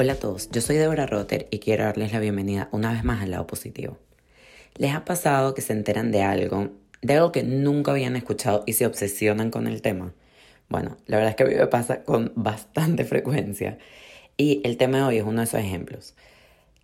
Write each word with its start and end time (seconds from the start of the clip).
Hola 0.00 0.12
a 0.12 0.16
todos, 0.16 0.48
yo 0.52 0.60
soy 0.60 0.76
Deborah 0.76 1.06
Rotter 1.06 1.48
y 1.50 1.58
quiero 1.58 1.82
darles 1.82 2.12
la 2.12 2.20
bienvenida 2.20 2.68
una 2.70 2.92
vez 2.92 3.02
más 3.02 3.20
al 3.20 3.32
lado 3.32 3.48
positivo. 3.48 3.98
¿Les 4.76 4.94
ha 4.94 5.04
pasado 5.04 5.54
que 5.54 5.60
se 5.60 5.72
enteran 5.72 6.12
de 6.12 6.22
algo, 6.22 6.68
de 7.02 7.14
algo 7.14 7.32
que 7.32 7.42
nunca 7.42 7.90
habían 7.90 8.14
escuchado 8.14 8.62
y 8.64 8.74
se 8.74 8.86
obsesionan 8.86 9.50
con 9.50 9.66
el 9.66 9.82
tema? 9.82 10.14
Bueno, 10.68 10.98
la 11.06 11.16
verdad 11.16 11.30
es 11.30 11.34
que 11.36 11.42
a 11.42 11.46
mí 11.46 11.54
me 11.56 11.66
pasa 11.66 12.04
con 12.04 12.30
bastante 12.36 13.04
frecuencia 13.04 13.78
y 14.36 14.60
el 14.62 14.76
tema 14.76 14.98
de 14.98 15.02
hoy 15.02 15.16
es 15.16 15.24
uno 15.24 15.38
de 15.38 15.46
esos 15.46 15.58
ejemplos. 15.58 16.14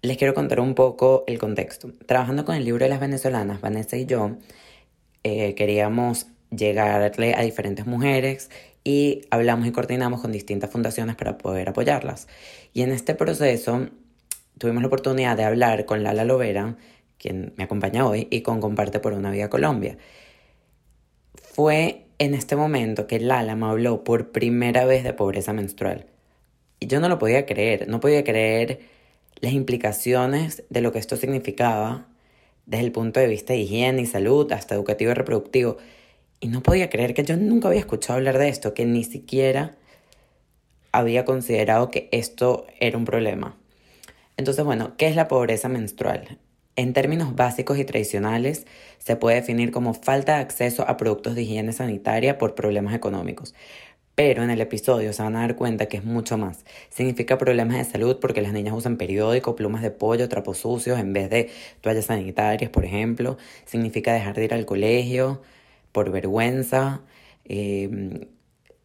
Les 0.03 0.17
quiero 0.17 0.35
contar 0.35 0.58
un 0.58 0.75
poco 0.75 1.22
el 1.29 1.39
contexto. 1.39 1.93
Trabajando 2.07 2.44
con 2.44 2.57
el 2.57 2.64
libro 2.64 2.85
de 2.85 2.89
las 2.89 2.99
venezolanas, 2.99 3.61
Vanessa 3.61 3.96
y 3.96 4.07
yo 4.07 4.39
eh, 5.22 5.54
queríamos 5.54 6.26
llegarle 6.50 7.35
a 7.36 7.43
diferentes 7.43 7.86
mujeres 7.86 8.50
y 8.84 9.22
hablamos 9.30 9.66
y 9.66 9.72
coordinamos 9.72 10.20
con 10.20 10.30
distintas 10.30 10.70
fundaciones 10.70 11.16
para 11.16 11.38
poder 11.38 11.70
apoyarlas. 11.70 12.29
Y 12.74 12.82
en 12.82 12.93
este 12.93 13.14
proceso 13.14 13.88
tuvimos 14.58 14.82
la 14.82 14.88
oportunidad 14.88 15.36
de 15.36 15.44
hablar 15.44 15.86
con 15.86 16.02
Lala 16.02 16.24
Lovera, 16.24 16.76
quien 17.18 17.54
me 17.57 17.64
acompaña 17.64 18.07
hoy, 18.07 18.29
y 18.30 18.43
con 18.43 18.60
Comparte 18.60 19.00
por 19.00 19.14
una 19.14 19.30
Vida 19.30 19.48
Colombia. 19.48 19.96
Fue 21.34 22.04
en 22.18 22.34
este 22.34 22.57
momento 22.57 23.07
que 23.07 23.20
Lala 23.20 23.57
me 23.57 23.66
habló 23.66 24.04
por 24.04 24.30
primera 24.30 24.85
vez 24.85 25.02
de 25.02 25.14
pobreza 25.14 25.52
menstrual. 25.52 26.07
Y 26.79 26.86
yo 26.86 27.00
no 27.00 27.08
lo 27.08 27.18
podía 27.18 27.46
creer, 27.46 27.88
no 27.88 28.00
podía 28.00 28.22
creer 28.24 28.80
las 29.40 29.52
implicaciones 29.52 30.64
de 30.68 30.80
lo 30.80 30.93
que 30.93 30.98
esto 30.98 31.16
significaba 31.16 32.06
desde 32.66 32.84
el 32.84 32.92
punto 32.92 33.20
de 33.20 33.28
vista 33.28 33.52
de 33.52 33.60
higiene 33.60 34.02
y 34.02 34.06
salud 34.06 34.50
hasta 34.52 34.74
educativo 34.74 35.10
y 35.10 35.14
reproductivo. 35.14 35.77
Y 36.45 36.48
no 36.48 36.62
podía 36.62 36.91
creer 36.91 37.14
que 37.14 37.25
yo 37.25 37.39
nunca 37.39 37.69
había 37.69 37.81
escuchado 37.81 38.19
hablar 38.19 38.37
de 38.37 38.50
esto, 38.50 38.75
que 38.75 38.84
ni 38.84 39.03
siquiera 39.03 39.77
había 40.92 41.25
considerado 41.25 41.91
que 41.91 42.11
esto 42.12 42.67
era 42.81 42.98
un 42.98 43.06
problema. 43.06 43.56
Entonces, 44.37 44.62
bueno, 44.62 44.95
¿qué 44.98 45.06
es 45.06 45.17
la 45.17 45.27
pobreza 45.27 45.70
menstrual? 45.70 46.39
En 46.77 46.92
términos 46.92 47.34
básicos 47.34 47.78
y 47.78 47.87
tradicionales, 47.87 48.67
se 48.98 49.17
puede 49.17 49.37
definir 49.37 49.70
como 49.70 49.95
falta 49.95 50.34
de 50.34 50.42
acceso 50.42 50.87
a 50.87 50.98
productos 50.98 51.34
de 51.34 51.45
higiene 51.45 51.72
sanitaria 51.72 52.37
por 52.37 52.55
problemas 52.55 52.95
económicos. 52.95 53.55
Pero 54.15 54.42
en 54.42 54.50
el 54.50 54.61
episodio 54.61 55.15
se 55.15 55.22
van 55.22 55.37
a 55.37 55.41
dar 55.41 55.56
cuenta 55.56 55.87
que 55.87 55.97
es 55.97 56.05
mucho 56.05 56.37
más. 56.37 56.67
Significa 56.91 57.39
problemas 57.39 57.78
de 57.78 57.84
salud 57.91 58.19
porque 58.20 58.42
las 58.42 58.53
niñas 58.53 58.75
usan 58.75 58.98
periódico, 58.98 59.56
plumas 59.56 59.81
de 59.81 59.92
pollo, 59.92 60.28
trapos 60.28 60.59
sucios 60.59 61.00
en 61.00 61.15
vez 61.15 61.31
de 61.31 61.48
toallas 61.81 62.05
sanitarias, 62.05 62.70
por 62.70 62.84
ejemplo. 62.84 63.39
Significa 63.65 64.12
dejar 64.12 64.34
de 64.34 64.45
ir 64.45 64.53
al 64.53 64.67
colegio, 64.67 65.41
por 65.95 66.11
vergüenza 66.11 67.03
eh, 67.45 68.28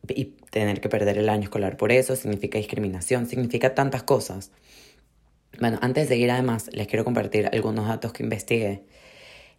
y 0.07 0.25
tener 0.51 0.79
que 0.79 0.89
perder 0.89 1.17
el 1.17 1.27
año 1.27 1.43
escolar 1.43 1.75
por 1.75 1.91
eso, 1.91 2.15
significa 2.15 2.59
discriminación, 2.59 3.25
significa 3.25 3.73
tantas 3.73 4.03
cosas. 4.03 4.51
Bueno, 5.59 5.79
antes 5.81 6.03
de 6.07 6.15
seguir 6.15 6.29
además, 6.29 6.69
les 6.71 6.87
quiero 6.87 7.03
compartir 7.03 7.49
algunos 7.51 7.87
datos 7.87 8.13
que 8.13 8.23
investigué. 8.23 8.83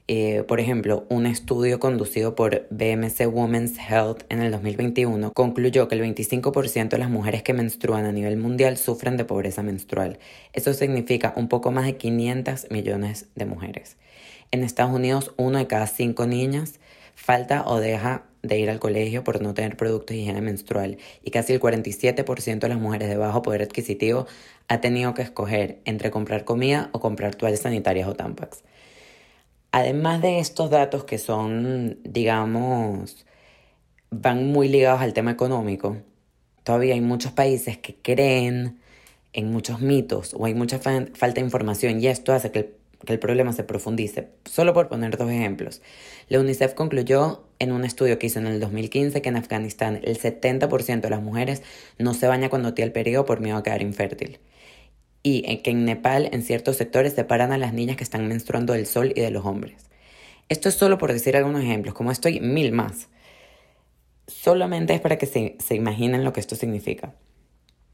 Eh, 0.06 0.44
por 0.46 0.60
ejemplo, 0.60 1.06
un 1.08 1.26
estudio 1.26 1.80
conducido 1.80 2.36
por 2.36 2.68
BMC 2.70 3.26
Women's 3.28 3.78
Health 3.78 4.22
en 4.28 4.40
el 4.40 4.52
2021 4.52 5.32
concluyó 5.32 5.88
que 5.88 5.96
el 5.96 6.02
25% 6.02 6.88
de 6.88 6.98
las 6.98 7.10
mujeres 7.10 7.42
que 7.42 7.52
menstruan 7.52 8.06
a 8.06 8.12
nivel 8.12 8.36
mundial 8.36 8.76
sufren 8.76 9.16
de 9.16 9.24
pobreza 9.24 9.62
menstrual. 9.64 10.18
Eso 10.52 10.72
significa 10.72 11.32
un 11.36 11.48
poco 11.48 11.72
más 11.72 11.84
de 11.84 11.96
500 11.96 12.70
millones 12.70 13.26
de 13.34 13.44
mujeres. 13.44 13.96
En 14.52 14.62
Estados 14.62 14.94
Unidos, 14.94 15.32
uno 15.36 15.58
de 15.58 15.66
cada 15.66 15.86
cinco 15.86 16.26
niñas 16.26 16.80
falta 17.20 17.64
o 17.66 17.80
deja 17.80 18.24
de 18.42 18.58
ir 18.58 18.70
al 18.70 18.80
colegio 18.80 19.22
por 19.22 19.42
no 19.42 19.52
tener 19.52 19.76
productos 19.76 20.16
de 20.16 20.22
higiene 20.22 20.40
menstrual 20.40 20.96
y 21.22 21.30
casi 21.30 21.52
el 21.52 21.60
47% 21.60 22.58
de 22.58 22.68
las 22.68 22.78
mujeres 22.78 23.08
de 23.08 23.16
bajo 23.16 23.42
poder 23.42 23.62
adquisitivo 23.62 24.26
ha 24.68 24.80
tenido 24.80 25.12
que 25.12 25.22
escoger 25.22 25.80
entre 25.84 26.10
comprar 26.10 26.44
comida 26.44 26.88
o 26.92 27.00
comprar 27.00 27.34
toallas 27.34 27.60
sanitarias 27.60 28.08
o 28.08 28.14
tampax. 28.14 28.62
Además 29.72 30.22
de 30.22 30.38
estos 30.38 30.70
datos 30.70 31.04
que 31.04 31.18
son, 31.18 31.98
digamos, 32.02 33.26
van 34.10 34.50
muy 34.50 34.68
ligados 34.68 35.02
al 35.02 35.12
tema 35.12 35.30
económico, 35.30 35.98
todavía 36.64 36.94
hay 36.94 37.00
muchos 37.02 37.32
países 37.32 37.76
que 37.78 37.94
creen 37.94 38.80
en 39.32 39.52
muchos 39.52 39.80
mitos 39.80 40.34
o 40.34 40.46
hay 40.46 40.54
mucha 40.54 40.78
falta 40.78 41.34
de 41.34 41.40
información 41.42 42.00
y 42.00 42.08
esto 42.08 42.32
hace 42.32 42.50
que 42.50 42.58
el 42.60 42.79
que 43.04 43.12
el 43.12 43.18
problema 43.18 43.52
se 43.52 43.64
profundice. 43.64 44.28
Solo 44.44 44.74
por 44.74 44.88
poner 44.88 45.16
dos 45.16 45.30
ejemplos. 45.30 45.82
La 46.28 46.40
UNICEF 46.40 46.74
concluyó 46.74 47.44
en 47.58 47.72
un 47.72 47.84
estudio 47.84 48.18
que 48.18 48.26
hizo 48.26 48.38
en 48.38 48.46
el 48.46 48.60
2015 48.60 49.22
que 49.22 49.28
en 49.28 49.36
Afganistán 49.36 50.00
el 50.02 50.18
70% 50.18 51.00
de 51.00 51.10
las 51.10 51.22
mujeres 51.22 51.62
no 51.98 52.14
se 52.14 52.26
baña 52.26 52.50
cuando 52.50 52.74
tiene 52.74 52.86
el 52.86 52.92
periodo 52.92 53.24
por 53.24 53.40
miedo 53.40 53.56
a 53.56 53.62
quedar 53.62 53.82
infértil. 53.82 54.38
Y 55.22 55.58
que 55.58 55.70
en 55.70 55.84
Nepal 55.84 56.28
en 56.32 56.42
ciertos 56.42 56.76
sectores 56.76 57.14
separan 57.14 57.52
a 57.52 57.58
las 57.58 57.74
niñas 57.74 57.96
que 57.96 58.04
están 58.04 58.26
menstruando 58.26 58.72
del 58.72 58.86
sol 58.86 59.12
y 59.14 59.20
de 59.20 59.30
los 59.30 59.44
hombres. 59.44 59.90
Esto 60.48 60.68
es 60.68 60.74
solo 60.74 60.98
por 60.98 61.12
decir 61.12 61.36
algunos 61.36 61.62
ejemplos, 61.62 61.94
como 61.94 62.10
estoy 62.10 62.40
mil 62.40 62.72
más. 62.72 63.08
Solamente 64.26 64.94
es 64.94 65.00
para 65.00 65.18
que 65.18 65.26
se, 65.26 65.56
se 65.58 65.74
imaginen 65.74 66.24
lo 66.24 66.32
que 66.32 66.40
esto 66.40 66.56
significa. 66.56 67.14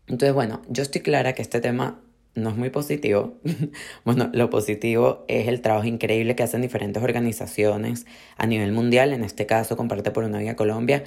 Entonces, 0.07 0.35
bueno, 0.35 0.63
yo 0.69 0.83
estoy 0.83 1.01
clara 1.01 1.33
que 1.33 1.43
este 1.43 1.61
tema 1.61 2.01
no 2.37 2.51
es 2.51 2.57
muy 2.57 2.71
positivo. 2.71 3.35
bueno, 4.05 4.31
lo 4.33 4.51
positivo 4.51 5.25
es 5.29 5.49
el 5.49 5.61
trabajo 5.63 5.87
increíble 5.87 6.37
que 6.37 6.43
hacen 6.43 6.63
diferentes 6.63 7.03
organizaciones 7.03 8.07
a 8.37 8.47
nivel 8.47 8.73
mundial, 8.73 9.13
en 9.13 9.25
este 9.25 9.47
caso 9.47 9.77
comparte 9.77 10.11
por 10.11 10.25
una 10.25 10.39
vía 10.39 10.55
Colombia, 10.57 11.05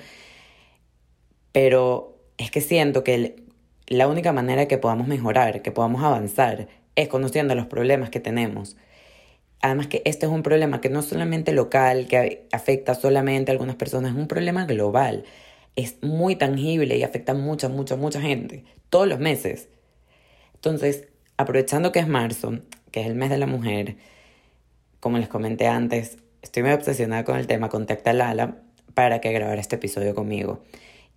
pero 1.52 2.18
es 2.38 2.52
que 2.52 2.62
siento 2.62 3.04
que 3.04 3.44
la 3.88 4.08
única 4.08 4.34
manera 4.34 4.68
que 4.68 4.78
podamos 4.78 5.08
mejorar, 5.08 5.62
que 5.62 5.72
podamos 5.72 6.04
avanzar, 6.04 6.68
es 6.96 7.08
conociendo 7.08 7.56
los 7.56 7.68
problemas 7.68 8.10
que 8.10 8.20
tenemos. 8.20 8.78
Además 9.62 9.88
que 9.88 10.02
este 10.06 10.26
es 10.26 10.32
un 10.32 10.44
problema 10.44 10.82
que 10.82 10.90
no 10.90 11.00
es 11.00 11.06
solamente 11.06 11.52
local, 11.54 12.08
que 12.08 12.48
afecta 12.52 12.96
solamente 12.96 13.52
a 13.52 13.54
algunas 13.54 13.76
personas, 13.76 14.14
es 14.14 14.18
un 14.18 14.28
problema 14.28 14.66
global. 14.66 15.26
Es 15.76 15.98
muy 16.02 16.36
tangible 16.36 16.98
y 16.98 17.04
afecta 17.04 17.34
a 17.34 17.36
mucha, 17.36 17.70
mucha, 17.70 17.96
mucha 17.96 18.22
gente, 18.22 18.64
todos 18.90 19.08
los 19.08 19.20
meses. 19.20 19.70
Entonces, 20.56 21.08
aprovechando 21.40 21.94
que 21.94 22.00
es 22.00 22.08
marzo, 22.08 22.60
que 22.92 23.00
es 23.00 23.08
el 23.08 23.16
mes 23.16 23.30
de 23.30 23.38
la 23.38 23.48
mujer, 23.48 23.96
como 25.00 25.18
les 25.18 25.30
comenté 25.30 25.68
antes, 25.68 26.18
estoy 26.42 26.64
muy 26.64 26.74
obsesionada 26.74 27.24
con 27.24 27.38
el 27.38 27.48
tema, 27.48 27.70
contacta 27.70 28.10
a 28.10 28.14
Lala 28.14 28.58
para 28.94 29.22
que 29.22 29.32
grabara 29.32 29.62
este 29.62 29.78
episodio 29.78 30.14
conmigo 30.14 30.62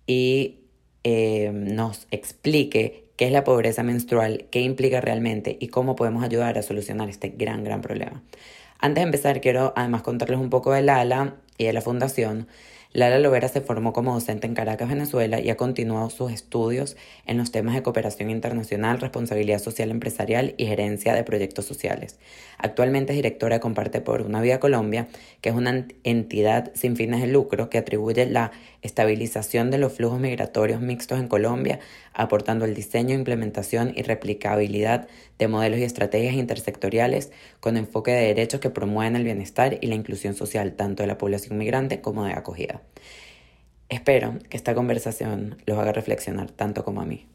y 0.07 0.61
eh, 1.03 1.51
nos 1.53 2.07
explique 2.09 3.09
qué 3.17 3.25
es 3.25 3.33
la 3.33 3.43
pobreza 3.43 3.83
menstrual, 3.83 4.45
qué 4.49 4.61
implica 4.61 5.01
realmente 5.01 5.57
y 5.59 5.67
cómo 5.67 5.97
podemos 5.97 6.23
ayudar 6.23 6.57
a 6.57 6.61
solucionar 6.61 7.09
este 7.09 7.27
gran, 7.27 7.65
gran 7.65 7.81
problema. 7.81 8.23
Antes 8.79 9.01
de 9.01 9.05
empezar, 9.05 9.41
quiero 9.41 9.73
además 9.75 10.03
contarles 10.03 10.39
un 10.39 10.49
poco 10.49 10.71
de 10.71 10.83
Lala 10.83 11.35
y 11.57 11.65
de 11.65 11.73
la 11.73 11.81
fundación. 11.81 12.47
Lara 12.95 13.17
Lovera 13.17 13.47
se 13.47 13.59
formó 13.59 13.91
como 13.91 14.13
docente 14.13 14.45
en 14.45 14.53
Caracas, 14.53 14.87
Venezuela, 14.87 15.39
y 15.39 15.49
ha 15.49 15.57
continuado 15.57 16.11
sus 16.11 16.31
estudios 16.31 16.95
en 17.25 17.39
los 17.39 17.51
temas 17.51 17.73
de 17.73 17.81
cooperación 17.81 18.29
internacional, 18.29 18.99
responsabilidad 18.99 19.57
social 19.57 19.89
empresarial 19.89 20.53
y 20.57 20.67
gerencia 20.67 21.15
de 21.15 21.23
proyectos 21.23 21.65
sociales. 21.65 22.19
Actualmente 22.59 23.13
es 23.13 23.15
directora 23.15 23.55
de 23.55 23.61
Comparte 23.61 23.99
por 23.99 24.21
una 24.21 24.41
Vida 24.41 24.59
Colombia, 24.59 25.07
que 25.41 25.49
es 25.49 25.55
una 25.55 25.87
entidad 26.03 26.71
sin 26.75 26.95
fines 26.95 27.19
de 27.21 27.25
lucro 27.25 27.67
que 27.67 27.79
atribuye 27.79 28.27
la 28.27 28.51
estabilización 28.83 29.71
de 29.71 29.79
los 29.79 29.93
flujos 29.93 30.19
migratorios 30.19 30.79
mixtos 30.79 31.19
en 31.19 31.27
Colombia, 31.27 31.79
aportando 32.13 32.63
el 32.65 32.75
diseño, 32.75 33.15
implementación 33.15 33.91
y 33.95 34.03
replicabilidad 34.03 35.07
de 35.39 35.47
modelos 35.47 35.79
y 35.79 35.83
estrategias 35.83 36.35
intersectoriales 36.35 37.31
con 37.59 37.75
enfoque 37.75 38.11
de 38.11 38.27
derechos 38.27 38.59
que 38.59 38.69
promueven 38.69 39.15
el 39.15 39.23
bienestar 39.23 39.79
y 39.81 39.87
la 39.87 39.95
inclusión 39.95 40.35
social 40.35 40.73
tanto 40.73 41.01
de 41.01 41.07
la 41.07 41.17
población 41.17 41.57
migrante 41.57 41.99
como 41.99 42.25
de 42.25 42.33
acogida. 42.33 42.82
Espero 43.89 44.39
que 44.49 44.57
esta 44.57 44.73
conversación 44.73 45.57
los 45.65 45.77
haga 45.77 45.91
reflexionar 45.91 46.51
tanto 46.51 46.83
como 46.83 47.01
a 47.01 47.05
mí. 47.05 47.27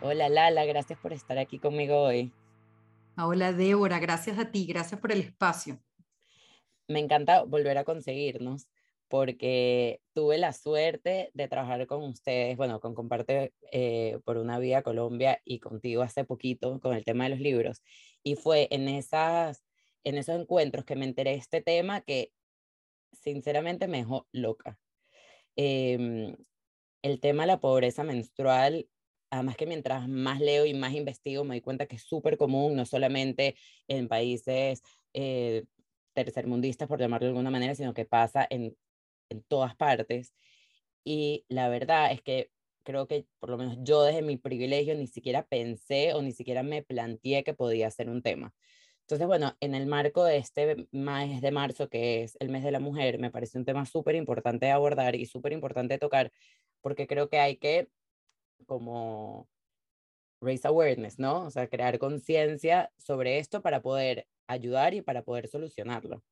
Hola 0.00 0.28
Lala, 0.28 0.66
gracias 0.66 0.98
por 0.98 1.14
estar 1.14 1.38
aquí 1.38 1.58
conmigo 1.58 1.98
hoy. 1.98 2.30
Hola 3.16 3.52
Débora, 3.52 3.98
gracias 4.00 4.38
a 4.38 4.50
ti, 4.50 4.66
gracias 4.66 5.00
por 5.00 5.12
el 5.12 5.20
espacio. 5.20 5.80
Me 6.88 6.98
encanta 6.98 7.42
volver 7.44 7.78
a 7.78 7.84
conseguirnos 7.84 8.68
porque 9.08 10.00
tuve 10.12 10.36
la 10.36 10.52
suerte 10.52 11.30
de 11.32 11.48
trabajar 11.48 11.86
con 11.86 12.02
ustedes, 12.02 12.56
bueno, 12.56 12.80
con 12.80 12.94
Comparte 12.94 13.54
eh, 13.72 14.18
por 14.24 14.36
una 14.36 14.58
Vida 14.58 14.82
Colombia 14.82 15.40
y 15.44 15.60
contigo 15.60 16.02
hace 16.02 16.24
poquito 16.24 16.80
con 16.80 16.94
el 16.94 17.04
tema 17.04 17.24
de 17.24 17.30
los 17.30 17.40
libros. 17.40 17.82
Y 18.22 18.36
fue 18.36 18.68
en 18.70 18.88
esas 18.88 19.64
en 20.04 20.16
esos 20.16 20.40
encuentros 20.40 20.84
que 20.84 20.96
me 20.96 21.04
enteré 21.04 21.32
de 21.32 21.36
este 21.38 21.62
tema 21.62 22.02
que 22.02 22.32
sinceramente 23.12 23.88
me 23.88 23.98
dejó 23.98 24.26
loca. 24.32 24.78
Em, 25.56 26.36
el 27.02 27.20
tema 27.20 27.44
de 27.44 27.48
la 27.48 27.60
pobreza 27.60 28.04
menstrual, 28.04 28.88
además 29.30 29.56
que 29.56 29.66
mientras 29.66 30.08
más 30.08 30.40
leo 30.40 30.66
y 30.66 30.74
más 30.74 30.94
investigo, 30.94 31.44
me 31.44 31.54
doy 31.56 31.60
cuenta 31.60 31.86
que 31.86 31.96
es 31.96 32.02
súper 32.02 32.36
común, 32.38 32.76
no 32.76 32.86
solamente 32.86 33.56
en 33.88 34.08
países 34.08 34.82
eh, 35.12 35.64
tercermundistas, 36.14 36.88
por 36.88 37.00
llamarlo 37.00 37.26
de 37.26 37.30
alguna 37.30 37.50
manera, 37.50 37.74
sino 37.74 37.94
que 37.94 38.04
pasa 38.04 38.46
en, 38.48 38.76
en 39.30 39.42
todas 39.44 39.76
partes. 39.76 40.34
Y 41.04 41.44
la 41.48 41.68
verdad 41.68 42.12
es 42.12 42.22
que 42.22 42.50
creo 42.84 43.06
que 43.08 43.26
por 43.40 43.50
lo 43.50 43.58
menos 43.58 43.78
yo 43.82 44.02
desde 44.02 44.22
mi 44.22 44.36
privilegio 44.36 44.94
ni 44.94 45.06
siquiera 45.06 45.46
pensé 45.46 46.14
o 46.14 46.22
ni 46.22 46.32
siquiera 46.32 46.62
me 46.62 46.82
planteé 46.82 47.44
que 47.44 47.54
podía 47.54 47.90
ser 47.90 48.08
un 48.10 48.22
tema. 48.22 48.54
Entonces, 49.04 49.26
bueno, 49.26 49.54
en 49.60 49.74
el 49.74 49.86
marco 49.86 50.24
de 50.24 50.38
este 50.38 50.88
mes 50.90 51.42
de 51.42 51.50
marzo, 51.50 51.90
que 51.90 52.22
es 52.22 52.36
el 52.40 52.48
mes 52.48 52.64
de 52.64 52.70
la 52.70 52.80
mujer, 52.80 53.18
me 53.18 53.30
parece 53.30 53.58
un 53.58 53.66
tema 53.66 53.84
súper 53.84 54.14
importante 54.14 54.64
de 54.66 54.72
abordar 54.72 55.14
y 55.14 55.26
súper 55.26 55.52
importante 55.52 55.94
de 55.94 55.98
tocar, 55.98 56.32
porque 56.80 57.06
creo 57.06 57.28
que 57.28 57.38
hay 57.38 57.58
que 57.58 57.90
como 58.66 59.48
raise 60.40 60.66
awareness, 60.68 61.18
¿no? 61.18 61.44
O 61.44 61.50
sea, 61.50 61.68
crear 61.68 61.98
conciencia 61.98 62.92
sobre 62.96 63.38
esto 63.38 63.62
para 63.62 63.82
poder 63.82 64.26
ayudar 64.46 64.94
y 64.94 65.02
para 65.02 65.22
poder 65.22 65.48
solucionarlo. 65.48 66.22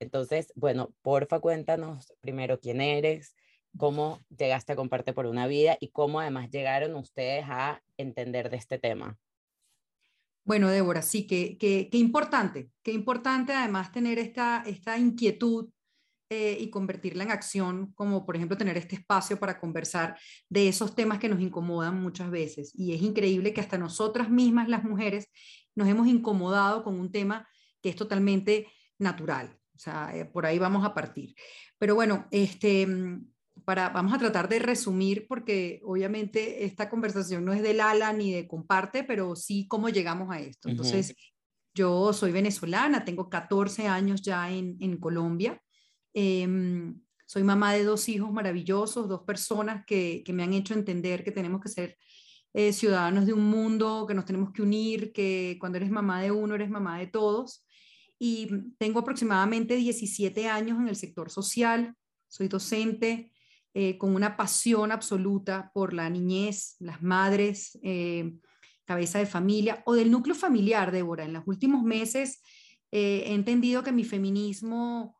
Entonces, 0.00 0.52
bueno, 0.56 0.94
porfa, 1.02 1.40
cuéntanos 1.40 2.14
primero 2.20 2.58
quién 2.58 2.80
eres, 2.80 3.34
cómo 3.76 4.20
llegaste 4.36 4.72
a 4.72 4.76
Comparte 4.76 5.12
por 5.12 5.26
una 5.26 5.46
vida 5.46 5.76
y 5.80 5.88
cómo 5.88 6.20
además 6.20 6.50
llegaron 6.50 6.94
ustedes 6.96 7.44
a 7.48 7.82
entender 7.98 8.50
de 8.50 8.56
este 8.56 8.78
tema. 8.78 9.18
Bueno, 10.46 10.68
Débora, 10.68 11.02
sí, 11.02 11.26
qué 11.26 11.58
que, 11.58 11.88
importante, 11.98 12.70
qué 12.84 12.92
importante 12.92 13.52
además 13.52 13.90
tener 13.90 14.20
esta, 14.20 14.62
esta 14.64 14.96
inquietud 14.96 15.70
eh, 16.30 16.56
y 16.60 16.70
convertirla 16.70 17.24
en 17.24 17.32
acción, 17.32 17.92
como 17.96 18.24
por 18.24 18.36
ejemplo 18.36 18.56
tener 18.56 18.76
este 18.76 18.94
espacio 18.94 19.40
para 19.40 19.58
conversar 19.58 20.16
de 20.48 20.68
esos 20.68 20.94
temas 20.94 21.18
que 21.18 21.28
nos 21.28 21.40
incomodan 21.40 22.00
muchas 22.00 22.30
veces. 22.30 22.70
Y 22.76 22.94
es 22.94 23.02
increíble 23.02 23.52
que 23.52 23.60
hasta 23.60 23.76
nosotras 23.76 24.30
mismas, 24.30 24.68
las 24.68 24.84
mujeres, 24.84 25.28
nos 25.74 25.88
hemos 25.88 26.06
incomodado 26.06 26.84
con 26.84 27.00
un 27.00 27.10
tema 27.10 27.48
que 27.82 27.88
es 27.88 27.96
totalmente 27.96 28.68
natural. 29.00 29.58
O 29.74 29.78
sea, 29.80 30.16
eh, 30.16 30.26
por 30.26 30.46
ahí 30.46 30.60
vamos 30.60 30.84
a 30.84 30.94
partir. 30.94 31.34
Pero 31.76 31.96
bueno, 31.96 32.28
este, 32.30 32.86
para, 33.66 33.88
vamos 33.88 34.14
a 34.14 34.18
tratar 34.18 34.48
de 34.48 34.60
resumir, 34.60 35.26
porque 35.26 35.80
obviamente 35.82 36.64
esta 36.64 36.88
conversación 36.88 37.44
no 37.44 37.52
es 37.52 37.62
del 37.62 37.80
ala 37.80 38.12
ni 38.12 38.32
de 38.32 38.46
comparte, 38.46 39.02
pero 39.02 39.34
sí 39.34 39.66
cómo 39.66 39.88
llegamos 39.88 40.30
a 40.30 40.38
esto. 40.38 40.68
Entonces, 40.68 41.16
yo 41.74 42.12
soy 42.12 42.30
venezolana, 42.30 43.04
tengo 43.04 43.28
14 43.28 43.88
años 43.88 44.22
ya 44.22 44.52
en, 44.52 44.76
en 44.78 44.98
Colombia. 44.98 45.60
Em, 46.14 47.00
soy 47.26 47.42
mamá 47.42 47.72
de 47.72 47.82
dos 47.82 48.08
hijos 48.08 48.32
maravillosos, 48.32 49.08
dos 49.08 49.24
personas 49.24 49.84
que, 49.84 50.22
que 50.24 50.32
me 50.32 50.44
han 50.44 50.52
hecho 50.52 50.72
entender 50.72 51.24
que 51.24 51.32
tenemos 51.32 51.60
que 51.60 51.68
ser 51.68 51.98
eh, 52.54 52.72
ciudadanos 52.72 53.26
de 53.26 53.32
un 53.32 53.50
mundo, 53.50 54.06
que 54.06 54.14
nos 54.14 54.26
tenemos 54.26 54.52
que 54.52 54.62
unir, 54.62 55.12
que 55.12 55.56
cuando 55.58 55.78
eres 55.78 55.90
mamá 55.90 56.22
de 56.22 56.30
uno, 56.30 56.54
eres 56.54 56.70
mamá 56.70 57.00
de 57.00 57.08
todos. 57.08 57.66
Y 58.16 58.48
tengo 58.78 59.00
aproximadamente 59.00 59.74
17 59.74 60.46
años 60.46 60.78
en 60.78 60.86
el 60.86 60.94
sector 60.94 61.30
social, 61.32 61.96
soy 62.28 62.46
docente, 62.46 63.32
eh, 63.78 63.98
con 63.98 64.14
una 64.14 64.38
pasión 64.38 64.90
absoluta 64.90 65.70
por 65.74 65.92
la 65.92 66.08
niñez, 66.08 66.76
las 66.78 67.02
madres, 67.02 67.78
eh, 67.82 68.32
cabeza 68.86 69.18
de 69.18 69.26
familia 69.26 69.82
o 69.84 69.92
del 69.92 70.10
núcleo 70.10 70.34
familiar, 70.34 70.92
Débora. 70.92 71.26
En 71.26 71.34
los 71.34 71.42
últimos 71.46 71.82
meses 71.82 72.40
eh, 72.90 73.24
he 73.26 73.34
entendido 73.34 73.82
que 73.82 73.92
mi 73.92 74.02
feminismo 74.02 75.18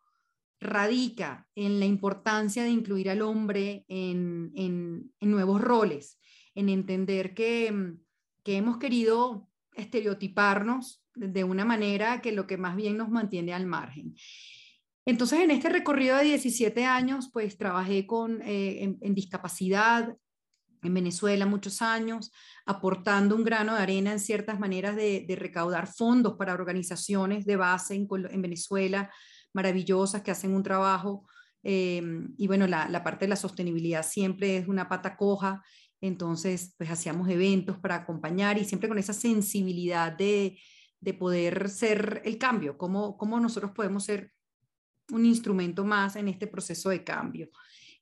radica 0.58 1.46
en 1.54 1.78
la 1.78 1.84
importancia 1.84 2.62
de 2.62 2.70
incluir 2.70 3.10
al 3.10 3.20
hombre 3.20 3.84
en, 3.88 5.12
nuevos 5.20 5.60
roles, 5.60 6.18
en 6.54 6.70
entender 6.70 7.34
que, 7.34 7.92
que 8.42 8.56
hemos 8.56 8.78
querido 8.78 9.50
estereotiparnos 9.74 11.04
de 11.14 11.44
una 11.44 11.66
manera 11.66 12.22
que 12.22 12.32
lo 12.32 12.46
que 12.46 12.56
más 12.56 12.74
bien 12.74 12.96
nos 12.96 13.10
mantiene 13.10 13.52
al 13.52 13.66
margen. 13.66 14.14
Entonces, 15.06 15.40
en 15.40 15.52
este 15.52 15.68
recorrido 15.68 16.16
de 16.16 16.24
17 16.24 16.84
años, 16.84 17.30
pues 17.32 17.56
trabajé 17.56 18.06
con, 18.08 18.42
eh, 18.42 18.96
en, 19.00 19.14
discapacidad 19.14 20.16
en 20.82 20.94
Venezuela 20.94 21.46
muchos 21.46 21.80
años, 21.80 22.32
aportando 22.66 23.36
un 23.36 23.44
grano 23.44 23.74
de 23.74 23.82
arena 23.82 24.12
en 24.12 24.18
ciertas 24.18 24.58
maneras 24.58 24.96
de, 24.96 25.24
recaudar 25.38 25.86
fondos 25.86 26.34
para 26.34 26.54
organizaciones 26.54 27.46
de 27.46 27.54
base 27.56 27.94
en, 27.94 28.08
Venezuela 28.42 29.10
maravillosas 29.52 30.22
que 30.22 30.32
hacen 30.32 30.52
un 30.52 30.64
trabajo. 30.64 31.28
Eh, 31.62 32.02
y 32.36 32.46
bueno, 32.48 32.66
la, 32.66 32.88
la, 32.88 33.04
parte 33.04 33.26
de 33.26 33.30
la 33.30 33.36
sostenibilidad 33.36 34.04
siempre 34.04 34.56
es 34.56 34.66
una 34.66 34.88
pata 34.88 35.16
coja, 35.16 35.62
entonces 36.00 36.74
pues 36.76 36.90
hacíamos 36.90 37.28
eventos 37.28 37.78
para 37.78 37.94
acompañar 37.94 38.58
y 38.58 38.64
siempre 38.64 38.88
con 38.88 38.98
esa 38.98 39.12
sensibilidad 39.12 40.12
de, 40.12 40.58
de 41.00 41.14
poder 41.14 41.68
ser 41.68 42.22
el 42.24 42.38
cambio, 42.38 42.76
cómo, 42.76 43.16
cómo 43.16 43.40
nosotros 43.40 43.72
podemos 43.72 44.04
ser 44.04 44.35
un 45.12 45.24
instrumento 45.24 45.84
más 45.84 46.16
en 46.16 46.28
este 46.28 46.46
proceso 46.46 46.90
de 46.90 47.04
cambio. 47.04 47.50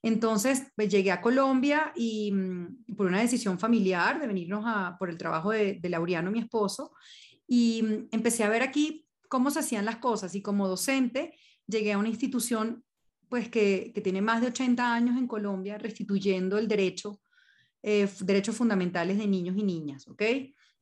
Entonces, 0.01 0.67
pues 0.75 0.89
llegué 0.89 1.11
a 1.11 1.21
Colombia 1.21 1.91
y 1.95 2.31
mm, 2.31 2.95
por 2.95 3.07
una 3.07 3.21
decisión 3.21 3.57
familiar 3.57 4.19
de 4.19 4.27
venirnos 4.27 4.63
a, 4.67 4.95
por 4.99 5.09
el 5.09 5.17
trabajo 5.17 5.51
de, 5.51 5.79
de 5.81 5.89
Laureano, 5.89 6.31
mi 6.31 6.39
esposo, 6.39 6.91
y 7.47 7.81
mm, 7.83 8.07
empecé 8.11 8.43
a 8.43 8.49
ver 8.49 8.61
aquí 8.61 9.07
cómo 9.27 9.49
se 9.49 9.59
hacían 9.59 9.85
las 9.85 9.97
cosas 9.97 10.35
y 10.35 10.41
como 10.41 10.67
docente 10.67 11.37
llegué 11.67 11.93
a 11.93 11.97
una 11.97 12.09
institución 12.09 12.83
pues 13.29 13.49
que, 13.49 13.91
que 13.93 14.01
tiene 14.01 14.21
más 14.21 14.41
de 14.41 14.47
80 14.47 14.93
años 14.93 15.17
en 15.17 15.27
Colombia 15.27 15.77
restituyendo 15.77 16.57
el 16.57 16.67
derecho, 16.67 17.19
eh, 17.81 18.07
derechos 18.21 18.55
fundamentales 18.55 19.17
de 19.17 19.27
niños 19.27 19.57
y 19.57 19.63
niñas, 19.63 20.07
¿ok? 20.07 20.21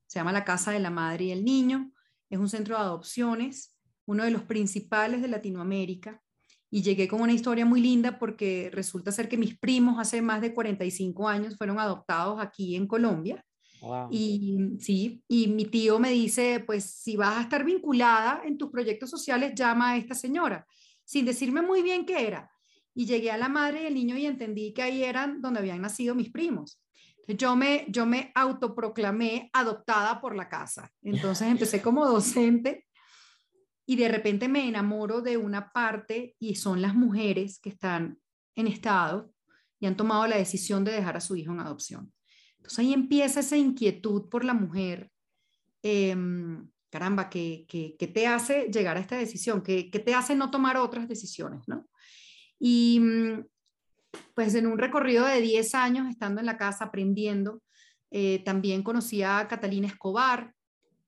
Se 0.06 0.20
llama 0.20 0.32
la 0.32 0.44
Casa 0.44 0.72
de 0.72 0.80
la 0.80 0.90
Madre 0.90 1.26
y 1.26 1.32
el 1.32 1.44
Niño, 1.46 1.92
es 2.30 2.40
un 2.40 2.50
centro 2.50 2.76
de 2.76 2.82
adopciones 2.82 3.73
uno 4.06 4.24
de 4.24 4.32
los 4.32 4.44
principales 4.44 5.22
de 5.22 5.28
Latinoamérica. 5.28 6.22
Y 6.70 6.82
llegué 6.82 7.08
con 7.08 7.22
una 7.22 7.34
historia 7.34 7.66
muy 7.66 7.82
linda 7.82 8.18
porque 8.18 8.72
resulta 8.74 9.12
ser 9.12 9.30
que 9.30 9.38
mis 9.38 9.58
primos 9.60 10.00
hace 10.00 10.24
más 10.24 10.42
de 10.42 10.54
45 10.54 11.28
años 11.28 11.56
fueron 11.56 11.80
adoptados 11.80 12.42
aquí 12.42 12.76
en 12.76 12.88
Colombia. 12.88 13.46
Y 14.10 14.78
sí, 14.80 15.22
y 15.28 15.48
mi 15.48 15.66
tío 15.66 16.00
me 16.00 16.10
dice, 16.10 16.64
pues 16.66 16.86
si 16.86 17.18
vas 17.18 17.38
a 17.38 17.42
estar 17.42 17.66
vinculada 17.66 18.42
en 18.46 18.58
tus 18.58 18.72
proyectos 18.72 19.10
sociales, 19.10 19.54
llama 19.56 19.92
a 19.92 19.98
esta 19.98 20.16
señora, 20.16 20.66
sin 21.04 21.26
decirme 21.26 21.62
muy 21.62 21.82
bien 21.82 22.06
qué 22.06 22.26
era. 22.26 22.50
Y 22.96 23.06
llegué 23.06 23.32
a 23.32 23.38
la 23.38 23.50
madre 23.50 23.84
del 23.84 23.96
niño 23.96 24.18
y 24.18 24.26
entendí 24.26 24.74
que 24.74 24.84
ahí 24.84 25.04
eran 25.04 25.42
donde 25.42 25.60
habían 25.60 25.82
nacido 25.82 26.16
mis 26.16 26.32
primos. 26.32 26.80
yo 27.28 27.56
me, 27.56 27.86
yo 27.90 28.06
me 28.06 28.32
autoproclamé 28.36 29.50
adoptada 29.54 30.22
por 30.22 30.36
la 30.36 30.48
casa. 30.48 30.90
Entonces 31.02 31.48
empecé 31.50 31.82
como 31.82 32.06
docente 32.06 32.86
y 33.86 33.96
de 33.96 34.08
repente 34.08 34.48
me 34.48 34.68
enamoro 34.68 35.22
de 35.22 35.38
una 35.38 35.72
parte 35.72 36.36
y 36.40 36.56
son 36.56 36.82
las 36.82 36.96
mujeres 36.96 37.60
que 37.60 37.70
están 37.70 38.18
en 38.56 38.68
estado 38.68 39.34
y 39.80 39.86
han 39.86 39.98
tomado 39.98 40.26
la 40.28 40.38
decisión 40.38 40.84
de 40.84 40.94
dejar 40.94 41.18
a 41.18 41.22
su 41.22 41.36
hijo 41.36 41.52
en 41.52 41.60
adopción. 41.60 42.14
Entonces 42.58 42.80
ahí 42.80 42.94
empieza 42.94 43.42
esa 43.42 43.58
inquietud 43.58 44.30
por 44.30 44.46
la 44.46 44.54
mujer. 44.54 45.12
Em, 45.82 46.70
caramba, 46.90 47.30
¿qué, 47.30 47.68
te 48.14 48.28
hace 48.28 48.70
llegar 48.72 48.96
a 48.96 49.02
esta 49.02 49.18
decisión? 49.18 49.62
¿Qué, 49.62 49.84
te 49.84 50.16
hace 50.16 50.36
no 50.36 50.50
tomar 50.50 50.78
otras 50.78 51.10
decisiones? 51.10 51.68
¿no? 51.68 51.86
Y 52.60 53.00
mm, 53.02 53.46
pues 54.34 54.56
en 54.56 54.68
un 54.68 54.78
recorrido 54.78 55.26
de 55.26 55.42
10 55.42 55.76
años 55.76 56.08
estando 56.08 56.40
en 56.40 56.46
la 56.46 56.58
casa 56.58 56.86
aprendiendo, 56.86 57.62
eh, 58.12 58.42
también 58.46 58.84
conocí 58.84 59.24
a 59.24 59.46
Catalina 59.50 59.88
Escobar, 59.88 60.54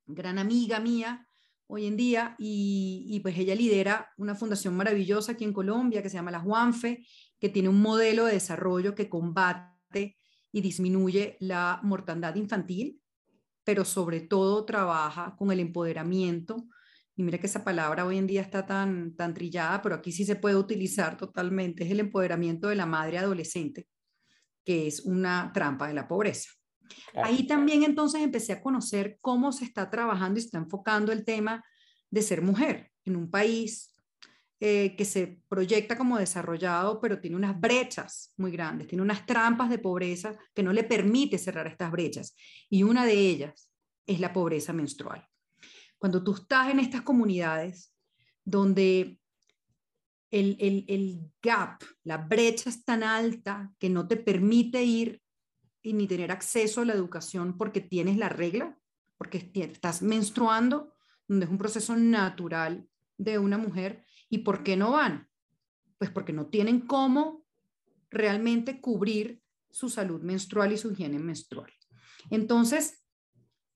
gran 0.07 0.37
amiga 0.39 0.79
mía, 0.79 1.24
hoy 1.67 1.85
en 1.85 1.97
día 1.97 2.35
y, 2.37 3.19
pues 3.21 3.37
ella 3.37 3.55
lidera 3.55 4.11
una 4.17 4.35
fundación 4.35 4.75
maravillosa 4.75 5.33
aquí 5.33 5.43
en 5.43 5.53
Colombia 5.53 6.01
que 6.01 6.09
se 6.09 6.17
llama 6.17 6.31
la 6.31 6.39
Juanfe, 6.39 7.05
que 7.39 7.49
tiene 7.49 7.69
un 7.69 7.81
modelo 7.81 8.25
de 8.25 8.33
desarrollo 8.33 8.95
que 8.95 9.09
combate 9.09 10.17
y 10.51 10.61
disminuye 10.61 11.37
la 11.39 11.79
mortandad 11.83 12.35
infantil, 12.35 13.01
pero 13.63 13.83
sobre 13.83 14.21
todo 14.21 14.65
trabaja 14.65 15.35
con 15.37 15.51
el 15.51 15.59
empoderamiento. 15.59 16.67
Y 17.15 17.23
mira 17.23 17.37
que 17.37 17.47
esa 17.47 17.63
palabra 17.63 18.05
hoy 18.05 18.17
en 18.17 18.27
día 18.27 18.41
está 18.41 18.65
tan, 18.65 19.15
tan 19.15 19.33
trillada, 19.33 19.81
pero 19.81 19.95
aquí 19.95 20.11
sí 20.11 20.25
se 20.25 20.35
puede 20.35 20.55
utilizar 20.55 21.17
totalmente. 21.17 21.83
Es 21.83 21.91
el 21.91 21.99
empoderamiento 21.99 22.67
de 22.67 22.75
la 22.75 22.85
madre 22.85 23.17
adolescente, 23.17 23.87
que 24.63 24.87
es 24.87 25.01
una 25.01 25.51
trampa 25.53 25.87
de 25.87 25.93
la 25.93 26.07
pobreza. 26.07 26.49
Ahí 27.15 27.47
también 27.47 27.83
entonces 27.83 28.21
empecé 28.21 28.53
a 28.53 28.61
conocer 28.61 29.17
cómo 29.21 29.51
se 29.51 29.65
está 29.65 29.89
trabajando 29.89 30.37
y 30.37 30.41
se 30.41 30.47
está 30.47 30.57
enfocando 30.57 31.11
el 31.11 31.23
tema 31.25 31.63
de 32.09 32.21
ser 32.21 32.41
mujer 32.41 32.91
en 33.05 33.15
un 33.15 33.29
país 33.29 33.95
eh, 34.61 34.95
que 34.95 35.03
se 35.03 35.41
proyecta 35.49 35.97
como 35.97 36.17
desarrollado, 36.17 37.01
pero 37.01 37.19
tiene 37.19 37.35
unas 37.35 37.59
brechas 37.59 38.33
muy 38.37 38.51
grandes, 38.51 38.87
tiene 38.87 39.01
unas 39.01 39.25
trampas 39.25 39.69
de 39.69 39.79
pobreza 39.79 40.35
que 40.53 40.63
no 40.63 40.71
le 40.71 40.85
permite 40.85 41.37
cerrar 41.37 41.67
estas 41.67 41.91
brechas. 41.91 42.35
Y 42.69 42.83
una 42.83 43.05
de 43.05 43.13
ellas 43.13 43.69
es 44.07 44.19
la 44.21 44.31
pobreza 44.31 44.71
menstrual. 44.71 45.27
Cuando 45.97 46.23
tú 46.23 46.33
estás 46.35 46.69
en 46.69 46.79
estas 46.79 47.01
comunidades 47.01 47.93
donde 48.45 49.19
el, 50.31 50.55
el, 50.59 50.85
el 50.87 51.31
gap, 51.41 51.83
la 52.03 52.17
brecha 52.17 52.69
es 52.69 52.83
tan 52.85 53.03
alta 53.03 53.71
que 53.77 53.89
no 53.89 54.07
te 54.07 54.15
permite 54.15 54.83
ir 54.83 55.21
y 55.85 55.93
ni 55.93 56.07
tener 56.07 56.31
acceso 56.31 56.81
a 56.81 56.85
la 56.85 56.93
educación 56.93 57.57
porque 57.57 57.79
tienes 57.79 58.17
la 58.17 58.27
regla, 58.27 58.77
porque 59.17 59.51
estás 59.53 60.01
menstruando, 60.01 60.93
donde 61.27 61.45
es 61.45 61.51
un 61.51 61.59
proceso 61.59 61.95
natural 61.95 62.89
de 63.17 63.37
una 63.37 63.57
mujer. 63.59 64.03
¿Y 64.27 64.39
por 64.39 64.63
qué 64.63 64.75
no 64.75 64.91
van? 64.91 65.29
Pues 65.99 66.09
porque 66.09 66.33
no 66.33 66.47
tienen 66.47 66.81
cómo 66.81 67.45
realmente 68.09 68.81
cubrir 68.81 69.43
su 69.69 69.89
salud 69.89 70.21
menstrual 70.21 70.71
y 70.71 70.77
su 70.77 70.91
higiene 70.91 71.19
menstrual. 71.19 71.71
Entonces, 72.31 73.05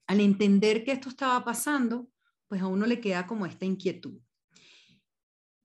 al 0.07 0.19
entender 0.19 0.83
que 0.83 0.93
esto 0.93 1.09
estaba 1.09 1.45
pasando, 1.45 2.09
pues 2.47 2.61
a 2.61 2.67
uno 2.67 2.87
le 2.87 2.99
queda 2.99 3.27
como 3.27 3.45
esta 3.45 3.65
inquietud. 3.65 4.19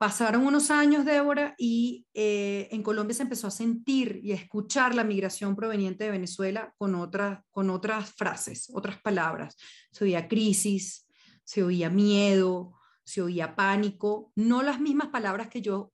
Pasaron 0.04 0.46
unos 0.46 0.70
años, 0.70 1.06
Débora, 1.06 1.54
y 1.56 2.04
eh, 2.12 2.68
en 2.70 2.82
Colombia 2.82 3.14
se 3.14 3.23
empezó 3.23 3.46
a 3.46 3.50
sentir 3.50 4.20
y 4.23 4.32
a 4.32 4.34
escuchar 4.34 4.94
la 4.94 5.02
migración 5.02 5.56
proveniente 5.56 6.04
de 6.04 6.11
Venezuela 6.11 6.75
con, 6.76 7.11
con 7.50 7.70
otras 7.70 8.12
frases, 8.12 8.70
otras 8.75 9.00
palabras. 9.00 9.56
Se 9.92 10.04
oía 10.04 10.28
crisis, 10.28 11.08
se 11.42 11.62
oía 11.62 11.88
miedo, 11.88 12.75
se 13.02 13.23
oía 13.23 13.56
pánico, 13.56 14.30
no 14.37 14.62
las 14.62 14.78
mismas 14.78 15.08
palabras 15.08 15.49
que 15.49 15.62
yo 15.62 15.90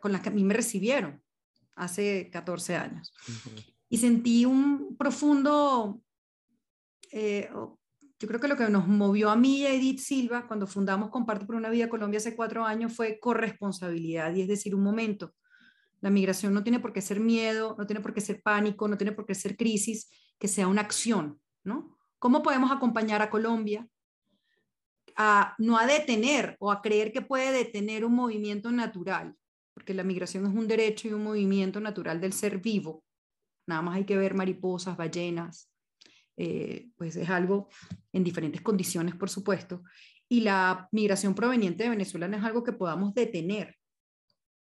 con 0.00 0.12
las 0.12 0.22
que 0.22 0.30
a 0.30 0.32
mí 0.32 0.42
me 0.42 0.54
recibieron 0.54 1.22
hace 1.76 2.30
14 2.32 2.76
años. 2.76 3.12
Y 3.90 3.98
sentí 3.98 4.46
un 4.46 4.96
profundo, 4.96 6.00
eh, 7.12 7.50
yo 8.18 8.26
creo 8.26 8.40
que 8.40 8.48
lo 8.48 8.56
que 8.56 8.68
nos 8.68 8.88
movió 8.88 9.30
a 9.30 9.36
mí 9.36 9.58
y 9.58 9.66
a 9.66 9.72
Edith 9.72 10.00
Silva 10.00 10.46
cuando 10.46 10.66
fundamos 10.66 11.10
Comparte 11.10 11.46
por 11.46 11.54
una 11.54 11.70
Vida 11.70 11.88
Colombia 11.88 12.18
hace 12.18 12.34
cuatro 12.34 12.64
años 12.64 12.92
fue 12.94 13.20
corresponsabilidad, 13.20 14.34
y 14.34 14.42
es 14.42 14.48
decir, 14.48 14.74
un 14.74 14.82
momento. 14.82 15.34
La 16.00 16.10
migración 16.10 16.54
no 16.54 16.62
tiene 16.62 16.80
por 16.80 16.92
qué 16.92 17.00
ser 17.00 17.20
miedo, 17.20 17.74
no 17.78 17.86
tiene 17.86 18.00
por 18.00 18.14
qué 18.14 18.20
ser 18.20 18.42
pánico, 18.42 18.88
no 18.88 18.96
tiene 18.96 19.12
por 19.12 19.26
qué 19.26 19.34
ser 19.34 19.56
crisis, 19.56 20.10
que 20.38 20.48
sea 20.48 20.68
una 20.68 20.80
acción, 20.80 21.40
¿no? 21.64 21.96
¿Cómo 22.18 22.42
podemos 22.42 22.70
acompañar 22.70 23.22
a 23.22 23.30
Colombia 23.30 23.86
a 25.16 25.54
no 25.58 25.76
a 25.76 25.86
detener 25.86 26.56
o 26.60 26.70
a 26.70 26.80
creer 26.80 27.12
que 27.12 27.22
puede 27.22 27.50
detener 27.50 28.04
un 28.04 28.14
movimiento 28.14 28.70
natural, 28.70 29.34
porque 29.74 29.92
la 29.92 30.04
migración 30.04 30.46
es 30.46 30.54
un 30.54 30.68
derecho 30.68 31.08
y 31.08 31.12
un 31.12 31.24
movimiento 31.24 31.80
natural 31.80 32.20
del 32.20 32.32
ser 32.32 32.58
vivo. 32.58 33.04
Nada 33.66 33.82
más 33.82 33.96
hay 33.96 34.04
que 34.04 34.16
ver 34.16 34.34
mariposas, 34.34 34.96
ballenas, 34.96 35.68
eh, 36.38 36.90
pues 36.96 37.16
es 37.16 37.28
algo 37.28 37.68
en 38.12 38.22
diferentes 38.22 38.60
condiciones, 38.62 39.16
por 39.16 39.28
supuesto. 39.28 39.82
Y 40.28 40.40
la 40.40 40.88
migración 40.92 41.34
proveniente 41.34 41.82
de 41.82 41.90
Venezuela 41.90 42.28
no 42.28 42.36
es 42.36 42.44
algo 42.44 42.62
que 42.62 42.72
podamos 42.72 43.12
detener, 43.12 43.76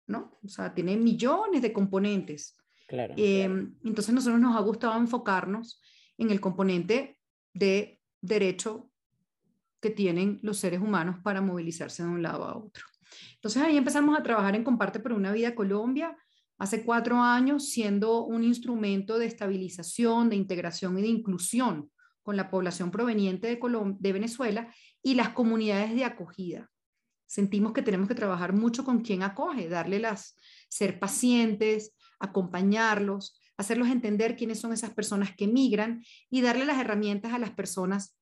¿no? 0.07 0.39
O 0.43 0.47
sea, 0.47 0.73
tiene 0.73 0.97
millones 0.97 1.61
de 1.61 1.71
componentes. 1.71 2.57
Claro. 2.87 3.13
Eh, 3.15 3.43
entonces, 3.83 4.13
nosotros 4.13 4.39
nos 4.39 4.55
ha 4.55 4.61
gustado 4.61 4.97
enfocarnos 4.99 5.79
en 6.17 6.31
el 6.31 6.41
componente 6.41 7.19
de 7.53 8.01
derecho 8.19 8.89
que 9.79 9.91
tienen 9.91 10.39
los 10.41 10.57
seres 10.57 10.81
humanos 10.81 11.17
para 11.23 11.39
movilizarse 11.39 12.03
de 12.03 12.09
un 12.09 12.23
lado 12.23 12.45
a 12.45 12.57
otro. 12.57 12.85
Entonces 13.35 13.61
ahí 13.61 13.77
empezamos 13.77 14.17
a 14.17 14.23
trabajar 14.23 14.55
en 14.55 14.63
Comparte 14.63 14.99
por 14.99 15.13
una 15.13 15.31
Vida 15.31 15.55
Colombia 15.55 16.17
hace 16.59 16.83
cuatro 16.83 17.17
años, 17.21 17.69
siendo 17.69 18.25
un 18.25 18.43
instrumento 18.43 19.17
de 19.17 19.25
estabilización, 19.25 20.29
de 20.29 20.35
integración 20.35 20.99
y 20.99 21.01
de 21.01 21.07
inclusión 21.07 21.89
con 22.21 22.35
la 22.35 22.51
población 22.51 22.91
proveniente 22.91 23.47
de, 23.47 24.13
Venezuela 24.13 24.71
y 25.01 25.15
las 25.15 25.29
comunidades 25.29 25.95
de 25.95 26.03
acogida. 26.03 26.69
Sentimos 27.25 27.73
que 27.73 27.81
tenemos 27.81 28.07
que 28.07 28.15
trabajar 28.15 28.53
mucho 28.53 28.83
con 28.83 29.01
quien 29.01 29.23
acoge, 29.23 29.69
darle 29.69 29.99
las, 29.99 30.35
ser 30.67 30.99
pacientes, 30.99 31.95
acompañarlos, 32.19 33.39
hacerlos 33.57 33.87
entender 33.87 34.35
quiénes 34.35 34.59
son 34.59 34.73
esas 34.73 34.93
personas 34.93 35.35
que 35.35 35.47
migran 35.47 36.03
y 36.29 36.41
darle 36.41 36.65
las 36.65 36.79
herramientas 36.79 37.33
a 37.33 37.39
las 37.39 37.51
personas 37.51 38.17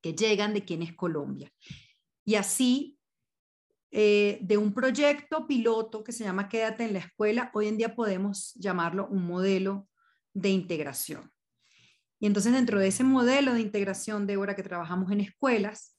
que 0.00 0.14
llegan 0.14 0.54
de 0.54 0.64
quién 0.64 0.82
es 0.82 0.94
Colombia. 0.94 1.52
Y 2.24 2.36
así, 2.36 2.96
eh, 3.94 4.38
de 4.40 4.56
un 4.56 4.72
proyecto 4.72 5.46
piloto 5.46 6.02
que 6.02 6.12
se 6.12 6.24
llama 6.24 6.48
Quédate 6.48 6.84
en 6.84 6.94
la 6.94 7.00
escuela, 7.00 7.50
hoy 7.52 7.68
en 7.68 7.76
día 7.76 7.94
podemos 7.94 8.54
llamarlo 8.54 9.06
un 9.08 9.26
modelo 9.26 9.86
de 10.32 10.48
integración. 10.48 11.30
Y 12.18 12.26
entonces 12.26 12.54
dentro 12.54 12.80
de 12.80 12.88
ese 12.88 13.04
modelo 13.04 13.52
de 13.52 13.60
integración, 13.60 14.26
de 14.26 14.38
hora 14.38 14.56
que 14.56 14.62
trabajamos 14.62 15.12
en 15.12 15.20
escuelas, 15.20 15.98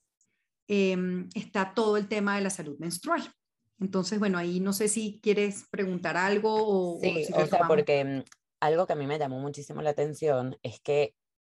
em, 0.68 1.30
está 1.36 1.76
todo 1.76 1.98
el 1.98 2.08
tema 2.08 2.36
de 2.36 2.42
la 2.42 2.50
salud 2.50 2.80
menstrual. 2.80 3.32
Entonces, 3.80 4.18
bueno, 4.18 4.40
ahí 4.40 4.60
no 4.60 4.74
sé 4.74 4.88
si 4.88 5.20
quieres 5.22 5.68
preguntar 5.70 6.18
algo 6.18 6.52
o... 6.52 7.00
Sí, 7.00 7.28
o, 7.32 7.46
sea, 7.46 7.68
porque 7.68 8.04
mm, 8.04 8.24
algo 8.60 8.88
que 8.88 8.94
a 8.94 8.96
mí 8.96 9.06
me 9.06 9.20
llamó 9.20 9.40
muchísimo 9.40 9.84
la 9.84 9.92
atención 9.92 10.58
es 10.64 10.80
que 10.80 11.14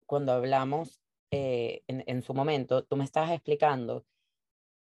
cuando 0.04 0.32
hablamos 0.32 1.00
eh, 1.30 1.84
en, 1.86 2.22
su 2.22 2.34
momento, 2.34 2.82
tú 2.82 2.96
me 2.96 3.04
estabas 3.04 3.30
explicando 3.30 4.04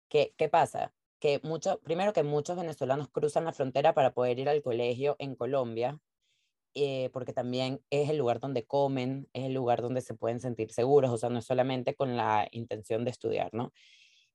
que, 0.07 0.33
qué 0.37 0.47
pasa, 0.47 0.93
que 1.23 1.39
mucho, 1.41 1.79
primero 1.79 2.11
que 2.11 2.21
muchos 2.21 2.57
venezolanos 2.57 3.07
cruzan 3.07 3.45
la 3.45 3.53
frontera 3.53 3.93
para 3.93 4.13
poder 4.13 4.39
ir 4.39 4.49
al 4.49 4.61
colegio 4.61 5.15
en 5.19 5.35
Colombia, 5.35 5.97
eh, 6.73 7.09
porque 7.13 7.31
también 7.31 7.79
es 7.91 8.09
el 8.09 8.17
lugar 8.17 8.41
donde 8.41 8.65
comen, 8.65 9.29
es 9.31 9.45
el 9.45 9.53
lugar 9.53 9.81
donde 9.81 10.01
se 10.01 10.15
pueden 10.15 10.41
sentir 10.41 10.73
seguros, 10.73 11.11
o 11.11 11.17
sea, 11.17 11.29
no 11.29 11.39
es 11.39 11.45
solamente 11.45 11.95
con 11.95 12.17
la 12.17 12.49
intención 12.51 13.05
de 13.05 13.11
estudiar, 13.11 13.53
¿no? 13.53 13.71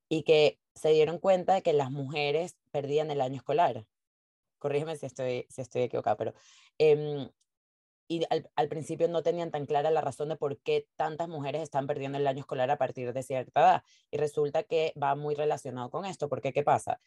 Y 0.09 0.23
que 0.23 0.61
se 0.75 0.88
dieron 0.88 1.18
cuenta 1.18 1.52
de 1.52 1.62
que 1.62 1.75
las 1.75 1.90
mujeres 1.90 2.57
perdían 2.71 3.11
el 3.11 3.21
año 3.21 3.37
escolar. 3.37 3.85
Corrígeme 4.59 4.97
si 4.97 5.04
estoy, 5.04 5.45
si 5.50 5.61
estoy 5.61 5.83
equivocada, 5.83 6.16
pero 6.16 6.33
eh, 6.78 7.28
y 8.09 8.25
al, 8.31 8.69
principio 8.69 9.07
no 9.09 9.23
tenían 9.23 9.50
tan 9.50 9.67
clara 9.67 9.91
la 9.91 10.00
razón 10.00 10.31
de 10.31 10.37
por 10.37 10.59
qué 10.59 10.88
tantas 10.97 11.29
mujeres 11.29 11.62
están 11.62 11.87
perdiendo 11.87 12.17
el 12.19 12.27
año 12.27 12.41
escolar 12.41 12.71
a 12.71 12.79
partir 12.79 13.12
de 13.12 13.23
cierta 13.23 13.61
edad. 13.61 13.83
Y 14.11 14.17
resulta 14.17 14.62
que 14.62 14.95
va 15.00 15.15
muy 15.15 15.35
relacionado 15.35 15.91
con 15.91 16.07
esto, 16.07 16.29
porque 16.29 16.53
¿qué 16.55 16.62
pasa? 16.62 17.00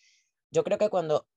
Yo 0.52 0.64
creo 0.64 0.78
que 0.78 0.90
cuando, 0.90 1.28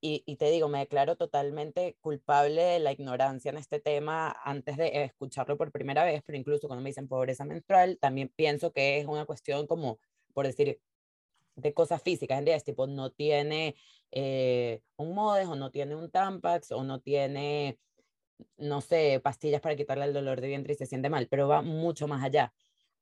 y, 0.00 0.24
y 0.26 0.36
te 0.36 0.50
digo, 0.50 0.68
me 0.68 0.80
declaro 0.80 1.16
totalmente 1.16 1.96
culpable 2.00 2.62
de 2.62 2.80
la 2.80 2.92
ignorancia 2.92 3.50
en 3.50 3.58
este 3.58 3.80
tema 3.80 4.36
antes 4.44 4.76
de 4.76 5.04
escucharlo 5.04 5.56
por 5.56 5.70
primera 5.70 6.04
vez, 6.04 6.22
pero 6.26 6.38
incluso 6.38 6.66
cuando 6.66 6.82
me 6.82 6.90
dicen 6.90 7.08
pobreza 7.08 7.44
menstrual, 7.44 7.98
también 8.00 8.28
pienso 8.34 8.72
que 8.72 8.98
es 8.98 9.06
una 9.06 9.24
cuestión 9.24 9.66
como, 9.68 10.00
por 10.34 10.46
decir, 10.46 10.80
de 11.56 11.74
cosas 11.74 12.02
físicas, 12.02 12.40
en 12.40 12.48
es 12.48 12.64
tipo, 12.64 12.86
no 12.86 13.10
tiene 13.10 13.76
eh, 14.10 14.82
un 14.96 15.14
MODES 15.14 15.48
o 15.48 15.56
no 15.56 15.70
tiene 15.70 15.94
un 15.94 16.10
Tampax 16.10 16.72
o 16.72 16.82
no 16.82 17.00
tiene 17.00 17.78
no 18.56 18.80
sé, 18.80 19.20
pastillas 19.22 19.60
para 19.60 19.76
quitarle 19.76 20.04
el 20.04 20.12
dolor 20.12 20.40
de 20.40 20.48
vientre 20.48 20.74
y 20.74 20.76
se 20.76 20.86
siente 20.86 21.10
mal, 21.10 21.28
pero 21.28 21.48
va 21.48 21.62
mucho 21.62 22.08
más 22.08 22.22
allá. 22.24 22.52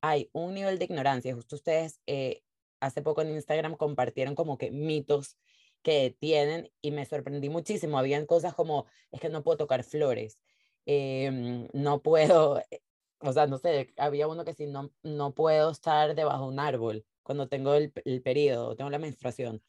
Hay 0.01 0.29
un 0.33 0.53
nivel 0.53 0.79
de 0.79 0.85
ignorancia, 0.85 1.35
justo 1.35 1.55
ustedes 1.55 2.01
eh, 2.07 2.41
hace 2.79 3.01
poco 3.01 3.21
en 3.21 3.31
Instagram 3.31 3.75
compartieron 3.75 4.35
como 4.35 4.57
que 4.57 4.71
mitos 4.71 5.37
que 5.81 6.15
tienen 6.19 6.71
y 6.81 6.91
me 6.91 7.05
sorprendí 7.05 7.49
muchísimo. 7.49 7.97
Habían 7.97 8.25
cosas 8.25 8.53
como, 8.53 8.85
es 9.11 9.19
que 9.19 9.29
no 9.29 9.43
puedo 9.43 9.57
tocar 9.57 9.83
flores, 9.83 10.41
em, 10.85 11.67
no 11.73 12.01
puedo, 12.01 12.59
eh, 12.71 12.81
o 13.19 13.33
sea, 13.33 13.47
no 13.47 13.57
sé, 13.57 13.93
había 13.97 14.27
uno 14.27 14.45
que 14.45 14.53
sí, 14.53 14.67
no, 14.67 14.91
no 15.03 15.33
puedo 15.33 15.71
estar 15.71 16.15
debajo 16.15 16.45
de 16.45 16.49
un 16.53 16.59
árbol 16.59 17.05
cuando 17.23 17.47
tengo 17.47 17.73
el, 17.75 17.91
el 18.05 18.21
periodo, 18.21 18.75
tengo 18.75 18.89
la 18.89 18.99
menstruación. 18.99 19.61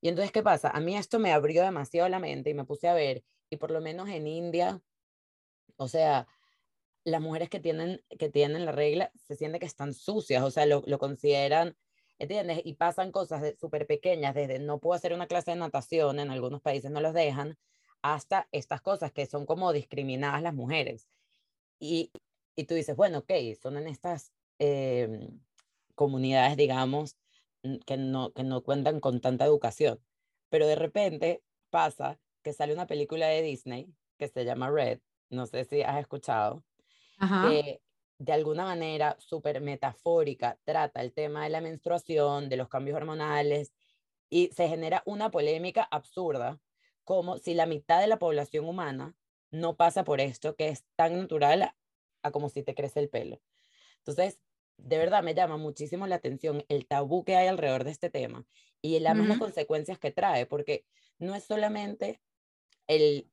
Y 0.00 0.08
entonces, 0.08 0.32
¿qué 0.32 0.42
pasa? 0.42 0.70
A 0.70 0.80
mí 0.80 0.96
esto 0.96 1.18
me 1.18 1.32
abrió 1.32 1.62
demasiado 1.62 2.08
la 2.08 2.20
mente 2.20 2.50
y 2.50 2.54
me 2.54 2.64
puse 2.64 2.88
a 2.88 2.94
ver, 2.94 3.24
y 3.50 3.56
por 3.56 3.70
lo 3.70 3.80
menos 3.80 4.08
en 4.08 4.26
India 4.26 4.80
o 5.76 5.88
sea, 5.88 6.26
las 7.04 7.20
mujeres 7.20 7.48
que 7.48 7.60
tienen, 7.60 8.02
que 8.18 8.28
tienen 8.28 8.64
la 8.64 8.72
regla 8.72 9.12
se 9.14 9.36
sienten 9.36 9.60
que 9.60 9.66
están 9.66 9.94
sucias, 9.94 10.42
o 10.42 10.50
sea, 10.50 10.66
lo, 10.66 10.82
lo 10.86 10.98
consideran, 10.98 11.76
¿entiendes? 12.18 12.62
Y 12.64 12.74
pasan 12.74 13.12
cosas 13.12 13.54
súper 13.58 13.86
pequeñas, 13.86 14.34
desde 14.34 14.58
no 14.58 14.80
puedo 14.80 14.94
hacer 14.94 15.12
una 15.12 15.26
clase 15.26 15.52
de 15.52 15.58
natación, 15.58 16.18
en 16.18 16.30
algunos 16.30 16.62
países 16.62 16.90
no 16.90 17.00
los 17.00 17.14
dejan, 17.14 17.58
hasta 18.02 18.48
estas 18.52 18.80
cosas 18.80 19.12
que 19.12 19.26
son 19.26 19.46
como 19.46 19.72
discriminadas 19.72 20.42
las 20.42 20.54
mujeres. 20.54 21.08
Y, 21.78 22.12
y 22.56 22.64
tú 22.64 22.74
dices, 22.74 22.96
bueno, 22.96 23.18
ok, 23.18 23.32
son 23.60 23.76
en 23.76 23.88
estas 23.88 24.32
em, 24.58 25.40
comunidades, 25.94 26.56
digamos, 26.56 27.16
que 27.86 27.96
no, 27.96 28.32
que 28.32 28.44
no 28.44 28.62
cuentan 28.62 29.00
con 29.00 29.20
tanta 29.20 29.44
educación. 29.44 30.00
Pero 30.48 30.66
de 30.66 30.76
repente 30.76 31.42
pasa 31.70 32.18
que 32.42 32.52
sale 32.52 32.72
una 32.72 32.86
película 32.86 33.26
de 33.28 33.42
Disney 33.42 33.92
que 34.18 34.28
se 34.28 34.44
llama 34.44 34.70
Red, 34.70 35.00
no 35.30 35.46
sé 35.46 35.64
si 35.64 35.82
has 35.82 35.98
escuchado, 36.00 36.64
que 37.38 37.82
de 38.18 38.32
alguna 38.32 38.64
manera 38.64 39.16
súper 39.18 39.60
metafórica 39.60 40.58
trata 40.64 41.00
el 41.02 41.12
tema 41.12 41.44
de 41.44 41.50
la 41.50 41.60
menstruación, 41.60 42.48
de 42.48 42.56
los 42.56 42.68
cambios 42.68 42.96
hormonales, 42.96 43.74
y 44.30 44.48
se 44.48 44.68
genera 44.68 45.02
una 45.06 45.30
polémica 45.30 45.82
absurda, 45.82 46.60
como 47.04 47.38
si 47.38 47.54
la 47.54 47.66
mitad 47.66 48.00
de 48.00 48.08
la 48.08 48.18
población 48.18 48.64
humana 48.66 49.14
no 49.50 49.76
pasa 49.76 50.04
por 50.04 50.20
esto 50.20 50.56
que 50.56 50.68
es 50.68 50.84
tan 50.96 51.16
natural 51.18 51.74
a, 52.22 52.30
como 52.32 52.48
si 52.48 52.62
te 52.62 52.74
crece 52.74 53.00
el 53.00 53.08
pelo. 53.08 53.40
Entonces, 53.98 54.40
de 54.76 54.98
verdad 54.98 55.22
me 55.22 55.34
llama 55.34 55.56
muchísimo 55.56 56.06
la 56.06 56.16
atención 56.16 56.64
el 56.68 56.86
tabú 56.86 57.24
que 57.24 57.36
hay 57.36 57.46
alrededor 57.46 57.84
de 57.84 57.92
este 57.92 58.10
tema 58.10 58.46
y 58.82 58.96
el, 58.96 59.04
las 59.04 59.38
consecuencias 59.38 59.98
que 59.98 60.10
trae, 60.10 60.46
porque 60.46 60.84
no 61.18 61.34
es 61.34 61.44
solamente 61.44 62.20
el, 62.86 63.30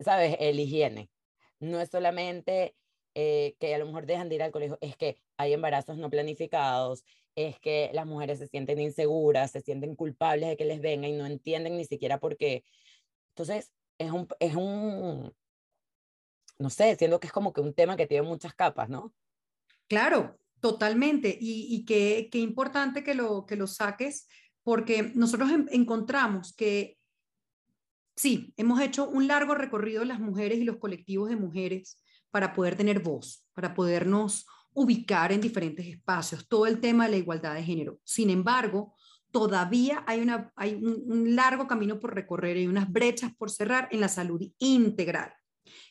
¿sabes? 0.00 0.36
El 0.40 0.60
higiene, 0.60 1.10
no 1.60 1.80
es 1.80 1.90
solamente 1.90 2.74
eh, 3.14 3.56
que 3.58 3.74
a 3.74 3.78
lo 3.78 3.86
mejor 3.86 4.06
dejan 4.06 4.28
de 4.28 4.34
ir 4.34 4.42
al 4.42 4.52
colegio, 4.52 4.78
es 4.80 4.96
que 4.96 5.16
hay 5.36 5.52
embarazos 5.52 5.96
no 5.96 6.10
planificados, 6.10 7.04
es 7.34 7.58
que 7.60 7.90
las 7.92 8.06
mujeres 8.06 8.38
se 8.38 8.46
sienten 8.46 8.80
inseguras, 8.80 9.50
se 9.50 9.60
sienten 9.60 9.94
culpables 9.94 10.48
de 10.50 10.56
que 10.56 10.64
les 10.64 10.80
venga 10.80 11.08
y 11.08 11.12
no 11.12 11.26
entienden 11.26 11.76
ni 11.76 11.84
siquiera 11.84 12.18
por 12.18 12.36
qué. 12.36 12.64
Entonces, 13.30 13.72
es 13.98 14.10
un, 14.10 14.28
es 14.40 14.54
un, 14.54 15.34
no 16.58 16.70
sé, 16.70 16.96
siendo 16.96 17.20
que 17.20 17.26
es 17.26 17.32
como 17.32 17.52
que 17.52 17.60
un 17.60 17.74
tema 17.74 17.96
que 17.96 18.06
tiene 18.06 18.26
muchas 18.26 18.54
capas, 18.54 18.88
¿no? 18.88 19.14
Claro, 19.88 20.38
totalmente. 20.60 21.36
Y, 21.40 21.74
y 21.74 21.84
qué, 21.84 22.28
qué, 22.30 22.38
importante 22.38 23.04
que 23.04 23.14
lo, 23.14 23.46
que 23.46 23.56
lo 23.56 23.66
saques, 23.66 24.28
porque 24.62 25.12
nosotros 25.14 25.50
encontramos 25.70 26.54
que 26.54 26.98
sí, 28.16 28.52
hemos 28.56 28.80
hecho 28.80 29.08
un 29.08 29.28
largo 29.28 29.54
recorrido 29.54 30.04
las 30.04 30.18
mujeres 30.18 30.58
y 30.58 30.64
los 30.64 30.78
colectivos 30.78 31.28
de 31.28 31.36
mujeres 31.36 32.02
para 32.30 32.52
poder 32.52 32.76
tener 32.76 33.00
voz, 33.00 33.46
para 33.52 33.74
podernos 33.74 34.46
ubicar 34.72 35.32
en 35.32 35.40
diferentes 35.40 35.86
espacios, 35.86 36.46
todo 36.48 36.66
el 36.66 36.80
tema 36.80 37.04
de 37.04 37.12
la 37.12 37.16
igualdad 37.16 37.54
de 37.54 37.62
género. 37.62 37.98
Sin 38.04 38.28
embargo, 38.28 38.94
todavía 39.30 40.04
hay, 40.06 40.20
una, 40.20 40.52
hay 40.54 40.74
un, 40.74 41.34
largo 41.34 41.66
camino 41.66 41.98
por 41.98 42.14
recorrer 42.14 42.56
y 42.58 42.66
unas 42.66 42.90
brechas 42.90 43.34
por 43.36 43.50
cerrar 43.50 43.88
en 43.90 44.00
la 44.00 44.08
salud 44.08 44.42
integral. 44.58 45.32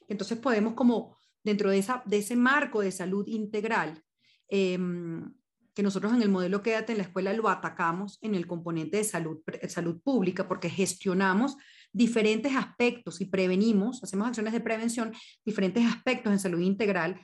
Entonces 0.08 0.38
podemos 0.38 0.74
como 0.74 1.18
dentro 1.44 1.70
de, 1.70 1.80
esa, 1.80 2.04
de 2.06 2.18
ese 2.18 2.36
marco 2.36 2.82
de 2.82 2.92
salud 2.92 3.28
integral, 3.28 4.02
em, 4.48 5.34
que 5.74 5.84
nosotros 5.84 6.14
en 6.14 6.22
el 6.22 6.30
modelo 6.30 6.62
Quédate 6.62 6.94
en 6.94 7.00
la 7.00 7.04
escuela 7.04 7.34
lo 7.34 7.50
atacamos 7.50 8.20
en 8.22 8.36
el 8.36 8.48
componente 8.48 8.98
de 8.98 9.04
salud, 9.04 9.42
salud 9.68 10.00
pública 10.02 10.48
porque 10.48 10.70
gestionamos 10.70 11.58
diferentes 11.96 12.54
aspectos 12.54 13.22
y 13.22 13.26
prevenimos, 13.26 14.04
hacemos 14.04 14.28
acciones 14.28 14.52
de 14.52 14.60
prevención, 14.60 15.14
diferentes 15.46 15.86
aspectos 15.86 16.34
en 16.34 16.40
salud 16.40 16.60
integral 16.60 17.22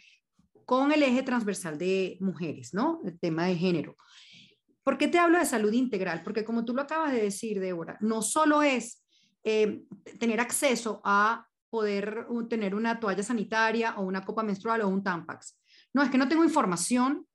con 0.65 0.93
el 0.93 1.03
eje 1.03 1.23
transversal 1.23 1.77
de 1.77 2.17
mujeres, 2.21 2.73
¿no? 2.73 3.01
El 3.03 3.19
tema 3.19 3.47
de 3.47 3.57
género. 3.57 3.95
¿Por 4.83 4.97
qué 4.97 5.09
te 5.09 5.19
hablo 5.19 5.37
de 5.37 5.45
salud 5.45 5.73
integral? 5.73 6.23
Porque 6.23 6.45
como 6.45 6.63
tú 6.63 6.73
lo 6.73 6.83
acabas 6.83 7.11
de 7.11 7.21
decir, 7.21 7.59
Débora, 7.59 7.97
no 7.99 8.21
solo 8.21 8.63
es 8.63 9.03
eh, 9.43 9.83
tener 10.17 10.39
acceso 10.39 11.01
a 11.03 11.45
poder 11.69 12.27
tener 12.49 12.73
una 12.73 12.97
toalla 12.97 13.23
sanitaria 13.23 13.95
o 13.97 14.03
una 14.03 14.23
copa 14.23 14.41
menstrual 14.41 14.81
o 14.81 14.87
un 14.87 15.03
Tampax. 15.03 15.59
No, 15.93 16.01
es 16.01 16.09
que 16.09 16.17
no 16.17 16.29
tengo 16.29 16.45
información, 16.45 17.27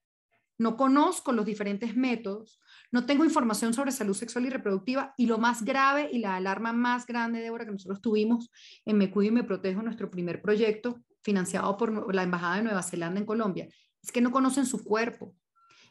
no 0.56 0.76
conozco 0.76 1.32
los 1.32 1.44
diferentes 1.44 1.94
métodos, 1.94 2.60
no 2.92 3.06
tengo 3.06 3.24
información 3.24 3.74
sobre 3.74 3.92
salud 3.92 4.14
sexual 4.14 4.46
y 4.46 4.50
reproductiva 4.50 5.14
y 5.16 5.26
lo 5.26 5.38
más 5.38 5.64
grave 5.64 6.08
y 6.12 6.18
la 6.18 6.36
alarma 6.36 6.72
más 6.72 7.06
grande, 7.06 7.40
Débora, 7.40 7.64
que 7.64 7.72
nosotros 7.72 8.00
tuvimos 8.00 8.50
en 8.84 8.98
Me 8.98 9.10
Cuido 9.10 9.32
y 9.32 9.34
Me 9.34 9.44
Protejo, 9.44 9.82
nuestro 9.82 10.10
primer 10.10 10.40
proyecto 10.40 11.00
financiado 11.22 11.76
por 11.76 12.14
la 12.14 12.22
Embajada 12.22 12.56
de 12.56 12.62
Nueva 12.62 12.82
Zelanda 12.82 13.20
en 13.20 13.26
Colombia, 13.26 13.68
es 14.02 14.12
que 14.12 14.20
no 14.20 14.30
conocen 14.30 14.66
su 14.66 14.84
cuerpo, 14.84 15.34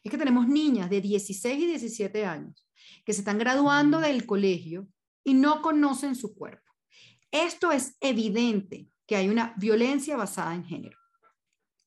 es 0.03 0.11
que 0.11 0.17
tenemos 0.17 0.47
niñas 0.47 0.89
de 0.89 1.01
16 1.01 1.63
y 1.63 1.67
17 1.67 2.25
años 2.25 2.65
que 3.03 3.13
se 3.13 3.21
están 3.21 3.37
graduando 3.37 3.99
del 3.99 4.25
colegio 4.25 4.87
y 5.23 5.33
no 5.33 5.61
conocen 5.61 6.15
su 6.15 6.35
cuerpo. 6.35 6.71
Esto 7.31 7.71
es 7.71 7.97
evidente 7.99 8.87
que 9.05 9.15
hay 9.15 9.29
una 9.29 9.53
violencia 9.57 10.15
basada 10.15 10.55
en 10.55 10.63
género. 10.63 10.97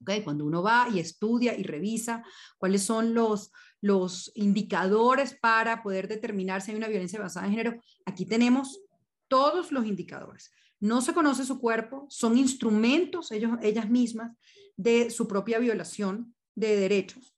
¿Okay? 0.00 0.23
Cuando 0.23 0.45
uno 0.45 0.62
va 0.62 0.88
y 0.93 1.00
estudia 1.00 1.57
y 1.57 1.62
revisa 1.62 2.23
cuáles 2.59 2.83
son 2.83 3.14
los, 3.14 3.50
los 3.81 4.31
indicadores 4.35 5.35
para 5.35 5.83
poder 5.83 6.09
determinar 6.09 6.62
si 6.62 6.71
hay 6.71 6.76
una 6.76 6.88
violencia 6.88 7.21
basada 7.21 7.47
en 7.47 7.52
género, 7.52 7.81
aquí 8.07 8.26
tenemos 8.26 8.81
todos 9.28 9.73
los 9.73 9.87
indicadores. 9.87 10.52
No 10.81 11.00
se 11.00 11.12
conoce 11.12 11.45
su 11.45 11.61
cuerpo, 11.61 12.07
son 12.09 12.38
instrumentos 12.38 13.33
ellos, 13.33 13.52
ellas 13.62 13.90
mismas 13.90 14.37
de 14.76 15.11
su 15.11 15.26
propia 15.26 15.59
violación 15.59 16.35
de 16.55 16.76
derechos 16.76 17.35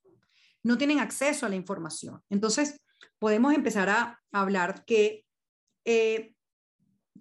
no 0.63 0.79
tienen 0.79 1.01
acceso 1.01 1.47
a 1.47 1.49
la 1.49 1.57
información. 1.57 2.23
Entonces, 2.29 2.81
podemos 3.19 3.55
empezar 3.55 3.89
a 3.89 4.21
hablar 4.33 4.85
que 4.85 5.25
eh, 5.85 6.35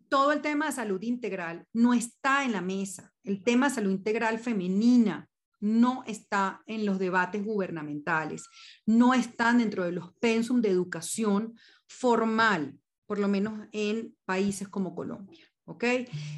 todo 0.09 0.31
el 0.31 0.41
tema 0.41 0.65
de 0.65 0.71
salud 0.71 1.01
integral 1.01 1.65
no 1.73 1.93
está 1.93 2.43
en 2.43 2.51
la 2.51 2.61
mesa. 2.61 3.13
El 3.23 3.43
tema 3.43 3.69
de 3.69 3.75
salud 3.75 3.91
integral 3.91 4.39
femenina 4.39 5.29
no 5.59 6.03
está 6.07 6.61
en 6.65 6.85
los 6.85 6.99
debates 6.99 7.43
gubernamentales, 7.43 8.47
no 8.85 9.13
están 9.13 9.59
dentro 9.59 9.83
de 9.83 9.91
los 9.91 10.13
pensum 10.15 10.61
de 10.61 10.69
educación 10.69 11.53
formal, 11.87 12.79
por 13.05 13.19
lo 13.19 13.27
menos 13.27 13.67
en 13.71 14.15
países 14.25 14.67
como 14.67 14.95
Colombia. 14.95 15.45
¿ok? 15.65 15.83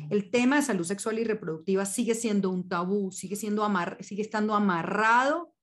El 0.09 0.29
tema 0.29 0.57
de 0.57 0.61
salud 0.61 0.83
sexual 0.83 1.19
y 1.19 1.23
reproductiva 1.23 1.85
sigue 1.85 2.15
siendo 2.15 2.49
un 2.49 2.67
tabú, 2.67 3.11
sigue, 3.11 3.35
siendo 3.35 3.67
sigue 4.01 4.21
estando 4.21 4.53
amarrado 4.55 5.53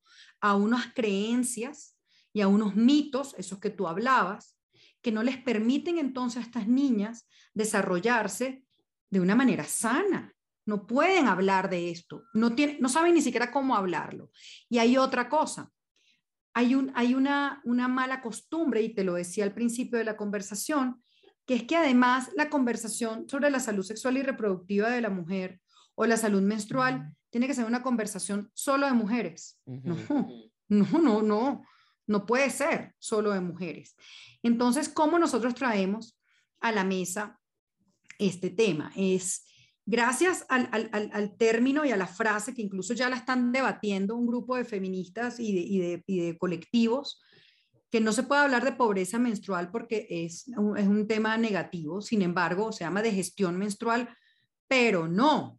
a 0.40 0.56
unas 0.56 0.94
creencias 0.94 1.96
y 2.32 2.40
a 2.40 2.48
unos 2.48 2.76
mitos, 2.76 3.34
esos 3.36 3.58
que 3.58 3.70
tú 3.70 3.86
hablabas, 3.86 4.57
que 5.02 5.12
no 5.12 5.22
les 5.22 5.38
permiten 5.38 5.98
entonces 5.98 6.42
a 6.42 6.46
estas 6.46 6.68
niñas 6.68 7.28
desarrollarse 7.54 8.64
de 9.10 9.20
una 9.20 9.34
manera 9.34 9.64
sana. 9.64 10.34
No 10.66 10.86
pueden 10.86 11.28
hablar 11.28 11.70
de 11.70 11.90
esto, 11.90 12.24
no, 12.34 12.54
tienen, 12.54 12.76
no 12.80 12.88
saben 12.90 13.14
ni 13.14 13.22
siquiera 13.22 13.50
cómo 13.50 13.74
hablarlo. 13.74 14.30
Y 14.68 14.78
hay 14.78 14.98
otra 14.98 15.28
cosa, 15.28 15.70
hay, 16.52 16.74
un, 16.74 16.92
hay 16.94 17.14
una, 17.14 17.62
una 17.64 17.88
mala 17.88 18.20
costumbre, 18.20 18.82
y 18.82 18.94
te 18.94 19.04
lo 19.04 19.14
decía 19.14 19.44
al 19.44 19.54
principio 19.54 19.98
de 19.98 20.04
la 20.04 20.16
conversación, 20.16 21.02
que 21.46 21.54
es 21.54 21.62
que 21.62 21.76
además 21.76 22.30
la 22.36 22.50
conversación 22.50 23.26
sobre 23.28 23.48
la 23.48 23.60
salud 23.60 23.82
sexual 23.82 24.18
y 24.18 24.22
reproductiva 24.22 24.90
de 24.90 25.00
la 25.00 25.08
mujer 25.08 25.60
o 25.94 26.04
la 26.04 26.18
salud 26.18 26.42
menstrual 26.42 27.16
tiene 27.30 27.46
que 27.46 27.54
ser 27.54 27.64
una 27.64 27.82
conversación 27.82 28.50
solo 28.52 28.86
de 28.86 28.92
mujeres. 28.92 29.58
No, 29.64 29.96
no, 30.68 31.00
no, 31.00 31.22
no, 31.22 31.62
no 32.08 32.26
puede 32.26 32.50
ser 32.50 32.94
solo 32.98 33.30
de 33.32 33.40
mujeres. 33.40 33.94
Entonces, 34.42 34.88
¿cómo 34.88 35.18
nosotros 35.18 35.54
traemos 35.54 36.18
a 36.60 36.72
la 36.72 36.82
mesa 36.82 37.38
este 38.18 38.50
tema? 38.50 38.90
Es 38.96 39.44
gracias 39.86 40.44
al, 40.48 40.68
al, 40.72 41.10
al, 41.12 41.36
término 41.36 41.84
y 41.84 41.92
a 41.92 41.96
la 41.96 42.06
frase 42.06 42.54
que 42.54 42.62
incluso 42.62 42.94
ya 42.94 43.08
la 43.08 43.16
están 43.16 43.52
debatiendo 43.52 44.16
un 44.16 44.26
grupo 44.26 44.56
de 44.56 44.64
feministas 44.64 45.38
y 45.38 45.54
de, 45.54 45.60
y 45.60 45.78
de, 45.78 46.04
y 46.06 46.20
de 46.20 46.38
colectivos, 46.38 47.20
que 47.90 48.00
no 48.00 48.12
se 48.12 48.22
puede 48.22 48.42
hablar 48.42 48.64
de 48.64 48.72
pobreza 48.72 49.18
menstrual 49.18 49.70
porque 49.70 50.06
es 50.10 50.46
es 50.48 50.86
un 50.86 51.06
tema 51.06 51.38
negativo, 51.38 52.02
sin 52.02 52.22
embargo, 52.22 52.72
se 52.72 52.84
llama 52.84 53.02
de 53.02 53.12
gestión 53.12 53.56
menstrual, 53.56 54.14
pero 54.66 55.08
no, 55.08 55.58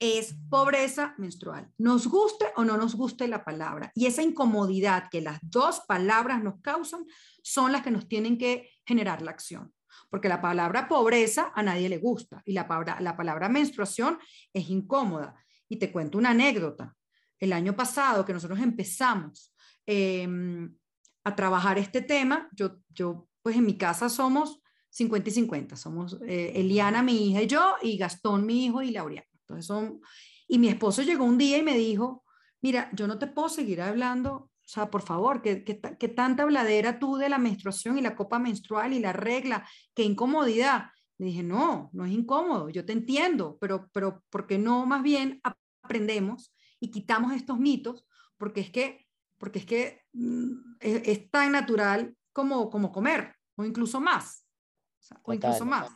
es 0.00 0.34
pobreza 0.48 1.14
menstrual. 1.18 1.70
Nos 1.76 2.06
guste 2.06 2.46
o 2.56 2.64
no 2.64 2.76
nos 2.76 2.94
guste 2.94 3.26
la 3.26 3.44
palabra. 3.44 3.90
Y 3.94 4.06
esa 4.06 4.22
incomodidad 4.22 5.08
que 5.10 5.20
las 5.20 5.38
dos 5.42 5.82
palabras 5.88 6.42
nos 6.42 6.60
causan 6.60 7.04
son 7.42 7.72
las 7.72 7.82
que 7.82 7.90
nos 7.90 8.08
tienen 8.08 8.38
que 8.38 8.70
generar 8.86 9.22
la 9.22 9.32
acción. 9.32 9.72
Porque 10.10 10.28
la 10.28 10.40
palabra 10.40 10.88
pobreza 10.88 11.52
a 11.54 11.62
nadie 11.62 11.88
le 11.88 11.98
gusta 11.98 12.42
y 12.44 12.52
la 12.52 12.68
palabra, 12.68 13.00
la 13.00 13.16
palabra 13.16 13.48
menstruación 13.48 14.18
es 14.52 14.70
incómoda. 14.70 15.34
Y 15.68 15.76
te 15.76 15.90
cuento 15.90 16.16
una 16.16 16.30
anécdota. 16.30 16.94
El 17.38 17.52
año 17.52 17.74
pasado 17.76 18.24
que 18.24 18.32
nosotros 18.32 18.60
empezamos 18.60 19.54
em, 19.86 20.74
a 21.24 21.34
trabajar 21.34 21.78
este 21.78 22.02
tema, 22.02 22.48
yo, 22.52 22.78
yo, 22.88 23.28
pues 23.42 23.56
en 23.56 23.66
mi 23.66 23.76
casa 23.76 24.08
somos 24.08 24.60
50 24.90 25.28
y 25.28 25.32
50. 25.32 25.76
Somos 25.76 26.18
eh, 26.26 26.52
Eliana, 26.54 27.02
mi 27.02 27.30
hija 27.30 27.42
y 27.42 27.46
yo, 27.46 27.74
y 27.82 27.98
Gastón, 27.98 28.46
mi 28.46 28.66
hijo, 28.66 28.82
y 28.82 28.92
Laureano. 28.92 29.27
Entonces 29.48 29.66
son, 29.66 30.00
y 30.46 30.58
mi 30.58 30.68
esposo 30.68 31.02
llegó 31.02 31.24
un 31.24 31.38
día 31.38 31.56
y 31.56 31.62
me 31.62 31.76
dijo, 31.76 32.24
mira, 32.60 32.90
yo 32.92 33.06
no 33.06 33.18
te 33.18 33.26
puedo 33.26 33.48
seguir 33.48 33.80
hablando, 33.80 34.30
o 34.34 34.50
sea, 34.70 34.90
por 34.90 35.00
favor, 35.00 35.40
que, 35.40 35.64
que, 35.64 35.80
que 35.80 36.08
tanta 36.08 36.42
habladera 36.42 36.98
tú 36.98 37.16
de 37.16 37.30
la 37.30 37.38
menstruación 37.38 37.96
y 37.96 38.02
la 38.02 38.14
copa 38.14 38.38
menstrual 38.38 38.92
y 38.92 39.00
la 39.00 39.14
regla, 39.14 39.66
qué 39.94 40.02
incomodidad. 40.02 40.88
Le 41.16 41.26
dije, 41.26 41.42
no, 41.42 41.88
no 41.94 42.04
es 42.04 42.12
incómodo, 42.12 42.68
yo 42.68 42.84
te 42.84 42.92
entiendo, 42.92 43.56
pero, 43.58 43.88
pero 43.92 44.22
¿por 44.28 44.46
qué 44.46 44.58
no 44.58 44.84
más 44.84 45.02
bien 45.02 45.40
aprendemos 45.82 46.54
y 46.78 46.90
quitamos 46.90 47.32
estos 47.32 47.58
mitos? 47.58 48.06
Porque 48.36 48.60
es 48.60 48.70
que, 48.70 49.06
porque 49.38 49.60
es, 49.60 49.66
que 49.66 50.02
mm, 50.12 50.76
es, 50.80 51.30
tan 51.30 51.52
natural 51.52 52.14
como, 52.34 52.68
como 52.68 52.92
comer, 52.92 53.34
o 53.56 53.64
incluso 53.64 54.00
más, 54.00 54.46
o 55.22 55.32
incluso 55.32 55.64
más. 55.64 55.90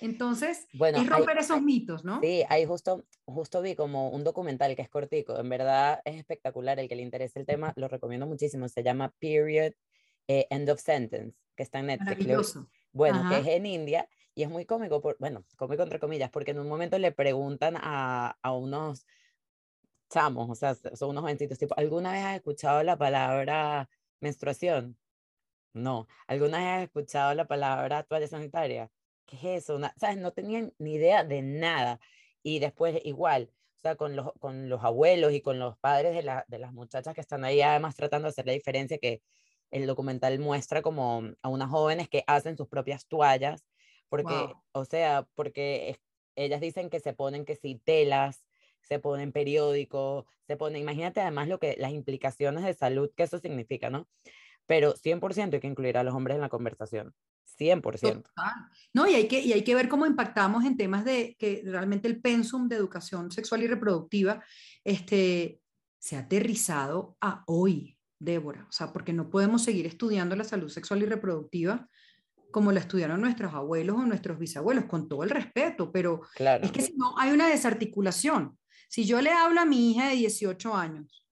Entonces, 0.00 0.66
bueno, 0.72 0.98
es 0.98 1.08
romper 1.08 1.38
esos 1.38 1.62
mitos, 1.62 2.04
¿no? 2.04 2.20
Sí, 2.20 2.44
ahí 2.48 2.64
justo, 2.64 3.04
justo 3.24 3.62
vi 3.62 3.74
como 3.74 4.10
un 4.10 4.24
documental 4.24 4.74
que 4.76 4.82
es 4.82 4.88
cortico, 4.88 5.38
en 5.38 5.48
verdad 5.48 6.00
es 6.04 6.16
espectacular, 6.16 6.78
el 6.78 6.88
que 6.88 6.96
le 6.96 7.02
interese 7.02 7.38
el 7.38 7.46
tema, 7.46 7.72
lo 7.76 7.88
recomiendo 7.88 8.26
muchísimo, 8.26 8.68
se 8.68 8.82
llama 8.82 9.14
Period 9.18 9.72
eh, 10.28 10.46
End 10.50 10.68
of 10.68 10.80
Sentence, 10.80 11.36
que 11.54 11.62
está 11.62 11.80
en 11.80 11.86
Netflix. 11.86 12.18
Maravilloso. 12.18 12.68
Bueno, 12.92 13.28
que 13.28 13.38
es 13.38 13.46
en 13.46 13.66
India 13.66 14.08
y 14.34 14.42
es 14.42 14.50
muy 14.50 14.64
cómico, 14.64 15.00
por, 15.00 15.16
bueno, 15.18 15.44
cómico 15.56 15.82
entre 15.82 15.98
comillas, 15.98 16.30
porque 16.30 16.52
en 16.52 16.60
un 16.60 16.68
momento 16.68 16.98
le 16.98 17.12
preguntan 17.12 17.76
a, 17.76 18.38
a 18.42 18.52
unos 18.52 19.06
chamos, 20.08 20.48
o 20.50 20.54
sea, 20.54 20.74
son 20.74 21.10
unos 21.10 21.22
jovencitos, 21.22 21.58
tipo, 21.58 21.74
¿alguna 21.76 22.12
vez 22.12 22.24
has 22.24 22.36
escuchado 22.36 22.82
la 22.82 22.96
palabra 22.96 23.88
menstruación? 24.20 24.96
No. 25.74 26.06
¿Alguna 26.26 26.58
vez 26.58 26.66
has 26.68 26.82
escuchado 26.84 27.34
la 27.34 27.46
palabra 27.46 28.02
toalla 28.04 28.26
sanitaria? 28.28 28.90
¿Qué 29.26 29.36
es 29.36 29.64
eso? 29.64 29.78
¿Sabes? 29.96 30.18
No 30.18 30.32
tenían 30.32 30.72
ni 30.78 30.94
idea 30.94 31.24
de 31.24 31.42
nada. 31.42 32.00
Y 32.42 32.58
después 32.60 33.00
igual, 33.04 33.50
o 33.76 33.80
sea, 33.80 33.96
con 33.96 34.16
los, 34.16 34.32
con 34.40 34.68
los 34.68 34.82
abuelos 34.84 35.32
y 35.32 35.40
con 35.40 35.58
los 35.58 35.76
padres 35.78 36.14
de, 36.14 36.22
la, 36.22 36.44
de 36.48 36.58
las 36.58 36.72
muchachas 36.72 37.14
que 37.14 37.20
están 37.20 37.44
ahí, 37.44 37.60
además 37.60 37.96
tratando 37.96 38.26
de 38.26 38.30
hacer 38.30 38.46
la 38.46 38.52
diferencia 38.52 38.98
que 38.98 39.22
el 39.70 39.86
documental 39.86 40.38
muestra 40.38 40.82
como 40.82 41.22
a 41.42 41.48
unas 41.48 41.70
jóvenes 41.70 42.08
que 42.08 42.24
hacen 42.26 42.56
sus 42.56 42.68
propias 42.68 43.06
toallas, 43.06 43.64
porque, 44.08 44.52
o 44.72 44.84
sea, 44.84 45.26
porque 45.34 45.98
ellas 46.36 46.60
dicen 46.60 46.90
que 46.90 47.00
se 47.00 47.12
ponen 47.12 47.44
que 47.44 47.56
si 47.56 47.74
telas, 47.76 48.44
se 48.82 49.00
ponen 49.00 49.32
periódicos, 49.32 50.24
se 50.46 50.56
ponen, 50.56 50.82
imagínate 50.82 51.20
además 51.20 51.48
lo 51.48 51.58
que, 51.58 51.74
las 51.78 51.92
implicaciones 51.92 52.64
de 52.64 52.74
salud 52.74 53.10
que 53.16 53.24
eso 53.24 53.38
significa, 53.38 53.90
¿no? 53.90 54.08
Pero 54.66 54.94
100% 54.94 55.54
hay 55.54 55.60
que 55.60 55.66
incluir 55.66 55.98
a 55.98 56.04
los 56.04 56.14
hombres 56.14 56.36
en 56.36 56.42
la 56.42 56.48
conversación. 56.48 57.14
100%. 57.58 58.24
No, 58.92 59.06
y 59.06 59.14
hay, 59.14 59.28
que, 59.28 59.40
y 59.40 59.52
hay 59.52 59.62
que 59.62 59.74
ver 59.74 59.88
cómo 59.88 60.06
impactamos 60.06 60.64
en 60.64 60.76
temas 60.76 61.04
de 61.04 61.36
que 61.38 61.62
realmente 61.64 62.08
el 62.08 62.20
pensum 62.20 62.68
de 62.68 62.76
educación 62.76 63.30
sexual 63.30 63.62
y 63.62 63.66
reproductiva 63.66 64.42
este, 64.84 65.60
se 65.98 66.16
ha 66.16 66.20
aterrizado 66.20 67.16
a 67.20 67.42
hoy, 67.46 67.98
Débora. 68.18 68.66
O 68.68 68.72
sea, 68.72 68.92
porque 68.92 69.12
no 69.12 69.30
podemos 69.30 69.62
seguir 69.62 69.86
estudiando 69.86 70.36
la 70.36 70.44
salud 70.44 70.68
sexual 70.68 71.02
y 71.02 71.06
reproductiva 71.06 71.88
como 72.50 72.72
la 72.72 72.80
estudiaron 72.80 73.20
nuestros 73.20 73.52
abuelos 73.52 73.96
o 73.96 74.06
nuestros 74.06 74.38
bisabuelos, 74.38 74.86
con 74.86 75.08
todo 75.08 75.24
el 75.24 75.30
respeto, 75.30 75.92
pero 75.92 76.22
es 76.38 76.70
que 76.72 76.80
si 76.80 76.96
no 76.96 77.14
hay 77.18 77.32
una 77.32 77.48
desarticulación. 77.48 78.58
Si 78.88 79.04
yo 79.04 79.20
le 79.20 79.30
hablo 79.30 79.60
a 79.60 79.66
mi 79.66 79.90
hija 79.90 80.08
de 80.08 80.14
18 80.14 80.74
años, 80.74 81.26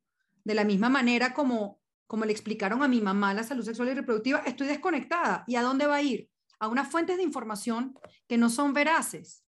de 0.44 0.55
la 0.55 0.64
misma 0.64 0.90
manera 0.90 1.33
como 1.33 1.81
como 2.06 2.24
le 2.24 2.32
explicaron 2.32 2.82
a 2.82 2.88
mi 2.88 3.00
mamá 3.00 3.34
la 3.34 3.44
salud 3.44 3.64
sexual 3.64 3.88
y 3.88 3.94
reproductiva, 3.94 4.38
estoy 4.40 4.66
desconectada. 4.66 5.44
¿Y 5.46 5.56
a 5.56 5.62
dónde 5.62 5.86
va 5.86 5.96
a 5.96 6.02
ir? 6.02 6.28
A 6.58 6.68
unas 6.68 6.90
fuentes 6.90 7.16
de 7.16 7.22
información 7.22 7.98
que 8.26 8.38
no 8.38 8.50
son 8.50 8.72
veraces. 8.72 9.44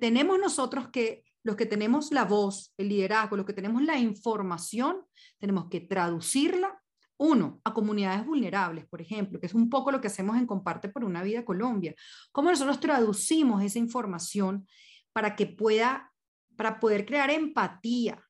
tenemos 0.00 0.38
nosotros 0.38 0.88
que, 0.88 1.24
los 1.42 1.56
que 1.56 1.66
tenemos 1.66 2.12
la 2.12 2.24
voz, 2.24 2.72
el 2.76 2.88
liderazgo, 2.88 3.36
los 3.36 3.46
que 3.46 3.52
tenemos 3.52 3.82
la 3.82 3.98
información, 3.98 5.04
tenemos 5.38 5.68
que 5.68 5.80
traducirla, 5.80 6.80
uno, 7.16 7.60
a 7.64 7.74
comunidades 7.74 8.24
vulnerables, 8.24 8.86
por 8.86 9.02
ejemplo, 9.02 9.38
que 9.38 9.46
es 9.46 9.54
un 9.54 9.68
poco 9.68 9.92
lo 9.92 10.00
que 10.00 10.06
hacemos 10.06 10.38
en 10.38 10.46
Comparte 10.46 10.88
por 10.88 11.04
una 11.04 11.22
Vida 11.22 11.44
Colombia. 11.44 11.94
¿Cómo 12.32 12.48
nosotros 12.48 12.80
traducimos 12.80 13.62
esa 13.62 13.78
información 13.78 14.66
para 15.12 15.36
que 15.36 15.46
pueda, 15.46 16.12
para 16.56 16.80
poder 16.80 17.04
crear 17.04 17.30
empatía? 17.30 18.24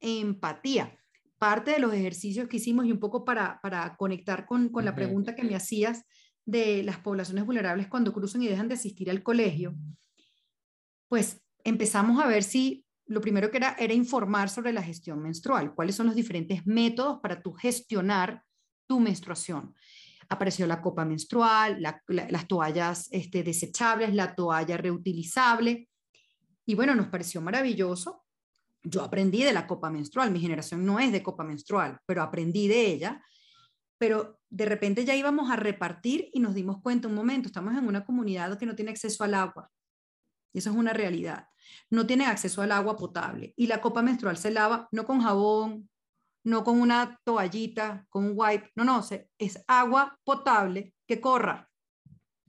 Empatía 0.00 0.98
parte 1.42 1.72
de 1.72 1.80
los 1.80 1.92
ejercicios 1.92 2.46
que 2.46 2.58
hicimos 2.58 2.86
y 2.86 2.92
un 2.92 3.00
poco 3.00 3.24
para, 3.24 3.58
para 3.60 3.96
conectar 3.96 4.46
con, 4.46 4.68
con 4.68 4.84
la 4.84 4.94
pregunta 4.94 5.34
que 5.34 5.42
me 5.42 5.56
hacías 5.56 6.04
de 6.46 6.84
las 6.84 6.98
poblaciones 6.98 7.44
vulnerables 7.44 7.88
cuando 7.88 8.12
cruzan 8.12 8.44
y 8.44 8.46
dejan 8.46 8.68
de 8.68 8.74
asistir 8.74 9.10
al 9.10 9.24
colegio, 9.24 9.74
pues 11.08 11.42
empezamos 11.64 12.22
a 12.22 12.28
ver 12.28 12.44
si 12.44 12.86
lo 13.06 13.20
primero 13.20 13.50
que 13.50 13.56
era 13.56 13.74
era 13.76 13.92
informar 13.92 14.50
sobre 14.50 14.72
la 14.72 14.84
gestión 14.84 15.20
menstrual, 15.20 15.74
cuáles 15.74 15.96
son 15.96 16.06
los 16.06 16.14
diferentes 16.14 16.64
métodos 16.64 17.18
para 17.20 17.42
tu 17.42 17.52
gestionar 17.54 18.44
tu 18.86 19.00
menstruación. 19.00 19.74
Apareció 20.28 20.64
la 20.68 20.80
copa 20.80 21.04
menstrual, 21.04 21.82
las 22.06 22.46
toallas 22.46 23.08
este, 23.10 23.42
desechables, 23.42 24.14
la 24.14 24.36
toalla 24.36 24.76
reutilizable. 24.76 25.88
Y 26.64 26.76
bueno, 26.76 26.94
nos 26.94 27.08
pareció 27.08 27.40
maravilloso 27.40 28.21
yo 28.82 29.02
aprendí 29.02 29.42
de 29.42 29.52
la 29.52 29.66
copa 29.66 29.90
menstrual, 29.90 30.30
mi 30.30 30.40
generación 30.40 30.84
no 30.84 30.98
es 30.98 31.12
de 31.12 31.22
copa 31.22 31.44
menstrual, 31.44 31.98
pero 32.06 32.22
aprendí 32.22 32.68
de 32.68 32.86
ella, 32.86 33.24
pero 33.98 34.40
de 34.50 34.64
repente 34.64 35.04
ya 35.04 35.14
íbamos 35.14 35.50
a 35.50 35.56
repartir 35.56 36.28
y 36.32 36.40
nos 36.40 36.54
dimos 36.54 36.82
cuenta 36.82 37.08
un 37.08 37.14
momento, 37.14 37.48
estamos 37.48 37.76
en 37.76 37.86
una 37.86 38.04
comunidad 38.04 38.58
que 38.58 38.66
no 38.66 38.74
tiene 38.74 38.90
acceso 38.90 39.22
al 39.24 39.34
agua, 39.34 39.70
y 40.52 40.58
eso 40.58 40.70
es 40.70 40.76
una 40.76 40.92
realidad, 40.92 41.46
no 41.90 42.06
tiene 42.06 42.26
acceso 42.26 42.62
al 42.62 42.72
agua 42.72 42.96
potable, 42.96 43.54
y 43.56 43.66
la 43.66 43.80
copa 43.80 44.02
menstrual 44.02 44.36
se 44.36 44.50
lava 44.50 44.88
no 44.90 45.04
con 45.04 45.20
jabón, 45.20 45.88
no 46.44 46.64
con 46.64 46.80
una 46.80 47.20
toallita, 47.24 48.04
con 48.08 48.24
un 48.24 48.32
wipe, 48.34 48.70
no, 48.74 48.84
no, 48.84 49.04
es 49.38 49.64
agua 49.68 50.18
potable 50.24 50.94
que 51.06 51.20
corra, 51.20 51.70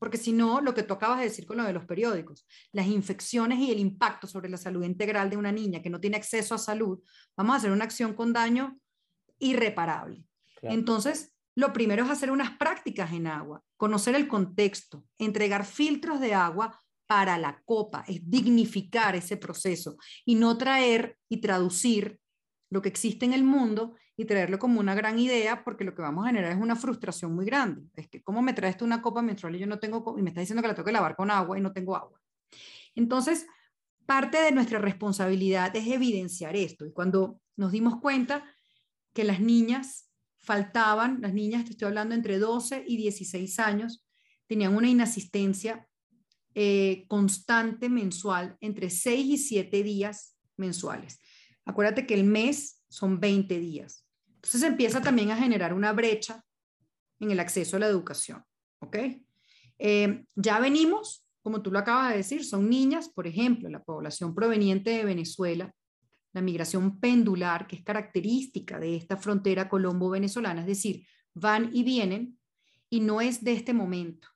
porque 0.03 0.17
si 0.17 0.33
no, 0.33 0.59
lo 0.59 0.73
que 0.73 0.83
tú 0.83 0.95
acabas 0.95 1.19
de 1.19 1.23
decir 1.23 1.45
con 1.45 1.55
lo 1.55 1.63
de 1.63 1.71
los 1.71 1.85
periódicos, 1.85 2.45
las 2.73 2.87
infecciones 2.87 3.57
y 3.59 3.71
el 3.71 3.79
impacto 3.79 4.27
sobre 4.27 4.49
la 4.49 4.57
salud 4.57 4.83
integral 4.83 5.29
de 5.29 5.37
una 5.37 5.49
niña 5.49 5.81
que 5.81 5.89
no 5.89 6.01
tiene 6.01 6.17
acceso 6.17 6.53
a 6.53 6.57
salud, 6.57 6.99
vamos 7.37 7.53
a 7.53 7.57
hacer 7.59 7.71
una 7.71 7.85
acción 7.85 8.13
con 8.13 8.33
daño 8.33 8.77
irreparable. 9.39 10.25
Entonces, 10.61 11.33
lo 11.55 11.71
primero 11.71 12.03
es 12.03 12.11
hacer 12.11 12.31
unas 12.31 12.57
prácticas 12.57 13.13
en 13.13 13.27
agua, 13.27 13.63
conocer 13.77 14.13
el 14.15 14.27
contexto, 14.27 15.05
entregar 15.17 15.63
filtros 15.63 16.19
de 16.19 16.33
agua 16.33 16.77
para 17.07 17.37
la 17.37 17.61
copa, 17.63 18.03
es 18.05 18.29
dignificar 18.29 19.15
ese 19.15 19.37
proceso 19.37 19.95
y 20.25 20.35
no 20.35 20.57
traer 20.57 21.17
y 21.29 21.37
traducir 21.37 22.19
lo 22.73 22.81
que 22.81 22.89
existe 22.89 23.23
en 23.23 23.33
el 23.33 23.43
mundo 23.43 23.93
y 24.17 24.25
traerlo 24.25 24.57
como 24.57 24.79
una 24.79 24.95
gran 24.95 25.19
idea, 25.19 25.63
porque 25.63 25.83
lo 25.83 25.93
que 25.93 26.01
vamos 26.01 26.25
a 26.25 26.29
generar 26.29 26.51
es 26.51 26.57
una 26.57 26.75
frustración 26.75 27.35
muy 27.35 27.45
grande. 27.45 27.83
Es 27.95 28.07
que, 28.07 28.23
¿cómo 28.23 28.41
me 28.41 28.53
traes 28.53 28.77
tú 28.77 28.83
una 28.83 28.99
copa 28.99 29.21
menstrual 29.21 29.55
y 29.55 29.59
yo 29.59 29.67
no 29.67 29.77
tengo, 29.77 30.15
y 30.17 30.23
me 30.23 30.31
estás 30.31 30.41
diciendo 30.41 30.63
que 30.63 30.69
la 30.69 30.73
tengo 30.73 30.87
que 30.87 30.91
lavar 30.91 31.15
con 31.15 31.29
agua 31.29 31.55
y 31.55 31.61
no 31.61 31.71
tengo 31.71 31.95
agua? 31.95 32.19
Entonces, 32.95 33.45
parte 34.07 34.39
de 34.41 34.51
nuestra 34.51 34.79
responsabilidad 34.79 35.75
es 35.75 35.85
evidenciar 35.87 36.55
esto. 36.55 36.83
Y 36.87 36.91
cuando 36.91 37.39
nos 37.55 37.71
dimos 37.71 37.99
cuenta 38.01 38.43
que 39.13 39.23
las 39.23 39.39
niñas 39.39 40.09
faltaban, 40.39 41.21
las 41.21 41.35
niñas, 41.35 41.65
te 41.65 41.71
estoy 41.71 41.89
hablando 41.89 42.15
entre 42.15 42.39
12 42.39 42.85
y 42.87 42.97
16 42.97 43.59
años, 43.59 44.03
tenían 44.47 44.75
una 44.75 44.89
inasistencia 44.89 45.87
eh, 46.55 47.05
constante 47.07 47.87
mensual 47.87 48.57
entre 48.61 48.89
6 48.89 49.25
y 49.27 49.37
7 49.37 49.83
días 49.83 50.35
mensuales. 50.57 51.19
Acuérdate 51.65 52.05
que 52.05 52.13
el 52.13 52.23
mes 52.23 52.81
son 52.89 53.19
20 53.19 53.59
días. 53.59 54.05
Entonces 54.35 54.63
empieza 54.63 55.01
también 55.01 55.31
a 55.31 55.37
generar 55.37 55.73
una 55.73 55.93
brecha 55.93 56.43
en 57.19 57.31
el 57.31 57.39
acceso 57.39 57.77
a 57.77 57.79
la 57.79 57.87
educación. 57.87 58.43
¿Ok? 58.79 58.97
Eh, 59.79 60.25
ya 60.35 60.59
venimos, 60.59 61.25
como 61.41 61.61
tú 61.61 61.71
lo 61.71 61.79
acabas 61.79 62.11
de 62.11 62.17
decir, 62.17 62.45
son 62.45 62.69
niñas, 62.69 63.09
por 63.09 63.27
ejemplo, 63.27 63.69
la 63.69 63.83
población 63.83 64.35
proveniente 64.35 64.91
de 64.91 65.05
Venezuela, 65.05 65.73
la 66.33 66.41
migración 66.41 66.99
pendular, 66.99 67.67
que 67.67 67.77
es 67.77 67.83
característica 67.83 68.79
de 68.79 68.95
esta 68.95 69.17
frontera 69.17 69.69
colombo-venezolana, 69.69 70.61
es 70.61 70.67
decir, 70.67 71.07
van 71.33 71.69
y 71.73 71.83
vienen 71.83 72.37
y 72.89 72.99
no 72.99 73.21
es 73.21 73.43
de 73.43 73.53
este 73.53 73.73
momento. 73.73 74.27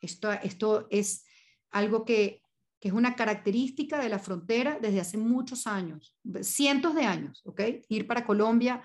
Esto, 0.00 0.32
esto 0.32 0.86
es 0.90 1.24
algo 1.70 2.04
que 2.04 2.42
es 2.86 2.92
una 2.92 3.14
característica 3.14 3.98
de 3.98 4.08
la 4.08 4.18
frontera 4.18 4.78
desde 4.80 5.00
hace 5.00 5.18
muchos 5.18 5.66
años, 5.66 6.16
cientos 6.42 6.94
de 6.94 7.04
años, 7.04 7.42
¿ok? 7.44 7.60
Ir 7.88 8.06
para 8.06 8.24
Colombia 8.24 8.82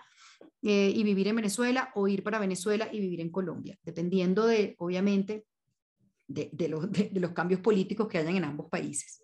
eh, 0.62 0.92
y 0.96 1.04
vivir 1.04 1.28
en 1.28 1.36
Venezuela 1.36 1.92
o 1.96 2.08
ir 2.08 2.24
para 2.24 2.40
Venezuela 2.40 2.88
y 2.92 3.00
vivir 3.00 3.22
en 3.22 3.32
Colombia, 3.32 3.78
dependiendo 3.84 4.46
de, 4.46 4.76
obviamente, 4.80 5.46
de, 6.28 6.70
los, 6.70 6.92
de 6.92 7.20
los 7.20 7.32
cambios 7.32 7.60
políticos 7.60 8.08
que 8.08 8.18
hayan 8.18 8.36
en 8.36 8.46
ambos 8.46 8.70
países. 8.70 9.22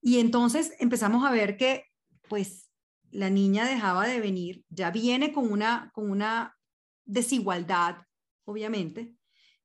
Y 0.00 0.18
entonces 0.18 0.74
empezamos 0.78 1.24
a 1.24 1.30
ver 1.30 1.56
que, 1.56 1.84
pues, 2.28 2.70
la 3.10 3.30
niña 3.30 3.66
dejaba 3.66 4.06
de 4.06 4.20
venir, 4.20 4.64
ya 4.68 4.90
viene 4.90 5.32
con 5.32 5.50
una, 5.50 5.90
con 5.94 6.10
una 6.10 6.56
desigualdad, 7.04 7.98
obviamente, 8.44 9.14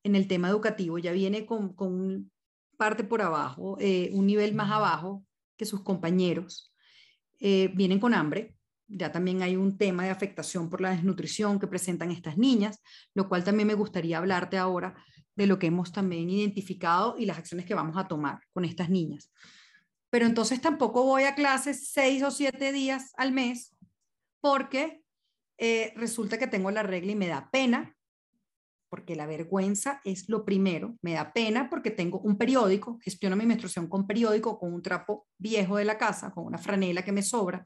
en 0.03 0.15
el 0.15 0.27
tema 0.27 0.49
educativo, 0.49 0.97
ya 0.97 1.12
viene 1.12 1.45
con, 1.45 1.73
con 1.73 2.32
parte 2.79 3.03
por 3.03 3.21
abajo, 3.21 3.75
eh, 3.81 4.09
un 4.13 4.25
nivel 4.25 4.55
más 4.55 4.71
abajo 4.71 5.25
que 5.57 5.65
sus 5.65 5.83
compañeros, 5.83 6.73
eh, 7.39 7.69
vienen 7.75 7.99
con 7.99 8.13
hambre. 8.13 8.55
Ya 8.87 9.11
también 9.11 9.41
hay 9.41 9.57
un 9.57 9.77
tema 9.77 10.05
de 10.05 10.11
afectación 10.11 10.69
por 10.69 10.79
la 10.79 10.91
desnutrición 10.91 11.59
que 11.59 11.67
presentan 11.67 12.09
estas 12.09 12.37
niñas, 12.37 12.81
lo 13.13 13.27
cual 13.27 13.43
también 13.43 13.67
me 13.67 13.73
gustaría 13.73 14.17
hablarte 14.17 14.57
ahora 14.57 14.95
de 15.35 15.45
lo 15.45 15.59
que 15.59 15.67
hemos 15.67 15.91
también 15.91 16.29
identificado 16.29 17.15
y 17.17 17.25
las 17.25 17.37
acciones 17.37 17.65
que 17.65 17.75
vamos 17.75 17.97
a 17.97 18.07
tomar 18.07 18.39
con 18.53 18.63
estas 18.63 18.89
niñas. 18.89 19.29
Pero 20.09 20.25
entonces 20.25 20.61
tampoco 20.61 21.03
voy 21.03 21.23
a 21.23 21.35
clases 21.35 21.89
seis 21.91 22.23
o 22.23 22.31
siete 22.31 22.71
días 22.71 23.11
al 23.17 23.33
mes 23.33 23.75
porque 24.39 25.03
eh, 25.57 25.91
resulta 25.97 26.39
que 26.39 26.47
tengo 26.47 26.71
la 26.71 26.83
regla 26.83 27.11
y 27.11 27.15
me 27.15 27.27
da 27.27 27.49
pena 27.51 27.93
porque 28.89 29.15
la 29.15 29.25
vergüenza 29.25 30.02
es 30.04 30.28
lo 30.30 30.43
primero. 30.43 30.97
Me 31.02 31.13
da 31.13 31.32
pena 31.32 31.69
porque 31.69 31.91
tengo 31.91 32.19
un 32.19 32.38
periódico, 32.38 32.99
gestiono 33.02 33.36
mi 33.36 33.45
menstruación 33.45 33.88
con 33.88 34.08
periódico, 34.08 34.60
con 34.60 34.73
un 34.73 34.82
trapo 34.82 35.28
viejo 35.38 35.78
de 35.78 35.86
la 35.86 35.97
casa, 35.97 36.32
con 36.32 36.45
una 36.45 36.58
franela 36.58 37.04
que 37.04 37.12
me 37.12 37.21
sobra. 37.21 37.65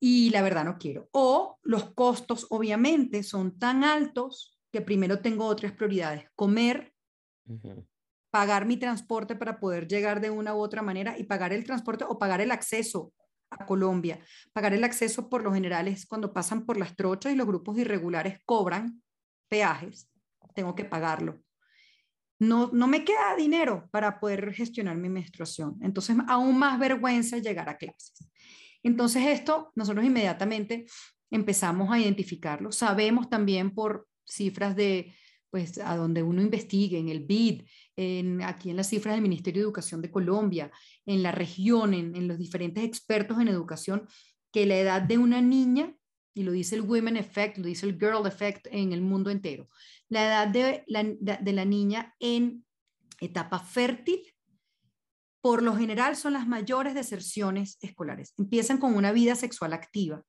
Y 0.00 0.30
la 0.30 0.42
verdad 0.42 0.64
no 0.64 0.78
quiero. 0.78 1.08
O 1.12 1.58
los 1.62 1.92
costos, 1.94 2.46
obviamente, 2.50 3.22
son 3.22 3.58
tan 3.58 3.84
altos 3.84 4.58
que 4.72 4.80
primero 4.80 5.20
tengo 5.20 5.46
otras 5.46 5.72
prioridades. 5.72 6.24
Comer, 6.34 6.92
pagar 8.30 8.66
mi 8.66 8.78
transporte 8.78 9.36
para 9.36 9.60
poder 9.60 9.86
llegar 9.86 10.20
de 10.20 10.30
una 10.30 10.54
u 10.54 10.58
otra 10.58 10.82
manera 10.82 11.18
y 11.18 11.24
pagar 11.24 11.52
el 11.52 11.64
transporte 11.64 12.04
o 12.08 12.18
pagar 12.18 12.40
el 12.40 12.50
acceso 12.50 13.12
a 13.50 13.66
Colombia. 13.66 14.18
Pagar 14.52 14.72
el 14.72 14.84
acceso 14.84 15.28
por 15.28 15.42
lo 15.42 15.52
general 15.52 15.86
es 15.88 16.06
cuando 16.06 16.32
pasan 16.32 16.64
por 16.64 16.78
las 16.78 16.96
trochas 16.96 17.32
y 17.32 17.36
los 17.36 17.46
grupos 17.46 17.78
irregulares 17.78 18.40
cobran 18.44 19.02
peajes, 19.52 20.08
tengo 20.54 20.74
que 20.74 20.86
pagarlo. 20.86 21.42
No, 22.38 22.70
no 22.72 22.86
me 22.86 23.04
queda 23.04 23.36
dinero 23.36 23.86
para 23.92 24.18
poder 24.18 24.54
gestionar 24.54 24.96
mi 24.96 25.10
menstruación. 25.10 25.76
Entonces, 25.82 26.16
aún 26.26 26.58
más 26.58 26.78
vergüenza 26.78 27.36
llegar 27.36 27.68
a 27.68 27.76
clases. 27.76 28.14
Entonces, 28.82 29.26
esto 29.26 29.70
nosotros 29.74 30.06
inmediatamente 30.06 30.86
empezamos 31.30 31.92
a 31.92 31.98
identificarlo. 31.98 32.72
Sabemos 32.72 33.28
también 33.28 33.74
por 33.74 34.08
cifras 34.24 34.74
de 34.74 35.14
pues 35.50 35.76
a 35.76 35.96
donde 35.96 36.22
uno 36.22 36.40
investigue, 36.40 36.98
en 36.98 37.10
el 37.10 37.26
BID, 37.26 37.64
en, 37.96 38.42
aquí 38.42 38.70
en 38.70 38.76
las 38.76 38.88
cifras 38.88 39.14
del 39.14 39.22
Ministerio 39.22 39.60
de 39.60 39.66
Educación 39.66 40.00
de 40.00 40.10
Colombia, 40.10 40.70
en 41.04 41.22
la 41.22 41.30
región, 41.30 41.92
en, 41.92 42.16
en 42.16 42.26
los 42.26 42.38
diferentes 42.38 42.82
expertos 42.82 43.38
en 43.38 43.48
educación, 43.48 44.08
que 44.50 44.64
la 44.64 44.78
edad 44.78 45.02
de 45.02 45.18
una 45.18 45.42
niña, 45.42 45.94
y 46.34 46.42
lo 46.42 46.52
dice 46.52 46.74
el 46.74 46.82
Women 46.82 47.16
Effect, 47.16 47.58
lo 47.58 47.66
dice 47.66 47.86
el 47.86 47.98
Girl 47.98 48.26
Effect 48.26 48.66
en 48.70 48.92
el 48.92 49.02
mundo 49.02 49.30
entero, 49.30 49.68
la 50.08 50.26
edad 50.26 50.48
de 50.48 50.84
la, 50.86 51.64
niña 51.64 52.14
en 52.20 52.64
etapa 53.20 53.58
fértil, 53.58 54.22
por 55.40 55.62
lo 55.62 55.76
general 55.76 56.16
son 56.16 56.34
las 56.34 56.46
mayores 56.46 56.94
deserciones 56.94 57.78
escolares. 57.80 58.32
Empiezan 58.38 58.78
con 58.78 58.94
una 58.94 59.12
vida 59.12 59.34
sexual 59.34 59.72
activa. 59.72 60.22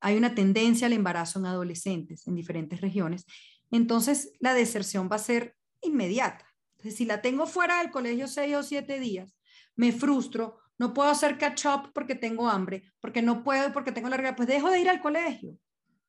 Hay 0.00 0.16
una 0.16 0.34
tendencia 0.34 0.86
al 0.86 0.92
embarazo 0.92 1.40
en 1.40 1.46
adolescentes 1.46 2.26
en 2.26 2.36
diferentes 2.36 2.80
regiones. 2.80 3.24
Entonces, 3.70 4.32
la 4.38 4.54
deserción 4.54 5.08
va 5.10 5.16
a 5.16 5.20
ser 5.20 5.56
inmediata. 5.80 6.46
Si 6.78 7.04
la 7.04 7.20
tengo 7.22 7.46
fuera 7.46 7.82
del 7.82 7.90
colegio 7.90 8.28
seis 8.28 8.54
o 8.54 8.62
siete 8.62 9.00
días, 9.00 9.36
me 9.74 9.90
frustro, 9.90 10.58
no 10.78 10.92
puedo 10.92 11.08
hacer 11.08 11.38
catch 11.38 11.66
up 11.66 11.92
porque 11.94 12.14
tengo 12.14 12.48
hambre, 12.48 12.82
porque 13.00 13.22
no 13.22 13.42
puedo, 13.42 13.72
porque 13.72 13.92
tengo 13.92 14.08
la 14.08 14.16
regla, 14.16 14.36
pues 14.36 14.48
dejo 14.48 14.70
de 14.70 14.80
ir 14.80 14.88
al 14.88 15.00
colegio. 15.00 15.56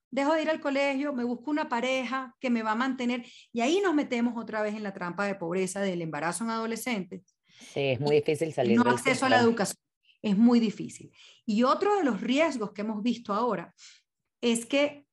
Dejo 0.09 0.33
de 0.33 0.41
ir 0.41 0.49
al 0.49 0.61
colegio, 0.61 1.13
me 1.13 1.23
busco 1.23 1.51
una 1.51 1.67
pareja 1.67 2.35
que 2.39 2.49
me 2.49 2.63
va 2.63 2.71
a 2.71 2.75
mantener 2.75 3.25
y 3.51 3.61
ahí 3.61 3.81
nos 3.81 3.93
metemos 3.93 4.41
otra 4.41 4.61
vez 4.61 4.73
en 4.73 4.83
la 4.83 4.93
trampa 4.93 5.25
de 5.25 5.35
pobreza 5.35 5.81
del 5.81 6.01
embarazo 6.01 6.43
en 6.43 6.51
adolescentes. 6.51 7.35
Sí, 7.73 7.81
es 7.81 7.99
muy 7.99 8.17
difícil 8.17 8.53
salir. 8.53 8.77
No 8.77 8.89
acceso 8.89 9.25
a 9.25 9.29
la 9.29 9.39
educación, 9.39 9.77
es 10.21 10.37
muy 10.37 10.59
difícil. 10.59 11.11
Y 11.45 11.63
otro 11.63 11.97
de 11.97 12.03
los 12.03 12.21
riesgos 12.21 12.71
que 12.71 12.81
hemos 12.81 13.03
visto 13.03 13.33
ahora 13.33 13.73
es 14.41 14.65
que 14.65 15.05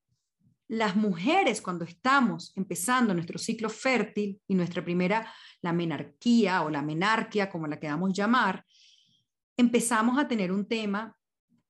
las 0.69 0.97
mujeres 0.97 1.61
cuando 1.61 1.85
estamos 1.85 2.53
empezando 2.57 3.15
nuestro 3.15 3.39
ciclo 3.39 3.69
fértil 3.69 4.41
y 4.47 4.55
nuestra 4.55 4.83
primera, 4.83 5.33
la 5.61 5.73
menarquía 5.73 6.63
o 6.63 6.71
la 6.71 6.83
menarquia, 6.83 7.51
como 7.51 7.67
la 7.67 7.79
queramos 7.79 8.13
llamar, 8.13 8.65
empezamos 9.57 10.19
a 10.19 10.29
tener 10.29 10.53
un 10.53 10.67
tema 10.67 11.17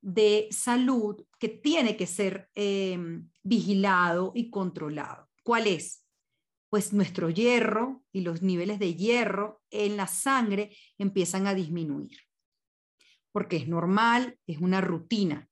de 0.01 0.49
salud 0.51 1.25
que 1.39 1.49
tiene 1.49 1.97
que 1.97 2.07
ser 2.07 2.51
em, 2.55 3.31
vigilado 3.43 4.33
y 4.35 4.51
controlado. 4.51 5.31
¿Cuál 5.43 5.67
es? 5.67 6.05
Pues 6.69 6.93
nuestro 6.93 7.31
hierro 7.31 8.05
y 8.13 8.21
los 8.21 8.43
niveles 8.43 8.79
de 8.79 8.95
hierro 8.95 9.63
en 9.71 9.97
la 9.97 10.07
sangre 10.07 10.77
empiezan 10.99 11.47
a 11.47 11.55
disminuir, 11.55 12.19
porque 13.33 13.57
es 13.57 13.69
normal, 13.69 14.39
es 14.47 14.59
una 14.59 14.81
rutina. 14.81 15.49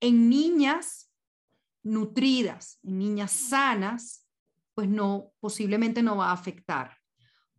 En 0.00 0.28
niñas 0.28 1.10
nutridas, 1.82 2.78
en 2.82 2.98
niñas 2.98 3.32
sanas, 3.32 4.28
pues 4.74 4.88
no, 4.88 5.32
posiblemente 5.40 6.02
no 6.02 6.18
va 6.18 6.30
a 6.30 6.34
afectar. 6.34 6.98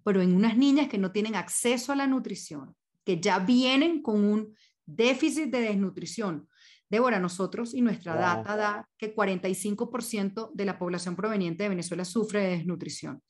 Pero 0.03 0.21
en 0.21 0.35
unas 0.35 0.55
niñas 0.55 0.87
que 0.87 0.97
no 0.97 1.11
tienen 1.11 1.35
acceso 1.35 1.91
a 1.91 1.95
la 1.95 2.07
nutrición, 2.07 2.75
que 3.07 3.21
ya 3.21 3.39
vienen 3.39 4.01
con 4.01 4.21
un 4.21 4.53
déficit 4.85 5.49
de 5.49 5.61
desnutrición. 5.61 6.49
Débora, 6.89 7.21
nosotros 7.21 7.73
y 7.73 7.81
nuestra 7.81 8.15
data 8.15 8.57
da 8.57 8.89
que 8.97 9.15
45% 9.15 10.51
de 10.53 10.65
la 10.65 10.77
población 10.77 11.15
proveniente 11.15 11.63
de 11.63 11.69
Venezuela 11.69 12.03
sufre 12.03 12.41
de 12.41 12.57
desnutrición. 12.57 13.23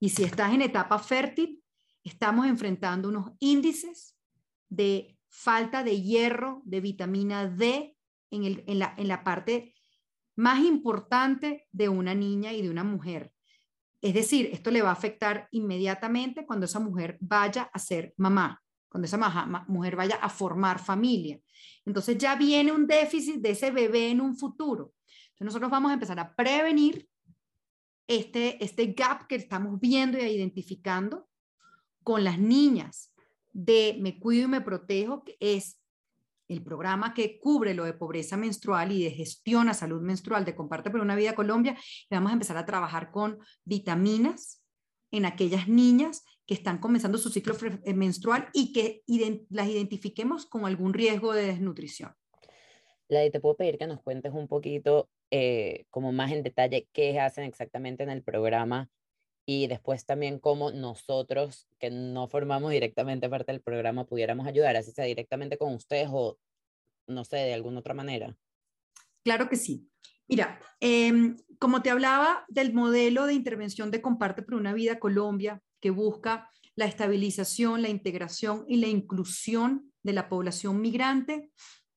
Y 0.00 0.08
si 0.08 0.24
estás 0.24 0.54
en 0.54 0.62
etapa 0.62 0.98
fértil, 0.98 1.62
estamos 2.02 2.46
enfrentando 2.46 3.10
unos 3.10 3.32
índices 3.38 4.16
de 4.70 5.18
falta 5.28 5.84
de 5.84 6.00
hierro, 6.00 6.62
de 6.64 6.80
vitamina 6.80 7.46
D 7.46 7.98
en, 8.30 8.64
en, 8.66 8.78
la, 8.78 8.94
en 8.96 9.08
la 9.08 9.24
parte 9.24 9.74
más 10.36 10.64
importante 10.64 11.68
de 11.70 11.90
una 11.90 12.14
niña 12.14 12.54
y 12.54 12.62
de 12.62 12.70
una 12.70 12.82
mujer. 12.82 13.30
Es 14.00 14.14
decir, 14.14 14.48
esto 14.54 14.70
le 14.70 14.80
va 14.80 14.88
a 14.88 14.92
afectar 14.92 15.48
inmediatamente 15.50 16.46
cuando 16.46 16.64
esa 16.64 16.80
mujer 16.80 17.18
vaya 17.20 17.68
a 17.74 17.78
ser 17.78 18.14
mamá 18.16 18.62
cuando 18.88 19.06
esa 19.06 19.64
mujer 19.68 19.96
vaya 19.96 20.16
a 20.16 20.28
formar 20.28 20.78
familia. 20.78 21.40
Entonces 21.84 22.16
ya 22.18 22.36
viene 22.36 22.72
un 22.72 22.86
déficit 22.86 23.36
de 23.36 23.50
ese 23.50 23.70
bebé 23.70 24.10
en 24.10 24.20
un 24.20 24.36
futuro. 24.36 24.92
Entonces 25.30 25.44
nosotros 25.44 25.70
vamos 25.70 25.90
a 25.90 25.94
empezar 25.94 26.18
a 26.18 26.34
prevenir 26.34 27.08
este, 28.06 28.62
este 28.64 28.86
gap 28.92 29.26
que 29.26 29.36
estamos 29.36 29.78
viendo 29.78 30.18
y 30.18 30.22
identificando 30.22 31.28
con 32.02 32.24
las 32.24 32.38
niñas 32.38 33.12
de 33.52 33.98
Me 34.00 34.18
Cuido 34.18 34.44
y 34.44 34.48
Me 34.48 34.60
Protejo, 34.60 35.24
que 35.24 35.36
es 35.40 35.78
el 36.48 36.62
programa 36.62 37.12
que 37.12 37.38
cubre 37.38 37.74
lo 37.74 37.84
de 37.84 37.92
pobreza 37.92 38.36
menstrual 38.36 38.92
y 38.92 39.04
de 39.04 39.10
gestión 39.10 39.68
a 39.68 39.74
salud 39.74 40.00
menstrual 40.00 40.44
de 40.46 40.56
Comparte 40.56 40.90
por 40.90 41.00
una 41.00 41.14
Vida 41.14 41.34
Colombia. 41.34 41.76
Y 42.08 42.14
vamos 42.14 42.30
a 42.30 42.32
empezar 42.32 42.56
a 42.56 42.64
trabajar 42.64 43.10
con 43.10 43.38
vitaminas 43.64 44.62
en 45.10 45.26
aquellas 45.26 45.68
niñas 45.68 46.24
que 46.48 46.54
están 46.54 46.78
comenzando 46.78 47.18
su 47.18 47.28
ciclo 47.28 47.54
eh, 47.84 47.92
menstrual 47.92 48.48
y 48.54 48.72
que 48.72 49.04
las 49.50 49.68
identifiquemos 49.68 50.46
con 50.46 50.64
algún 50.64 50.94
riesgo 50.94 51.34
de 51.34 51.44
desnutrición. 51.44 52.14
Lady, 53.08 53.30
te 53.30 53.38
puedo 53.38 53.54
pedir 53.54 53.76
que 53.76 53.86
nos 53.86 54.00
cuentes 54.00 54.32
un 54.32 54.48
poquito, 54.48 55.10
eh, 55.30 55.84
como 55.90 56.10
más 56.10 56.32
en 56.32 56.42
detalle, 56.42 56.88
qué 56.92 57.20
hacen 57.20 57.44
exactamente 57.44 58.02
en 58.02 58.08
el 58.08 58.22
programa 58.22 58.88
y 59.44 59.66
después 59.66 60.06
también 60.06 60.38
cómo 60.38 60.70
nosotros, 60.70 61.68
que 61.78 61.90
no 61.90 62.28
formamos 62.28 62.70
directamente 62.70 63.28
parte 63.28 63.52
del 63.52 63.60
programa, 63.60 64.06
pudiéramos 64.06 64.46
ayudar, 64.46 64.74
así 64.76 64.90
sea 64.90 65.04
directamente 65.04 65.58
con 65.58 65.74
ustedes 65.74 66.08
o, 66.10 66.38
no 67.06 67.24
sé, 67.24 67.36
de 67.36 67.52
alguna 67.52 67.80
otra 67.80 67.92
manera. 67.92 68.34
Claro 69.22 69.50
que 69.50 69.56
sí. 69.56 69.86
Mira, 70.28 70.58
em, 70.80 71.36
como 71.58 71.82
te 71.82 71.90
hablaba 71.90 72.46
del 72.48 72.72
modelo 72.72 73.26
de 73.26 73.34
intervención 73.34 73.90
de 73.90 74.00
Comparte 74.00 74.42
por 74.42 74.54
una 74.54 74.72
Vida 74.72 74.98
Colombia, 74.98 75.62
que 75.80 75.90
busca 75.90 76.48
la 76.74 76.86
estabilización, 76.86 77.82
la 77.82 77.88
integración 77.88 78.64
y 78.68 78.76
la 78.76 78.86
inclusión 78.86 79.92
de 80.02 80.12
la 80.12 80.28
población 80.28 80.80
migrante 80.80 81.50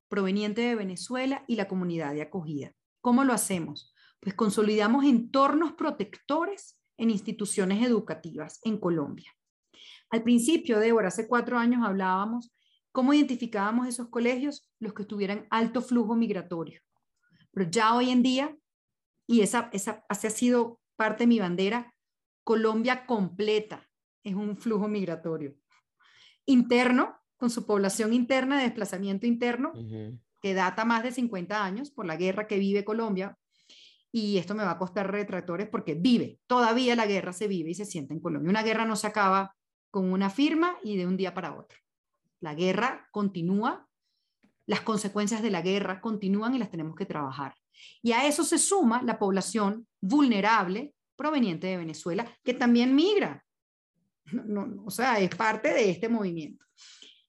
proveniente 0.10 0.62
de 0.62 0.76
Venezuela 0.76 1.46
y 1.48 1.56
la 1.56 1.67
comunidad 1.67 2.13
de 2.13 2.22
acogida. 2.22 2.74
¿Cómo 3.00 3.24
lo 3.24 3.34
hacemos? 3.34 3.94
Pues 4.20 4.36
consolidamos 4.36 5.06
entornos 5.06 5.74
protectores 5.74 6.78
en 6.98 7.10
instituciones 7.10 7.84
educativas 7.86 8.60
en 8.63 8.78
Colombia. 8.78 9.32
Al 10.10 10.24
principio, 10.24 10.80
Débora, 10.80 11.08
hace 11.08 11.28
cuatro 11.28 11.58
años 11.58 11.84
hablábamos 11.84 12.52
cómo 12.91 13.13
identificábamos 13.13 13.88
esos 13.88 14.10
colegios, 14.10 14.70
los 14.80 14.94
que 14.94 15.06
tuvieran 15.06 15.48
alto 15.50 15.82
flujo 15.82 16.15
migratorio. 16.15 16.82
Pero 17.52 17.70
ya 17.70 17.96
hoy 17.96 18.10
en 18.10 18.24
día, 18.24 18.56
y 19.28 19.41
esa, 19.41 19.70
esa, 19.72 20.06
ha 20.08 20.15
sido 20.15 20.80
parte 20.96 21.24
de 21.24 21.28
mi 21.28 21.39
bandera, 21.39 21.94
Colombia 22.44 23.06
completa 23.06 23.88
es 24.24 24.36
un 24.36 24.58
flujo 24.58 24.88
migratorio. 24.88 25.56
Interno, 26.46 27.18
con 27.38 27.50
su 27.50 27.66
población 27.66 28.14
interna 28.14 28.58
de 28.58 28.64
desplazamiento 28.64 29.26
interno, 29.26 29.72
que 30.42 30.54
data 30.54 30.86
más 30.86 31.04
de 31.04 31.12
50 31.12 31.64
años 31.64 31.92
por 31.92 32.06
la 32.06 32.16
guerra 32.16 32.48
que 32.48 32.58
vive 32.58 32.84
Colombia. 32.84 33.38
Y 34.12 34.38
esto 34.38 34.56
me 34.56 34.64
va 34.64 34.72
a 34.72 34.78
costar 34.78 35.10
retractores 35.10 35.70
porque 35.70 35.96
vive, 35.96 36.40
todavía 36.48 36.96
la 36.96 37.06
guerra 37.06 37.32
se 37.32 37.48
vive 37.48 37.70
y 37.70 37.76
se 37.76 37.86
siente 37.86 38.14
en 38.14 38.20
Colombia. 38.20 38.50
Una 38.50 38.64
guerra 38.64 38.86
no 38.86 38.96
se 38.96 39.08
acaba 39.08 39.56
con 39.90 40.12
una 40.12 40.30
firma 40.30 40.76
y 40.84 40.98
de 40.98 41.08
un 41.08 41.18
día 41.18 41.34
para 41.34 41.56
otro. 41.56 41.78
La 42.40 42.56
guerra 42.56 43.08
continúa, 43.12 43.88
las 44.66 44.82
consecuencias 44.82 45.42
de 45.42 45.52
la 45.52 45.62
guerra 45.62 46.02
continúan 46.02 46.56
y 46.56 46.60
las 46.60 46.72
tenemos 46.72 46.96
que 46.96 47.06
trabajar. 47.06 47.56
Y 48.02 48.12
a 48.12 48.26
eso 48.28 48.44
se 48.44 48.58
suma 48.58 49.02
la 49.04 49.20
población 49.20 49.88
vulnerable 50.02 50.94
proveniente 51.22 51.68
de 51.68 51.78
Venezuela, 51.78 52.26
que 52.44 52.56
también 52.56 52.96
migra. 52.96 53.46
No, 54.32 54.84
o 54.84 54.90
sea, 54.90 55.20
es 55.20 55.30
parte 55.36 55.72
de 55.72 55.92
este 55.92 56.10
movimiento. 56.10 56.66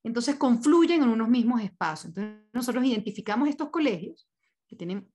Entonces 0.02 0.37
confluyen 0.37 1.02
en 1.02 1.11
unos 1.11 1.28
mismos 1.28 1.61
espacios. 1.61 2.07
Entonces 2.07 2.48
nosotros 2.55 2.85
identificamos 2.87 3.50
estos 3.50 3.68
colegios 3.68 4.26
que 4.66 4.76
tienen 4.76 5.12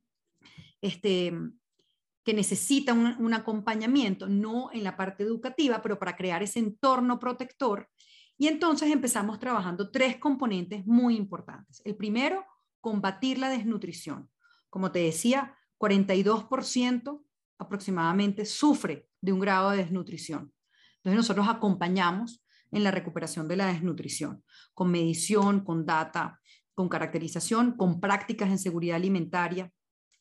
este, 0.80 1.34
que 2.24 2.34
necesitan 2.36 3.00
un, 3.00 3.26
un, 3.26 3.34
acompañamiento, 3.34 4.28
no 4.28 4.70
en 4.72 4.84
la 4.84 4.96
parte 4.96 5.24
educativa, 5.24 5.82
pero 5.82 5.98
para 5.98 6.16
crear 6.16 6.44
ese 6.44 6.60
entorno 6.60 7.18
protector. 7.18 7.90
Y 8.38 8.48
entonces 8.48 8.92
empezamos 8.92 9.40
trabajando 9.40 9.90
tres 9.90 10.18
componentes 10.18 10.86
muy 10.86 11.18
importantes. 11.18 11.82
El 11.84 11.96
primero, 11.96 12.46
combatir 12.80 13.40
la 13.40 13.50
desnutrición. 13.50 14.30
Como 14.70 14.92
te 14.92 15.00
decía, 15.00 15.58
42% 15.80 17.27
aproximadamente 17.58 18.46
sufre 18.46 19.08
de 19.22 19.34
un 19.34 19.40
grado 19.40 19.72
de 19.72 19.78
desnutrición. 19.78 20.54
Entonces 20.98 21.18
nosotros 21.18 21.48
acompañamos 21.48 22.44
en 22.72 22.84
la 22.84 22.92
recuperación 22.92 23.48
de 23.48 23.56
la 23.56 23.68
desnutrición, 23.68 24.44
con 24.74 24.92
medición, 24.92 25.64
con 25.64 25.86
data, 25.86 26.40
con 26.74 26.90
caracterización, 26.90 27.78
con 27.78 28.00
prácticas 28.00 28.50
en 28.50 28.60
seguridad 28.60 28.98
alimentaria, 28.98 29.72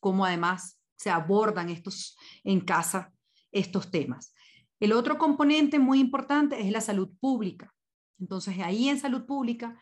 cómo 0.00 0.24
además 0.24 0.80
se 0.94 1.10
abordan 1.10 1.68
estos 1.68 2.16
en 2.44 2.60
casa 2.60 3.12
estos 3.52 3.90
temas. 3.90 4.32
El 4.80 4.92
otro 4.92 5.18
componente 5.18 5.78
muy 5.78 5.98
importante 6.00 6.60
es 6.60 6.70
la 6.70 6.80
salud 6.80 7.10
pública. 7.18 7.74
Entonces 8.18 8.58
ahí 8.60 8.88
en 8.88 9.00
salud 9.00 9.26
pública 9.26 9.80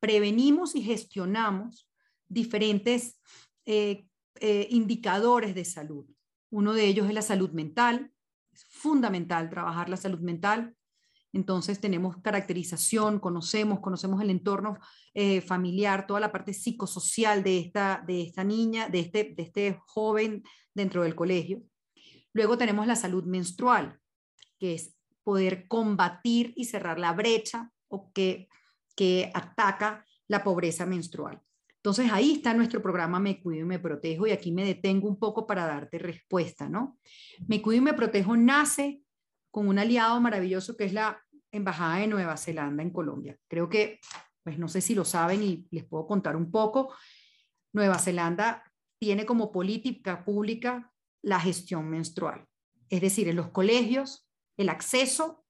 prevenimos 0.00 0.74
y 0.74 0.82
gestionamos 0.82 1.88
diferentes 2.28 3.18
eh, 3.64 4.06
eh, 4.40 4.66
indicadores 4.70 5.54
de 5.54 5.64
salud. 5.64 6.04
Uno 6.54 6.72
de 6.72 6.86
ellos 6.86 7.08
es 7.08 7.14
la 7.14 7.22
salud 7.22 7.50
mental. 7.50 8.12
Es 8.52 8.64
fundamental 8.66 9.50
trabajar 9.50 9.88
la 9.88 9.96
salud 9.96 10.20
mental. 10.20 10.76
Entonces 11.32 11.80
tenemos 11.80 12.18
caracterización, 12.18 13.18
conocemos, 13.18 13.80
conocemos 13.80 14.22
el 14.22 14.30
entorno 14.30 14.78
eh, 15.14 15.40
familiar, 15.40 16.06
toda 16.06 16.20
la 16.20 16.30
parte 16.30 16.54
psicosocial 16.54 17.42
de 17.42 17.58
esta, 17.58 18.04
de 18.06 18.22
esta 18.22 18.44
niña, 18.44 18.88
de 18.88 19.00
este, 19.00 19.34
de 19.36 19.42
este 19.42 19.80
joven 19.84 20.44
dentro 20.72 21.02
del 21.02 21.16
colegio. 21.16 21.60
Luego 22.32 22.56
tenemos 22.56 22.86
la 22.86 22.94
salud 22.94 23.24
menstrual, 23.24 23.98
que 24.56 24.74
es 24.74 24.94
poder 25.24 25.66
combatir 25.66 26.52
y 26.54 26.66
cerrar 26.66 27.00
la 27.00 27.12
brecha 27.14 27.72
o 27.88 28.12
que, 28.12 28.48
que 28.94 29.32
ataca 29.34 30.06
la 30.28 30.44
pobreza 30.44 30.86
menstrual. 30.86 31.42
Entonces 31.84 32.10
ahí 32.10 32.32
está 32.32 32.54
nuestro 32.54 32.80
programa 32.80 33.20
Me 33.20 33.42
Cuido 33.42 33.60
y 33.60 33.68
Me 33.68 33.78
Protejo 33.78 34.26
y 34.26 34.30
aquí 34.30 34.50
me 34.50 34.64
detengo 34.64 35.06
un 35.06 35.18
poco 35.18 35.46
para 35.46 35.66
darte 35.66 35.98
respuesta, 35.98 36.66
¿no? 36.66 36.98
Me 37.46 37.60
Cuido 37.60 37.82
y 37.82 37.84
Me 37.84 37.92
Protejo 37.92 38.38
nace 38.38 39.02
con 39.50 39.68
un 39.68 39.78
aliado 39.78 40.18
maravilloso 40.18 40.78
que 40.78 40.84
es 40.84 40.94
la 40.94 41.22
Embajada 41.52 41.96
de 41.96 42.06
Nueva 42.06 42.38
Zelanda 42.38 42.82
en 42.82 42.88
Colombia. 42.88 43.38
Creo 43.48 43.68
que, 43.68 44.00
pues 44.42 44.58
no 44.58 44.66
sé 44.66 44.80
si 44.80 44.94
lo 44.94 45.04
saben 45.04 45.42
y 45.42 45.68
les 45.70 45.84
puedo 45.84 46.06
contar 46.06 46.36
un 46.36 46.50
poco. 46.50 46.94
Nueva 47.74 47.98
Zelanda 47.98 48.64
tiene 48.98 49.26
como 49.26 49.52
política 49.52 50.24
pública 50.24 50.90
la 51.20 51.38
gestión 51.38 51.90
menstrual. 51.90 52.46
Es 52.88 53.02
decir, 53.02 53.28
en 53.28 53.36
los 53.36 53.50
colegios, 53.50 54.26
el 54.56 54.70
acceso 54.70 55.44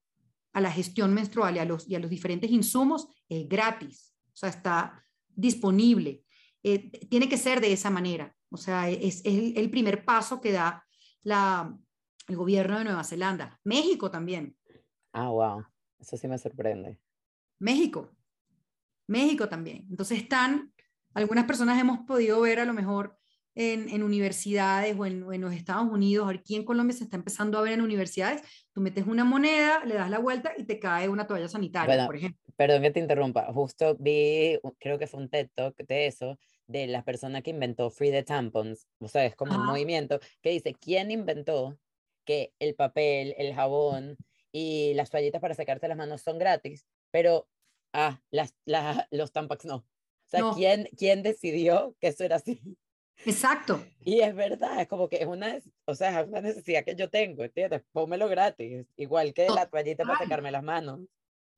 a 0.51 0.59
la 0.59 0.69
gestión 0.69 1.13
menstrual 1.13 1.55
y 1.55 1.59
a 1.59 1.65
los, 1.65 1.89
y 1.89 1.95
a 1.95 1.99
los 1.99 2.09
diferentes 2.09 2.51
insumos 2.51 3.07
es 3.29 3.47
gratis. 3.47 4.13
O 4.33 4.35
sea, 4.35 4.49
está 4.49 5.01
disponible. 5.29 6.24
Eh, 6.67 6.89
tiene 7.11 7.29
que 7.29 7.37
ser 7.37 7.61
de 7.61 7.71
esa 7.71 7.91
manera. 7.91 8.35
O 8.49 8.57
sea, 8.57 8.89
es, 8.89 9.21
el, 9.23 9.69
primer 9.69 10.03
paso 10.03 10.41
que 10.41 10.51
da 10.51 10.83
la, 11.21 11.77
el 12.27 12.35
gobierno 12.35 12.79
de 12.79 12.85
Nueva 12.85 13.03
Zelanda. 13.03 13.59
México 13.63 14.09
también. 14.09 14.57
Ah, 15.13 15.29
wow. 15.29 15.63
Eso 15.99 16.17
sí 16.17 16.27
me 16.27 16.39
sorprende. 16.39 16.99
México. 17.59 18.15
México 19.05 19.47
también. 19.47 19.85
Entonces 19.91 20.17
están, 20.17 20.73
algunas 21.13 21.45
personas 21.45 21.79
hemos 21.79 21.99
podido 21.99 22.41
ver 22.41 22.59
a 22.59 22.65
lo 22.65 22.73
mejor 22.73 23.15
en, 23.53 23.87
en 23.89 24.01
universidades 24.01 24.97
o 24.97 25.05
en, 25.05 25.31
en, 25.31 25.41
los 25.41 25.53
Estados 25.53 25.87
Unidos, 25.91 26.33
aquí 26.33 26.55
en 26.55 26.65
Colombia 26.65 26.97
se 26.97 27.05
está 27.05 27.15
empezando 27.15 27.59
a 27.59 27.61
ver 27.61 27.73
en 27.73 27.81
universidades, 27.81 28.41
tú 28.73 28.81
metes 28.81 29.05
una 29.05 29.23
moneda, 29.23 29.85
le 29.85 29.93
das 29.93 30.09
la 30.09 30.19
vuelta 30.19 30.51
y 30.57 30.63
te 30.63 30.79
cae 30.79 31.07
una 31.07 31.25
toalla 31.25 31.47
sanitaria, 31.47 32.05
por 32.05 32.17
ejemplo. 32.17 32.41
Perdón 32.57 32.81
que 32.81 32.91
te 32.91 32.99
interrumpa, 32.99 33.53
justo 33.53 33.95
vi, 33.97 34.59
creo 34.79 34.99
que 34.99 35.07
fue 35.07 35.21
un 35.21 35.29
TED 35.29 35.49
Talk 35.53 35.77
de 35.87 36.07
eso, 36.07 36.37
de 36.67 36.87
la 36.87 37.03
persona 37.03 37.41
que 37.41 37.51
inventó 37.51 37.89
Free 37.89 38.11
the 38.11 38.23
Tampons, 38.23 38.87
o 38.99 39.07
sea, 39.07 39.25
es 39.25 39.35
como 39.35 39.55
un 39.55 39.65
movimiento 39.65 40.19
que 40.41 40.49
dice, 40.49 40.73
¿quién 40.73 41.11
inventó 41.11 41.77
que 42.25 42.53
el 42.59 42.75
papel, 42.75 43.35
el 43.37 43.53
jabón 43.53 44.17
y 44.51 44.93
las 44.95 45.09
toallitas 45.09 45.41
para 45.41 45.53
secarte 45.53 45.87
las 45.87 45.97
manos 45.97 46.21
son 46.21 46.39
gratis, 46.39 46.85
pero 47.11 47.47
ah, 47.93 48.21
las, 48.31 48.55
los 49.11 49.31
tampax 49.31 49.65
no? 49.65 49.75
O 49.77 50.27
sea, 50.27 50.41
¿quién, 50.55 50.89
¿quién 50.97 51.21
decidió 51.21 51.95
que 51.99 52.07
eso 52.07 52.23
era 52.23 52.37
así? 52.37 52.59
Exacto. 53.25 53.85
Y 54.03 54.19
es 54.21 54.35
verdad, 54.35 54.81
es 54.81 54.87
como 54.87 55.07
que 55.07 55.17
es 55.17 55.27
una, 55.27 55.57
o 55.85 55.95
sea, 55.95 56.21
es 56.21 56.27
una 56.27 56.41
necesidad 56.41 56.83
que 56.83 56.95
yo 56.95 57.09
tengo, 57.09 57.43
¿entiendes? 57.43 57.83
Pómelo 57.91 58.27
gratis, 58.27 58.85
igual 58.97 59.33
que 59.33 59.47
la 59.49 59.67
toallita 59.67 60.03
para 60.03 60.19
secarme 60.19 60.51
las 60.51 60.63
manos. 60.63 61.01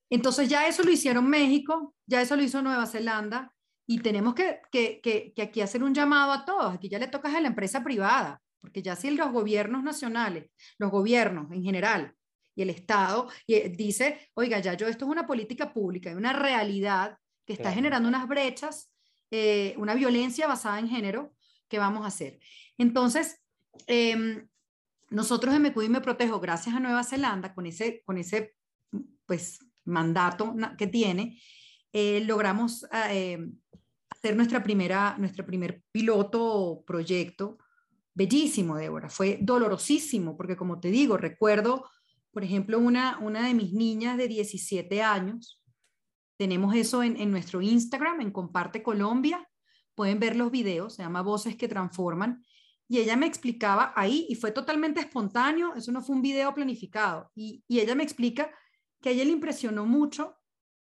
Entonces 0.09 0.47
ya 0.49 0.67
eso 0.67 0.83
lo 0.83 0.91
hicieron 0.91 1.29
México, 1.29 1.93
ya 2.05 2.21
eso 2.21 2.35
lo 2.35 2.43
hizo 2.43 2.61
Nueva 2.61 2.85
Zelanda, 2.85 3.53
y 3.87 3.99
tenemos 3.99 4.35
que, 4.35 4.59
que, 4.69 5.01
que, 5.01 5.41
aquí 5.41 5.61
hacer 5.61 5.81
un 5.81 5.93
llamado 5.93 6.33
a 6.33 6.45
todos. 6.45 6.73
Aquí 6.73 6.89
ya 6.89 6.99
le 6.99 7.07
toca 7.07 7.35
a 7.35 7.41
la 7.41 7.47
empresa 7.47 7.83
privada, 7.83 8.41
porque 8.59 8.81
ya 8.81 8.97
si 8.97 9.09
los 9.11 9.31
gobiernos 9.31 9.81
nacionales, 9.81 10.51
los 10.77 10.91
gobiernos 10.91 11.49
en 11.53 11.63
general 11.63 12.13
y 12.53 12.63
el 12.63 12.69
Estado 12.69 13.29
y 13.45 13.57
dice, 13.69 14.29
oiga, 14.33 14.59
ya 14.59 14.73
yo 14.73 14.87
esto 14.87 15.05
es 15.05 15.11
una 15.11 15.25
política 15.25 15.73
pública, 15.73 16.11
y 16.11 16.15
una 16.15 16.33
realidad 16.33 17.17
que 17.45 17.53
está 17.53 17.71
generando 17.71 18.09
unas 18.09 18.27
brechas, 18.27 18.91
eh, 19.31 19.73
una 19.77 19.95
violencia 19.95 20.47
basada 20.47 20.79
en 20.79 20.89
género, 20.89 21.33
¿qué 21.69 21.79
vamos 21.79 22.03
a 22.03 22.07
hacer? 22.07 22.39
Entonces, 22.77 23.41
em, 23.87 24.49
nosotros 25.09 25.55
en 25.55 25.61
Me 25.61 25.71
Cuido 25.71 25.89
y 25.89 25.93
Me 25.93 26.01
Protejo, 26.01 26.41
gracias 26.41 26.75
a 26.75 26.81
Nueva 26.81 27.05
Zelanda, 27.05 27.53
con 27.53 27.65
ese, 27.65 28.01
con 28.03 28.17
ese 28.17 28.53
pues, 29.25 29.59
mandato 29.85 30.53
que 30.77 30.87
tiene, 30.87 31.39
eh, 31.93 32.21
logramos 32.25 32.85
eh, 33.09 33.39
hacer 34.17 34.35
nuestra 34.35 34.63
primera, 34.63 35.15
nuestro 35.17 35.45
primer 35.45 35.83
piloto 35.91 36.83
proyecto. 36.85 37.59
Bellísimo, 38.13 38.75
Débora. 38.77 39.09
Fue 39.09 39.37
dolorosísimo, 39.41 40.35
porque 40.35 40.57
como 40.57 40.79
te 40.79 40.89
digo, 40.89 41.17
recuerdo, 41.17 41.87
por 42.31 42.43
ejemplo, 42.43 42.79
una, 42.79 43.19
una 43.19 43.47
de 43.47 43.53
mis 43.53 43.73
niñas 43.73 44.17
de 44.17 44.27
17 44.27 45.03
años. 45.03 45.61
Tenemos 46.35 46.75
eso 46.75 47.03
en, 47.03 47.17
en 47.17 47.31
nuestro 47.31 47.61
Instagram, 47.61 48.21
en 48.21 48.31
Comparte 48.31 48.81
Colombia. 48.81 49.47
Pueden 49.93 50.19
ver 50.19 50.35
los 50.35 50.51
videos, 50.51 50.95
se 50.95 51.03
llama 51.03 51.21
Voces 51.21 51.55
que 51.55 51.67
Transforman. 51.67 52.43
Y 52.89 52.99
ella 52.99 53.17
me 53.17 53.27
explicaba 53.27 53.93
ahí, 53.95 54.25
y 54.29 54.35
fue 54.35 54.51
totalmente 54.51 54.99
espontáneo, 54.99 55.75
eso 55.75 55.91
no 55.91 56.01
fue 56.01 56.15
un 56.15 56.21
video 56.21 56.53
planificado. 56.53 57.29
Y, 57.35 57.63
y 57.67 57.79
ella 57.79 57.95
me 57.95 58.03
explica 58.03 58.49
que 59.01 59.09
a 59.09 59.11
ella 59.11 59.25
le 59.25 59.31
impresionó 59.31 59.85
mucho 59.85 60.36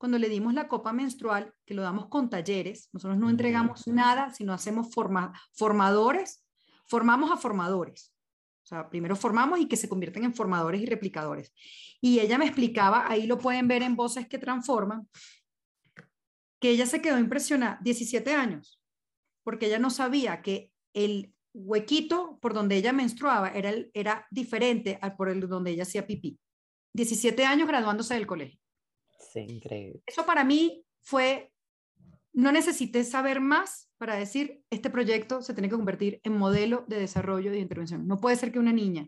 cuando 0.02 0.18
le 0.18 0.30
dimos 0.30 0.56
la 0.56 0.68
copa 0.68 0.94
menstrual, 0.94 1.54
que 1.64 1.76
lo 1.76 1.84
damos 1.84 2.08
con 2.08 2.28
talleres, 2.28 2.90
nosotros 2.92 3.20
no 3.20 3.30
entregamos 3.30 3.86
nada, 3.86 4.34
sino 4.34 4.52
hacemos 4.52 4.92
forma, 4.92 5.40
formadores, 5.54 6.44
formamos 6.88 7.30
a 7.30 7.38
formadores. 7.38 8.12
O 8.64 8.66
sea, 8.66 8.90
primero 8.90 9.16
formamos 9.16 9.60
y 9.60 9.68
que 9.68 9.78
se 9.78 9.88
convierten 9.88 10.24
en 10.24 10.34
formadores 10.34 10.82
y 10.82 10.88
replicadores. 10.88 11.54
Y 12.02 12.20
ella 12.20 12.40
me 12.40 12.46
explicaba, 12.48 13.12
ahí 13.12 13.28
lo 13.28 13.38
pueden 13.38 13.68
ver 13.68 13.84
en 13.84 13.96
Voces 13.96 14.28
que 14.28 14.40
Transforman, 14.40 15.08
que 16.60 16.72
ella 16.72 16.88
se 16.88 17.00
quedó 17.00 17.20
impresionada, 17.20 17.78
17 17.84 18.34
años, 18.34 18.82
porque 19.44 19.68
ella 19.68 19.78
no 19.78 19.92
sabía 19.92 20.42
que 20.42 20.72
el 20.96 21.36
huequito 21.54 22.40
por 22.42 22.56
donde 22.56 22.76
ella 22.76 22.92
menstruaba 22.92 23.50
era, 23.50 23.72
era 23.94 24.26
diferente 24.32 24.98
al 25.00 25.16
por 25.16 25.30
el 25.30 25.42
donde 25.42 25.70
ella 25.70 25.84
hacía 25.84 26.08
pipí. 26.08 26.40
17 26.96 27.46
años 27.46 27.68
graduándose 27.68 28.16
del 28.16 28.26
colegio 28.26 28.61
Eso 30.06 30.26
para 30.26 30.44
mí 30.44 30.86
fue, 31.02 31.52
no 32.34 32.52
necesité 32.52 33.04
saber 33.04 33.42
más 33.42 33.90
para 33.98 34.16
decir, 34.16 34.64
este 34.70 34.90
proyecto 34.90 35.42
se 35.42 35.54
tiene 35.54 35.70
que 35.70 35.76
convertir 35.76 36.20
en 36.24 36.38
modelo 36.38 36.86
de 36.88 37.00
desarrollo 37.00 37.52
de 37.52 37.60
intervención. 37.60 38.08
No 38.08 38.20
puede 38.20 38.36
ser 38.36 38.52
que 38.52 38.60
una 38.60 38.74
niña 38.74 39.08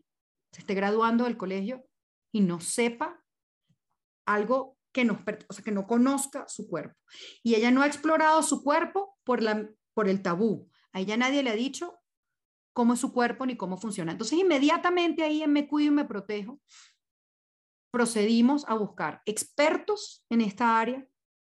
se 0.51 0.61
esté 0.61 0.73
graduando 0.75 1.23
del 1.23 1.37
colegio 1.37 1.85
y 2.31 2.41
no 2.41 2.59
sepa 2.59 3.23
algo 4.25 4.77
que, 4.93 5.03
no, 5.03 5.19
o 5.47 5.53
sea, 5.53 5.63
que 5.63 5.71
no 5.71 5.87
conozca 5.87 6.47
su 6.47 6.67
cuerpo. 6.67 6.95
Y 7.41 7.55
ella 7.55 7.71
no 7.71 7.81
ha 7.81 7.87
explorado 7.87 8.43
su 8.43 8.63
cuerpo 8.63 9.17
por, 9.23 9.41
la, 9.41 9.67
por 9.93 10.07
el 10.07 10.21
tabú. 10.21 10.69
A 10.91 10.99
ella 10.99 11.17
nadie 11.17 11.43
le 11.43 11.49
ha 11.49 11.55
dicho 11.55 11.99
cómo 12.73 12.93
es 12.93 12.99
su 12.99 13.11
cuerpo 13.11 13.45
ni 13.45 13.57
cómo 13.57 13.77
funciona. 13.77 14.11
Entonces, 14.11 14.37
inmediatamente 14.37 15.23
ahí 15.23 15.45
Me 15.47 15.67
Cuido 15.67 15.91
y 15.91 15.95
Me 15.95 16.05
Protejo, 16.05 16.59
procedimos 17.93 18.65
a 18.67 18.73
buscar 18.73 19.21
expertos 19.27 20.25
en 20.31 20.41
esta 20.41 20.79
área 20.79 21.07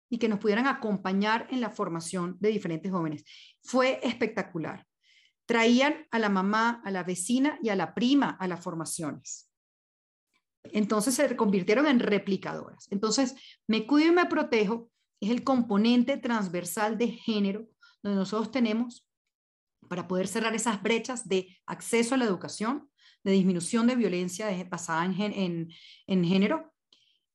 y 0.10 0.18
que 0.18 0.28
nos 0.28 0.40
pudieran 0.40 0.66
acompañar 0.66 1.48
en 1.52 1.62
la 1.62 1.70
formación 1.70 2.36
de 2.40 2.50
diferentes 2.50 2.92
jóvenes. 2.92 3.24
Fue 3.62 4.00
espectacular. 4.02 4.88
Traían 5.46 6.08
a 6.10 6.18
la 6.18 6.30
mamá, 6.30 6.82
a 6.84 6.90
la 6.90 7.04
vecina 7.04 7.60
y 7.62 7.70
a 7.70 7.76
la 7.76 7.94
prima 7.94 8.32
a 8.40 8.48
las 8.48 8.64
formaciones. 8.64 9.52
Entonces 10.64 11.14
se 11.14 11.36
convirtieron 11.36 11.86
en 11.86 12.00
replicadoras. 12.00 12.88
Entonces, 12.90 13.36
me 13.68 13.86
cuido 13.86 14.12
y 14.12 14.16
me 14.16 14.26
protejo 14.26 14.90
es 15.20 15.30
el 15.30 15.44
componente 15.44 16.18
transversal 16.18 16.98
de 16.98 17.10
género 17.10 17.68
donde 18.02 18.18
nosotros 18.18 18.50
tenemos 18.50 19.08
para 19.88 20.08
poder 20.08 20.28
cerrar 20.28 20.56
esas 20.56 20.82
brechas 20.82 21.28
de 21.28 21.60
acceso 21.68 22.16
a 22.16 22.18
la 22.18 22.26
educación, 22.26 22.91
de 23.24 23.32
disminución 23.32 23.88
de 23.88 23.96
violencia 23.96 24.50
basada 24.70 25.06
en, 25.06 25.70
en, 26.08 26.24
género 26.24 26.74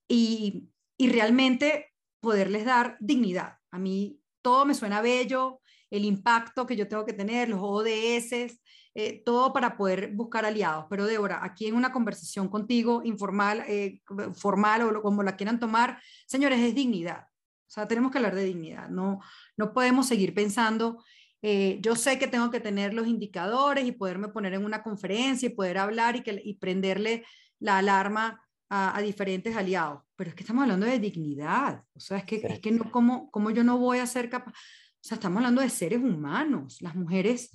y, 0.09 0.68
y 0.97 1.11
realmente 1.11 1.93
poderles 2.20 2.64
dar 2.64 2.97
dignidad. 3.01 3.59
A 3.70 3.78
mí 3.78 4.20
todo 4.43 4.64
me 4.64 4.74
suena 4.74 5.01
bello, 5.01 5.61
el 5.91 6.05
impacto 6.05 6.66
que 6.66 6.76
yo 6.76 6.89
tengo 6.89 7.05
que 7.05 7.12
tener, 7.12 7.49
los 7.49 7.61
ODS, 7.62 8.59
eh, 8.99 9.22
todo 9.26 9.53
para 9.53 9.76
poder 9.76 10.12
buscar 10.14 10.47
aliados. 10.47 10.87
Pero 10.89 11.05
Débora, 11.05 11.45
aquí 11.45 11.66
en 11.66 11.74
una 11.74 11.93
conversación 11.93 12.49
contigo, 12.49 13.03
informal, 13.05 13.62
eh, 13.68 14.01
formal 14.34 14.82
o 14.82 15.03
como 15.03 15.22
la 15.22 15.37
quieran 15.37 15.61
tomar, 15.61 16.01
señores, 16.26 16.61
es 16.61 16.74
dignidad. 16.74 17.26
O 17.28 17.70
sea, 17.70 17.87
tenemos 17.87 18.11
que 18.11 18.18
hablar 18.18 18.34
de 18.34 18.45
dignidad. 18.45 18.89
No, 18.89 19.20
no 19.57 19.72
podemos 19.74 20.07
seguir 20.07 20.32
pensando 20.32 21.05
eh, 21.43 21.78
yo 21.82 21.97
sé 21.97 22.18
que 22.18 22.26
tengo 22.26 22.51
que 22.51 22.61
tener 22.61 22.95
los 22.95 23.07
indicadores 23.07 23.84
y 23.87 23.93
poderme 23.93 24.28
poner 24.28 24.55
en 24.55 24.64
una 24.64 24.82
conferencia 24.82 25.47
y 25.47 25.55
poder 25.55 25.78
hablar 25.78 26.16
y, 26.16 26.22
que, 26.22 26.41
y 26.45 26.55
prenderle 26.55 27.24
la 27.59 27.78
alarma 27.78 28.41
a, 28.68 29.01
diferentes 29.01 29.57
aliados, 29.57 30.03
pero 30.16 30.30
es 30.30 30.34
que 30.34 30.43
estamos 30.43 30.62
hablando 30.62 30.87
de 30.87 30.99
dignidad, 30.99 31.84
o 31.95 32.01
sea, 32.01 32.18
es 32.18 32.24
que, 32.24 32.37
es 32.37 32.59
que 32.59 32.72
no, 32.72 32.91
¿cómo, 32.91 33.30
¿cómo 33.30 33.51
yo 33.51 33.62
no 33.62 33.78
voy 33.78 33.99
a 33.99 34.07
ser 34.07 34.28
capaz? 34.28 34.51
O 34.51 35.09
sea, 35.09 35.14
estamos 35.14 35.37
hablando 35.37 35.61
de 35.61 35.70
seres 35.70 36.01
humanos, 36.01 36.82
las 36.82 36.97
mujeres 36.97 37.53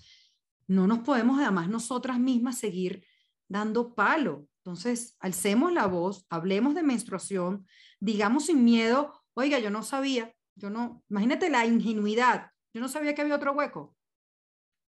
no 0.67 0.87
nos 0.87 0.99
podemos 0.99 1.37
además 1.39 1.67
nosotras 1.67 2.17
mismas 2.17 2.57
seguir 2.57 3.05
dando 3.49 3.93
palo. 3.93 4.47
Entonces, 4.63 5.17
alcemos 5.19 5.73
la 5.73 5.85
voz, 5.85 6.25
hablemos 6.29 6.75
de 6.75 6.83
menstruación, 6.83 7.67
digamos 7.99 8.45
sin 8.45 8.63
miedo, 8.63 9.21
oiga, 9.33 9.59
yo 9.59 9.69
no 9.69 9.83
sabía, 9.83 10.33
yo 10.55 10.69
no, 10.69 11.03
imagínate 11.09 11.49
la 11.49 11.65
ingenuidad, 11.65 12.50
yo 12.73 12.81
no 12.81 12.87
sabía 12.87 13.13
que 13.13 13.21
había 13.21 13.35
otro 13.35 13.53
hueco. 13.53 13.95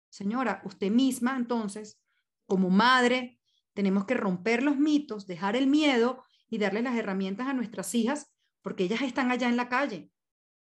Señora, 0.09 0.61
usted 0.65 0.91
misma 0.91 1.38
entonces, 1.38 2.01
como 2.45 2.69
madre, 2.69 3.39
tenemos 3.73 4.05
que 4.05 4.13
romper 4.13 4.63
los 4.63 4.77
mitos, 4.77 5.25
dejar 5.25 5.55
el 5.55 5.67
miedo 5.67 6.23
y 6.49 6.57
darle 6.57 6.82
las 6.82 6.97
herramientas 6.97 7.47
a 7.47 7.53
nuestras 7.53 7.95
hijas, 7.95 8.34
porque 8.61 8.84
ellas 8.84 9.01
están 9.01 9.32
allá 9.32 9.47
en 9.47 9.57
la 9.57 9.69
calle. 9.69 10.11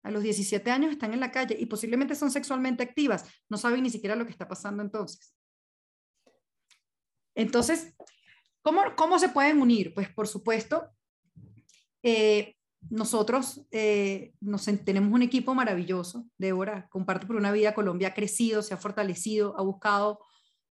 A 0.04 0.12
los 0.12 0.24
17 0.24 0.70
años 0.72 0.92
están 0.92 1.14
en 1.14 1.20
la 1.20 1.32
calle 1.32 1.56
y 1.60 1.66
posiblemente 1.68 2.16
son 2.16 2.32
sexualmente 2.32 2.84
activas. 2.84 3.26
No 3.50 3.58
saben 3.58 3.84
ni 3.84 3.90
siquiera 3.90 4.16
lo 4.16 4.26
que 4.26 4.32
está 4.32 4.48
pasando 4.48 4.84
entonces. 4.84 5.36
Entonces, 7.36 7.96
¿cómo, 8.62 8.82
cómo 8.96 9.20
se 9.20 9.30
pueden 9.30 9.62
unir? 9.62 9.94
Pues 9.94 10.10
por 10.10 10.28
supuesto, 10.28 10.90
eh, 12.04 12.55
nosotros 12.90 13.66
eh, 13.72 14.34
nos, 14.40 14.66
tenemos 14.84 15.12
un 15.12 15.22
equipo 15.22 15.56
maravilloso. 15.56 16.26
Débora, 16.38 16.88
comparte 16.90 17.26
por 17.26 17.36
una 17.36 17.52
vida, 17.52 17.74
Colombia 17.74 18.10
ha 18.10 18.14
crecido, 18.14 18.62
se 18.62 18.74
ha 18.74 18.78
fortalecido, 18.78 19.58
ha 19.58 19.64
buscado 19.64 20.20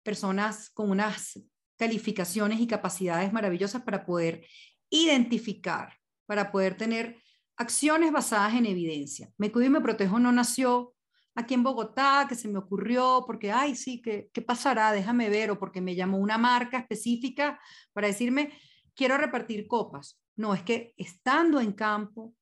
personas 0.03 0.71
con 0.71 0.91
unas 0.91 1.41
calificaciones 1.77 2.61
y 2.61 2.67
capacidades 2.67 3.33
maravillosas 3.33 3.83
para 3.83 4.05
poder 4.05 4.47
identificar, 4.91 5.95
para 6.27 6.53
poder 6.53 6.77
tener 6.77 7.17
acciones 7.57 8.13
basadas 8.13 8.55
en 8.55 8.67
evidencia. 8.67 9.31
Me 9.39 9.51
cuido 9.51 9.67
y 9.67 9.71
me 9.71 9.81
protejo 9.81 10.19
no 10.19 10.33
nació 10.33 10.95
aquí 11.35 11.55
en 11.55 11.65
Bogotá, 11.65 12.27
que 12.29 12.37
se 12.37 12.49
me 12.49 12.59
ocurrió, 12.59 13.25
porque, 13.27 13.51
ay, 13.51 13.75
sí, 13.75 14.01
¿qué, 14.01 14.31
¿qué 14.33 14.41
pasará? 14.41 14.93
Déjame 14.93 15.29
ver, 15.29 15.51
o 15.51 15.59
porque 15.59 15.81
me 15.81 15.97
llamó 15.97 16.19
una 16.19 16.39
marca 16.39 16.79
específica 16.79 17.59
para 17.93 18.07
decirme, 18.07 18.53
quiero 18.95 19.19
repartir 19.19 19.67
copas. 19.67 20.21
No, 20.37 20.55
es 20.55 20.63
que 20.63 20.95
estando 20.97 21.61
en 21.61 21.73
campo, 21.73 22.35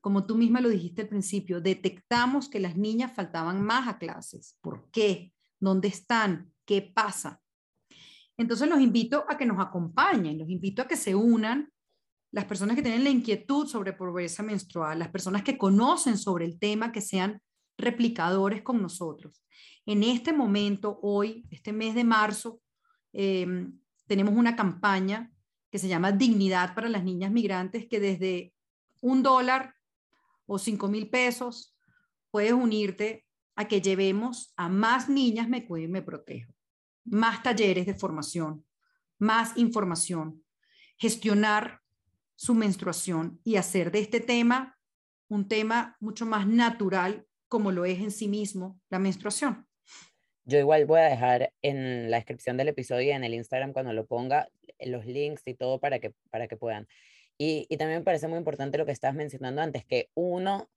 como 0.00 0.26
tú 0.26 0.36
misma 0.36 0.60
lo 0.60 0.68
dijiste 0.68 1.02
al 1.02 1.08
principio, 1.08 1.60
detectamos 1.60 2.48
que 2.48 2.60
las 2.60 2.76
niñas 2.76 3.12
faltaban 3.14 3.62
más 3.62 3.88
a 3.88 3.98
clases. 3.98 4.56
¿Por 4.60 4.90
qué? 4.90 5.32
¿Dónde 5.60 5.88
están? 5.88 6.52
¿Qué 6.64 6.82
pasa? 6.82 7.40
Entonces 8.36 8.68
los 8.68 8.80
invito 8.80 9.24
a 9.28 9.36
que 9.36 9.46
nos 9.46 9.60
acompañen, 9.60 10.38
los 10.38 10.48
invito 10.48 10.82
a 10.82 10.86
que 10.86 10.96
se 10.96 11.14
unan 11.14 11.72
las 12.30 12.44
personas 12.44 12.76
que 12.76 12.82
tienen 12.82 13.04
la 13.04 13.10
inquietud 13.10 13.66
sobre 13.66 13.92
pobreza 13.92 14.42
menstrual, 14.42 14.98
las 14.98 15.08
personas 15.08 15.42
que 15.42 15.58
conocen 15.58 16.18
sobre 16.18 16.44
el 16.44 16.58
tema, 16.58 16.92
que 16.92 17.00
sean 17.00 17.40
replicadores 17.76 18.62
con 18.62 18.82
nosotros. 18.82 19.42
En 19.86 20.02
este 20.02 20.32
momento, 20.32 20.98
hoy, 21.02 21.46
este 21.50 21.72
mes 21.72 21.94
de 21.94 22.04
marzo, 22.04 22.60
em, 23.12 23.78
tenemos 24.06 24.34
una 24.34 24.54
campaña 24.54 25.32
que 25.70 25.78
se 25.78 25.88
llama 25.88 26.12
Dignidad 26.12 26.74
para 26.74 26.88
las 26.88 27.04
Niñas 27.04 27.30
Migrantes, 27.30 27.86
que 27.86 28.00
desde 28.00 28.54
un 29.00 29.22
dólar 29.22 29.74
o 30.46 30.58
cinco 30.58 30.88
mil 30.88 31.10
pesos 31.10 31.76
puedes 32.30 32.52
unirte 32.52 33.26
a 33.54 33.66
que 33.66 33.80
llevemos 33.80 34.52
a 34.56 34.68
más 34.68 35.08
niñas 35.08 35.48
Me 35.48 35.66
Cuido 35.66 35.88
y 35.88 35.90
Me 35.90 36.02
Protejo 36.02 36.52
más 37.10 37.42
talleres 37.42 37.86
de 37.86 37.94
formación, 37.94 38.64
más 39.18 39.56
información, 39.56 40.44
gestionar 40.96 41.80
su 42.36 42.54
menstruación 42.54 43.40
y 43.44 43.56
hacer 43.56 43.90
de 43.90 44.00
este 44.00 44.20
tema 44.20 44.78
un 45.28 45.48
tema 45.48 45.96
mucho 46.00 46.24
más 46.26 46.46
natural 46.46 47.26
como 47.48 47.72
lo 47.72 47.84
es 47.84 47.98
en 47.98 48.10
sí 48.10 48.28
mismo 48.28 48.80
la 48.90 48.98
menstruación. 48.98 49.66
Yo 50.44 50.58
igual 50.58 50.86
voy 50.86 51.00
a 51.00 51.04
dejar 51.04 51.52
en 51.60 52.10
la 52.10 52.18
descripción 52.18 52.56
del 52.56 52.68
episodio 52.68 53.08
y 53.08 53.10
en 53.10 53.24
el 53.24 53.34
Instagram 53.34 53.72
cuando 53.72 53.92
lo 53.92 54.06
ponga 54.06 54.48
los 54.80 55.06
links 55.06 55.42
y 55.46 55.54
todo 55.54 55.80
para 55.80 55.98
que, 55.98 56.14
para 56.30 56.48
que 56.48 56.56
puedan. 56.56 56.88
Y, 57.38 57.66
y 57.68 57.76
también 57.76 58.00
me 58.00 58.04
parece 58.04 58.28
muy 58.28 58.38
importante 58.38 58.78
lo 58.78 58.86
que 58.86 58.92
estabas 58.92 59.16
mencionando 59.16 59.62
antes, 59.62 59.84
que 59.84 60.10
uno 60.14 60.68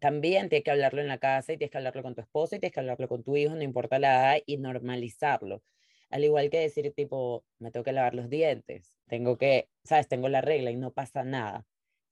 también 0.00 0.48
tiene 0.48 0.62
que 0.62 0.70
hablarlo 0.70 1.00
en 1.00 1.08
la 1.08 1.18
casa 1.18 1.52
y 1.52 1.58
tienes 1.58 1.70
que 1.70 1.78
hablarlo 1.78 2.02
con 2.02 2.14
tu 2.14 2.20
esposa 2.20 2.56
y 2.56 2.60
tienes 2.60 2.74
que 2.74 2.80
hablarlo 2.80 3.08
con 3.08 3.22
tu 3.22 3.36
hijo, 3.36 3.54
no 3.54 3.62
importa 3.62 3.98
la 3.98 4.32
edad, 4.34 4.42
y 4.46 4.56
normalizarlo. 4.58 5.62
Al 6.10 6.24
igual 6.24 6.50
que 6.50 6.60
decir, 6.60 6.92
tipo, 6.94 7.44
me 7.58 7.70
tengo 7.70 7.84
que 7.84 7.92
lavar 7.92 8.14
los 8.14 8.30
dientes, 8.30 8.94
tengo 9.08 9.36
que, 9.36 9.68
sabes, 9.84 10.08
tengo 10.08 10.28
la 10.28 10.40
regla 10.40 10.70
y 10.70 10.76
no 10.76 10.92
pasa 10.92 11.24
nada, 11.24 11.66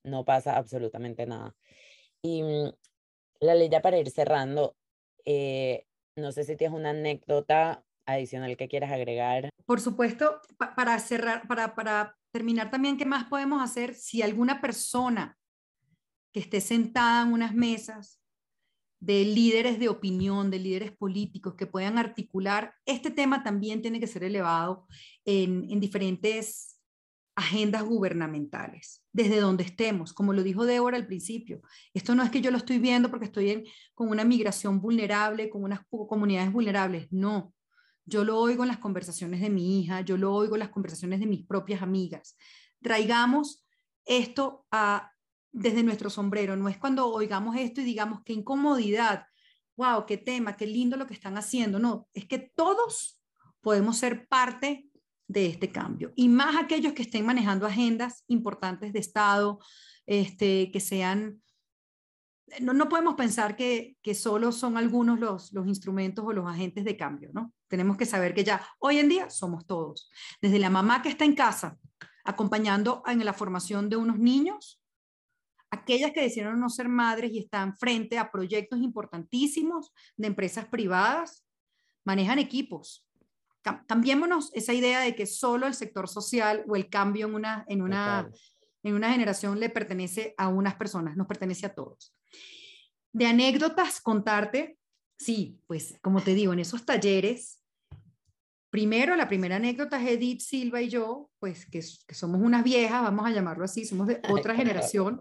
no 0.04 0.24
pasa 0.24 0.56
absolutamente 0.56 1.26
nada. 1.26 1.54
Y 2.22 2.42
mm, 2.42 2.72
la 3.40 3.54
ley 3.54 3.68
ya 3.68 3.80
para 3.82 3.98
ir 3.98 4.10
cerrando, 4.10 4.76
eh, 5.24 5.86
no 6.16 6.32
sé 6.32 6.44
si 6.44 6.56
tienes 6.56 6.76
una 6.78 6.90
anécdota 6.90 7.85
adicional 8.06 8.56
que 8.56 8.68
quieras 8.68 8.92
agregar. 8.92 9.50
Por 9.64 9.80
supuesto, 9.80 10.40
para 10.76 10.98
cerrar, 10.98 11.46
para, 11.46 11.74
para 11.74 12.16
terminar 12.32 12.70
también, 12.70 12.96
¿qué 12.96 13.04
más 13.04 13.24
podemos 13.24 13.62
hacer 13.62 13.94
si 13.94 14.22
alguna 14.22 14.60
persona 14.60 15.36
que 16.32 16.40
esté 16.40 16.60
sentada 16.60 17.22
en 17.22 17.32
unas 17.32 17.54
mesas 17.54 18.20
de 19.00 19.24
líderes 19.24 19.78
de 19.78 19.88
opinión, 19.88 20.50
de 20.50 20.58
líderes 20.58 20.92
políticos 20.96 21.54
que 21.54 21.66
puedan 21.66 21.98
articular, 21.98 22.74
este 22.86 23.10
tema 23.10 23.42
también 23.42 23.82
tiene 23.82 24.00
que 24.00 24.06
ser 24.06 24.24
elevado 24.24 24.86
en, 25.24 25.80
diferentes 25.80 26.80
agendas 27.36 27.84
gubernamentales, 27.84 29.02
desde 29.12 29.40
donde 29.40 29.64
estemos, 29.64 30.14
como 30.14 30.32
lo 30.32 30.42
dijo 30.42 30.64
Débora 30.64 30.96
al 30.96 31.06
principio. 31.06 31.60
Esto 31.92 32.14
no 32.14 32.22
es 32.22 32.30
que 32.30 32.40
yo 32.40 32.50
lo 32.50 32.56
estoy 32.56 32.78
viendo 32.78 33.10
porque 33.10 33.26
estoy 33.26 33.50
en, 33.50 33.64
con 33.94 34.08
una 34.08 34.24
migración 34.24 34.80
vulnerable, 34.80 35.50
con 35.50 35.62
unas 35.62 35.80
comunidades 35.88 36.50
vulnerables, 36.50 37.08
no. 37.10 37.52
Yo 38.06 38.24
lo 38.24 38.38
oigo 38.38 38.62
en 38.62 38.68
las 38.68 38.78
conversaciones 38.78 39.40
de 39.40 39.50
mi 39.50 39.80
hija, 39.80 40.00
yo 40.00 40.16
lo 40.16 40.32
oigo 40.32 40.54
en 40.54 40.60
las 40.60 40.70
conversaciones 40.70 41.20
de 41.20 41.26
mis 41.26 41.44
propias 41.44 41.82
amigas. 41.82 42.36
Traigamos 42.80 43.66
esto 44.04 44.64
a 44.70 45.10
desde 45.52 45.82
nuestro 45.82 46.10
sombrero, 46.10 46.54
no 46.54 46.68
es 46.68 46.76
cuando 46.76 47.08
oigamos 47.08 47.56
esto 47.56 47.80
y 47.80 47.84
digamos 47.84 48.20
qué 48.24 48.34
incomodidad, 48.34 49.26
wow, 49.76 50.04
qué 50.06 50.18
tema, 50.18 50.56
qué 50.56 50.66
lindo 50.66 50.96
lo 50.96 51.06
que 51.06 51.14
están 51.14 51.38
haciendo, 51.38 51.78
no, 51.78 52.08
es 52.12 52.26
que 52.26 52.38
todos 52.38 53.20
podemos 53.62 53.96
ser 53.96 54.28
parte 54.28 54.90
de 55.26 55.46
este 55.46 55.72
cambio 55.72 56.12
y 56.14 56.28
más 56.28 56.56
aquellos 56.56 56.92
que 56.92 57.02
estén 57.02 57.24
manejando 57.24 57.66
agendas 57.66 58.22
importantes 58.28 58.92
de 58.92 58.98
Estado, 58.98 59.58
este, 60.04 60.70
que 60.70 60.78
sean, 60.78 61.42
no, 62.60 62.74
no 62.74 62.88
podemos 62.88 63.14
pensar 63.14 63.56
que, 63.56 63.96
que 64.02 64.14
solo 64.14 64.52
son 64.52 64.76
algunos 64.76 65.18
los, 65.18 65.52
los 65.54 65.66
instrumentos 65.66 66.24
o 66.24 66.32
los 66.32 66.46
agentes 66.46 66.84
de 66.84 66.96
cambio, 66.98 67.30
¿no? 67.32 67.52
Tenemos 67.68 67.96
que 67.96 68.06
saber 68.06 68.34
que 68.34 68.44
ya 68.44 68.66
hoy 68.78 68.98
en 68.98 69.08
día 69.08 69.30
somos 69.30 69.66
todos, 69.66 70.10
desde 70.40 70.58
la 70.58 70.70
mamá 70.70 71.02
que 71.02 71.08
está 71.08 71.24
en 71.24 71.34
casa 71.34 71.76
acompañando 72.24 73.02
en 73.06 73.24
la 73.24 73.32
formación 73.32 73.88
de 73.88 73.96
unos 73.96 74.18
niños, 74.18 74.80
aquellas 75.70 76.12
que 76.12 76.22
decidieron 76.22 76.60
no 76.60 76.68
ser 76.68 76.88
madres 76.88 77.32
y 77.32 77.38
están 77.38 77.76
frente 77.76 78.18
a 78.18 78.30
proyectos 78.30 78.80
importantísimos 78.80 79.92
de 80.16 80.26
empresas 80.26 80.66
privadas, 80.66 81.44
manejan 82.04 82.38
equipos. 82.38 83.06
Cambiémonos 83.88 84.50
esa 84.54 84.72
idea 84.72 85.00
de 85.00 85.16
que 85.16 85.26
solo 85.26 85.66
el 85.66 85.74
sector 85.74 86.08
social 86.08 86.64
o 86.68 86.76
el 86.76 86.88
cambio 86.88 87.26
en 87.26 87.34
una, 87.34 87.64
en 87.68 87.82
una, 87.82 88.30
en 88.84 88.94
una 88.94 89.10
generación 89.10 89.58
le 89.58 89.70
pertenece 89.70 90.34
a 90.38 90.48
unas 90.48 90.76
personas, 90.76 91.16
nos 91.16 91.26
pertenece 91.26 91.66
a 91.66 91.74
todos. 91.74 92.14
De 93.12 93.26
anécdotas, 93.26 94.00
contarte, 94.00 94.78
sí, 95.18 95.60
pues 95.66 95.98
como 96.02 96.22
te 96.22 96.34
digo, 96.34 96.52
en 96.52 96.60
esos 96.60 96.84
talleres, 96.84 97.62
primero, 98.70 99.16
la 99.16 99.28
primera 99.28 99.56
anécdota 99.56 100.02
es 100.02 100.10
Edith 100.10 100.40
Silva 100.40 100.82
y 100.82 100.88
yo, 100.88 101.30
pues 101.38 101.66
que, 101.66 101.80
que 102.06 102.14
somos 102.14 102.40
unas 102.40 102.62
viejas, 102.62 103.02
vamos 103.02 103.26
a 103.26 103.30
llamarlo 103.30 103.64
así, 103.64 103.84
somos 103.84 104.06
de 104.06 104.20
otra 104.28 104.54
generación, 104.54 105.20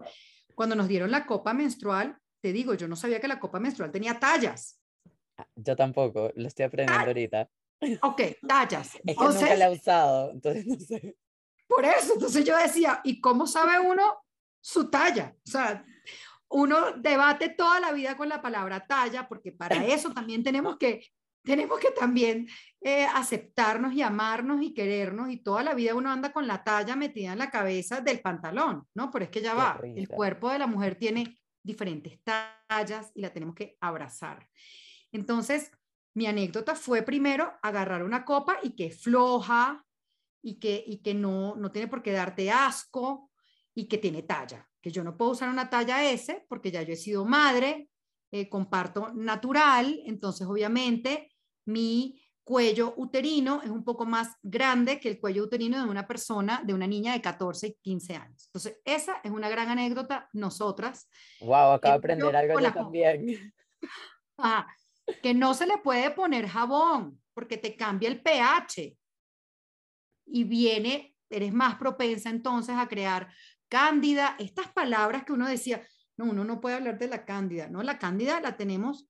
cuando 0.54 0.74
nos 0.74 0.88
dieron 0.88 1.10
la 1.10 1.26
copa 1.26 1.54
menstrual, 1.54 2.18
te 2.40 2.52
digo, 2.52 2.74
yo 2.74 2.88
no 2.88 2.96
sabía 2.96 3.20
que 3.20 3.28
la 3.28 3.40
copa 3.40 3.60
menstrual 3.60 3.90
tenía 3.90 4.18
tallas. 4.18 4.80
Ah, 5.36 5.46
yo 5.54 5.76
tampoco, 5.76 6.32
lo 6.34 6.48
estoy 6.48 6.64
aprendiendo 6.64 7.06
ahorita. 7.06 7.48
Ok, 8.02 8.22
tallas. 8.46 8.94
Es 9.06 9.16
que 9.16 9.24
nunca 9.24 9.56
la 9.56 9.66
he 9.66 9.74
usado, 9.74 10.32
entonces 10.32 10.66
no 10.66 10.78
sé. 10.78 11.16
Por 11.68 11.84
eso, 11.84 12.14
entonces 12.14 12.44
yo 12.44 12.56
decía, 12.56 13.00
¿y 13.04 13.20
cómo 13.20 13.46
sabe 13.46 13.80
uno 13.80 14.24
su 14.60 14.88
talla? 14.88 15.34
O 15.46 15.50
sea, 15.50 15.84
uno 16.48 16.92
debate 16.92 17.50
toda 17.50 17.80
la 17.80 17.92
vida 17.92 18.16
con 18.16 18.28
la 18.28 18.42
palabra 18.42 18.86
talla, 18.86 19.28
porque 19.28 19.52
para 19.52 19.76
eso 19.86 20.12
también 20.12 20.42
tenemos 20.42 20.76
que 20.76 21.06
tenemos 21.46 21.78
que 21.78 21.92
también 21.92 22.48
eh, 22.80 23.06
aceptarnos 23.06 23.94
y 23.94 24.02
amarnos 24.02 24.60
y 24.62 24.74
querernos 24.74 25.30
y 25.30 25.36
toda 25.36 25.62
la 25.62 25.74
vida 25.74 25.94
uno 25.94 26.10
anda 26.10 26.32
con 26.32 26.48
la 26.48 26.64
talla 26.64 26.96
metida 26.96 27.32
en 27.32 27.38
la 27.38 27.52
cabeza 27.52 28.00
del 28.00 28.20
pantalón, 28.20 28.84
¿no? 28.94 29.12
Pero 29.12 29.26
es 29.26 29.30
que 29.30 29.40
ya 29.40 29.54
va, 29.54 29.80
el 29.82 30.08
cuerpo 30.08 30.50
de 30.50 30.58
la 30.58 30.66
mujer 30.66 30.96
tiene 30.96 31.38
diferentes 31.62 32.20
tallas 32.22 33.12
y 33.14 33.20
la 33.20 33.32
tenemos 33.32 33.54
que 33.54 33.76
abrazar. 33.80 34.48
Entonces, 35.12 35.70
mi 36.14 36.26
anécdota 36.26 36.74
fue 36.74 37.02
primero 37.02 37.52
agarrar 37.62 38.02
una 38.02 38.24
copa 38.24 38.58
y 38.62 38.74
que 38.74 38.90
floja 38.90 39.84
y 40.42 40.58
que, 40.58 40.82
y 40.84 40.98
que 40.98 41.14
no, 41.14 41.54
no 41.54 41.70
tiene 41.70 41.88
por 41.88 42.02
qué 42.02 42.10
darte 42.12 42.50
asco 42.50 43.30
y 43.74 43.86
que 43.86 43.98
tiene 43.98 44.22
talla, 44.22 44.68
que 44.86 44.92
yo 44.92 45.02
no 45.02 45.16
puedo 45.16 45.32
usar 45.32 45.48
una 45.48 45.68
talla 45.68 46.08
S 46.12 46.46
porque 46.48 46.70
ya 46.70 46.80
yo 46.82 46.92
he 46.92 46.96
sido 46.96 47.24
madre, 47.24 47.90
eh, 48.30 48.48
comparto 48.48 49.12
natural, 49.14 50.00
entonces 50.04 50.46
obviamente 50.46 51.28
mi 51.66 52.22
cuello 52.44 52.94
uterino 52.96 53.62
es 53.64 53.70
un 53.70 53.82
poco 53.82 54.06
más 54.06 54.36
grande 54.44 55.00
que 55.00 55.08
el 55.08 55.18
cuello 55.18 55.42
uterino 55.42 55.82
de 55.82 55.90
una 55.90 56.06
persona, 56.06 56.62
de 56.64 56.72
una 56.72 56.86
niña 56.86 57.14
de 57.14 57.20
14 57.20 57.66
y 57.66 57.74
15 57.82 58.14
años. 58.14 58.46
Entonces, 58.46 58.80
esa 58.84 59.16
es 59.24 59.32
una 59.32 59.48
gran 59.48 59.68
anécdota. 59.70 60.28
Nosotras. 60.32 61.10
Wow, 61.40 61.72
acabo 61.72 61.94
de 61.94 61.98
aprender 61.98 62.36
algo 62.36 62.60
yo 62.60 62.72
también. 62.72 63.52
que 65.20 65.34
no 65.34 65.52
se 65.54 65.66
le 65.66 65.78
puede 65.78 66.12
poner 66.12 66.46
jabón 66.46 67.20
porque 67.34 67.56
te 67.56 67.74
cambia 67.74 68.08
el 68.08 68.22
pH 68.22 68.96
y 70.26 70.44
viene, 70.44 71.16
eres 71.28 71.52
más 71.52 71.74
propensa 71.74 72.30
entonces 72.30 72.76
a 72.76 72.86
crear 72.86 73.28
cándida, 73.68 74.36
estas 74.38 74.72
palabras 74.72 75.24
que 75.24 75.32
uno 75.32 75.46
decía, 75.46 75.86
no, 76.16 76.26
uno 76.26 76.44
no 76.44 76.60
puede 76.60 76.76
hablar 76.76 76.98
de 76.98 77.08
la 77.08 77.24
cándida, 77.24 77.68
¿no? 77.68 77.82
La 77.82 77.98
cándida 77.98 78.40
la 78.40 78.56
tenemos 78.56 79.08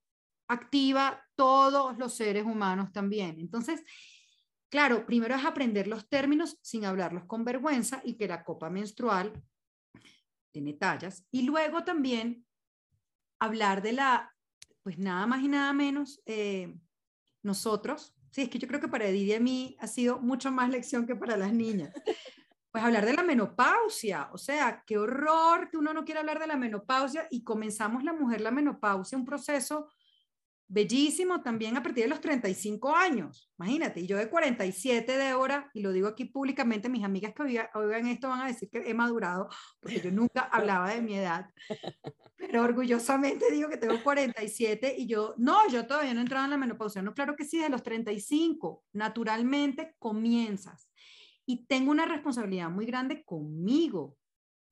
activa 0.49 1.25
todos 1.35 1.99
los 1.99 2.15
seres 2.15 2.45
humanos 2.45 2.93
también. 2.93 3.39
Entonces, 3.41 3.83
claro, 4.69 5.07
primero 5.07 5.35
es 5.35 5.45
aprender 5.45 5.87
los 5.87 6.09
términos 6.09 6.59
sin 6.63 6.85
hablarlos 6.85 7.25
con 7.27 7.45
vergüenza 7.45 8.01
y 8.05 8.17
que 8.17 8.29
la 8.29 8.45
copa 8.45 8.71
menstrual 8.71 9.33
tiene 10.53 10.75
tallas. 10.75 11.25
Y 11.31 11.43
luego 11.43 11.85
también 11.85 12.47
hablar 13.39 13.83
de 13.83 13.93
la, 13.93 14.35
pues 14.83 14.99
nada 14.99 15.27
más 15.27 15.43
y 15.43 15.49
nada 15.49 15.73
menos, 15.73 16.23
eh, 16.27 16.75
nosotros, 17.43 18.15
sí, 18.31 18.43
es 18.43 18.49
que 18.49 18.59
yo 18.59 18.67
creo 18.67 18.81
que 18.81 18.89
para 18.89 19.07
Edith 19.07 19.29
y 19.29 19.35
a 19.35 19.41
mí 19.41 19.77
ha 19.81 19.87
sido 19.87 20.19
mucho 20.19 20.51
más 20.51 20.71
lección 20.71 21.07
que 21.07 21.15
para 21.15 21.37
las 21.37 21.53
niñas. 21.53 21.93
Pues 22.77 22.85
hablar 22.85 23.07
de 23.07 23.15
la 23.15 23.23
menopausia, 23.23 24.29
o 24.35 24.37
sea, 24.37 24.85
qué 24.87 24.99
horror 24.99 25.71
que 25.71 25.79
uno 25.79 25.95
no 25.95 26.05
quiera 26.05 26.21
hablar 26.21 26.39
de 26.39 26.47
la 26.47 26.59
menopausia 26.59 27.27
y 27.31 27.43
comenzamos 27.43 28.05
la 28.05 28.13
mujer 28.13 28.43
la 28.43 28.51
menopausia, 28.51 29.17
un 29.17 29.25
proceso 29.25 29.89
bellísimo 30.69 31.41
también 31.41 31.79
a 31.79 31.83
partir 31.83 32.05
de 32.05 32.11
los 32.11 32.21
35 32.21 32.95
años. 32.95 33.51
Imagínate, 33.59 34.01
y 34.01 34.07
yo 34.07 34.19
de 34.19 34.29
47 34.29 35.17
de 35.17 35.33
hora, 35.33 35.71
y 35.73 35.81
lo 35.81 35.91
digo 35.91 36.07
aquí 36.07 36.27
públicamente, 36.27 36.91
mis 36.91 37.03
amigas 37.03 37.33
que 37.33 37.45
oigan 37.73 38.09
esto 38.09 38.29
van 38.29 38.43
a 38.43 38.49
decir 38.49 38.69
que 38.69 38.91
he 38.91 38.93
madurado, 38.93 39.49
porque 39.81 40.03
yo 40.03 40.11
nunca 40.11 40.43
hablaba 40.53 40.91
de 40.91 41.01
mi 41.01 41.15
edad, 41.15 41.47
pero 42.37 42.63
orgullosamente 42.63 43.51
digo 43.53 43.71
que 43.71 43.79
tengo 43.79 44.03
47 44.03 44.97
y 44.99 45.07
yo, 45.07 45.33
no, 45.39 45.67
yo 45.71 45.87
todavía 45.87 46.13
no 46.13 46.21
he 46.21 46.25
entrado 46.25 46.45
en 46.45 46.51
la 46.51 46.59
menopausia. 46.59 47.01
No, 47.01 47.15
claro 47.15 47.37
que 47.37 47.47
sí, 47.47 47.59
de 47.59 47.71
los 47.71 47.83
35, 47.83 48.85
naturalmente 48.93 49.97
comienzas. 49.99 50.91
Y 51.47 51.67
tengo 51.67 51.93
una 51.93 52.07
responsabilidad 52.07 52.71
muy 52.71 52.87
grande 52.87 53.25
conmigo. 53.25 54.17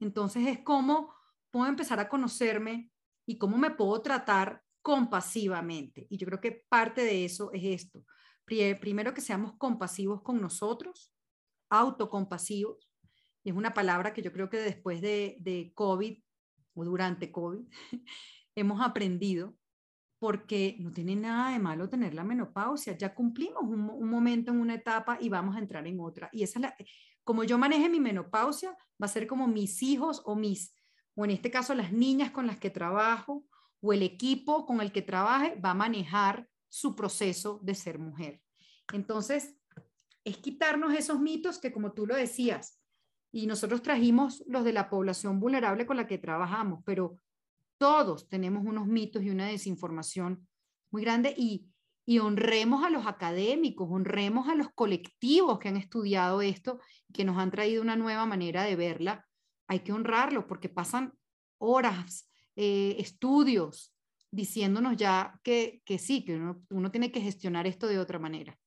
Entonces 0.01 0.47
es 0.47 0.59
como 0.61 1.15
puedo 1.51 1.67
empezar 1.67 2.01
a 2.01 2.09
conocerme 2.09 2.91
y 3.27 3.39
cómo 3.39 3.57
me 3.57 3.71
puedo 3.71 4.03
tratar 4.03 4.63
compasivamente. 4.83 6.07
Y 6.11 6.19
yo 6.19 6.27
creo 6.27 6.41
que 6.41 6.65
parte 6.69 7.03
de 7.03 7.25
eso 7.25 7.53
es 7.53 7.63
esto. 7.65 8.05
Primero 8.45 9.15
que 9.15 9.21
seamos 9.21 9.55
compasivos 9.57 10.23
con 10.23 10.41
nosotros, 10.41 11.13
autocompasivos. 11.71 12.91
Y 13.45 13.51
es 13.51 13.57
una 13.57 13.73
palabra 13.73 14.13
que 14.13 14.21
yo 14.21 14.33
creo 14.33 14.51
que 14.51 14.59
después 14.59 15.01
de, 15.01 15.37
de 15.39 15.73
COVID 15.75 16.19
o 16.75 16.85
durante 16.85 17.31
COVID 17.31 17.67
hemos 18.57 18.81
aprendido 18.81 19.55
porque 20.25 20.77
no 20.81 20.91
tiene 20.91 21.15
nada 21.15 21.51
de 21.51 21.59
malo 21.59 21.87
tener 21.87 22.15
la 22.15 22.25
menopausia. 22.25 22.97
Ya 22.97 23.15
cumplimos 23.15 23.63
un, 23.63 24.09
momento 24.09 24.53
en 24.53 24.59
una 24.59 24.73
etapa 24.73 25.19
y 25.21 25.29
vamos 25.29 25.55
a 25.55 25.59
entrar 25.59 25.87
en 25.87 26.01
otra. 26.01 26.31
Y 26.33 26.43
esa 26.43 26.75
como 27.25 27.45
yo 27.45 27.59
maneje 27.59 27.91
mi 27.91 28.01
menopausia, 28.01 28.71
va 28.71 29.05
a 29.05 29.09
ser 29.09 29.27
como 29.27 29.47
mis 29.47 29.83
hijos 29.83 30.23
o 30.25 30.35
mis, 30.35 30.75
o 31.15 31.27
en 31.27 31.33
este 31.33 31.51
caso 31.51 31.75
las 31.75 31.93
niñas 31.93 32.31
con 32.31 32.47
las 32.47 32.59
que 32.59 32.71
trabajo 32.71 33.45
o 33.83 33.93
el 33.93 34.03
equipo 34.03 34.65
con 34.65 34.81
el 34.81 34.93
que 34.93 35.03
trabaje 35.03 35.61
va 35.63 35.73
a 35.73 35.75
manejar 35.75 36.49
su 36.71 36.97
proceso 36.97 37.61
de 37.63 37.75
ser 37.75 37.99
mujer. 37.99 38.41
Entonces, 38.95 39.59
es 40.25 40.39
quitarnos 40.39 40.95
esos 40.95 41.21
mitos 41.21 41.59
que, 41.59 41.71
como 41.71 41.93
tú 41.93 42.07
lo 42.07 42.15
decías, 42.15 42.81
y 43.31 43.47
nosotros 43.47 43.83
trajimos 43.83 44.43
los 44.47 44.65
de 44.65 44.73
la 44.73 44.89
población 44.89 45.39
vulnerable 45.39 45.85
con 45.85 45.99
la 45.99 46.07
que 46.07 46.17
trabajamos, 46.17 46.83
pero 46.87 47.19
todos 47.79 48.29
tenemos 48.29 48.65
unos 48.65 48.87
mitos 48.87 49.23
y 49.23 49.31
una 49.31 49.47
desinformación 49.47 50.47
muy 50.91 51.03
grande 51.03 51.35
y, 51.37 51.67
y 52.07 52.19
honremos 52.19 52.85
a 52.85 52.91
los 52.91 53.07
académicos, 53.07 53.89
honremos 53.91 54.49
a 54.49 54.55
los 54.55 54.69
colectivos 54.75 55.59
que 55.59 55.69
han 55.69 55.77
estudiado 55.77 56.43
esto, 56.43 56.81
que 57.13 57.25
nos 57.25 57.39
han 57.39 57.51
traído 57.51 57.83
una 57.83 57.97
nueva 57.97 58.27
manera 58.27 58.65
de 58.65 58.77
verla. 58.77 59.27
Hay 59.67 59.81
que 59.81 59.93
honrarlo 59.93 60.47
porque 60.47 60.69
pasan 60.69 61.13
horas 61.59 62.31
eh, 62.57 62.97
estudios 62.99 63.93
diciéndonos 64.31 64.97
ya 64.97 65.41
que, 65.43 65.81
que 65.85 65.99
sí, 65.99 66.25
que 66.25 66.35
uno, 66.35 66.63
uno, 66.71 66.91
tiene 66.91 67.13
que 67.13 67.21
gestionar 67.21 67.67
esto 67.67 67.87
de 67.87 67.99
otra 67.99 68.19
manera. 68.19 68.59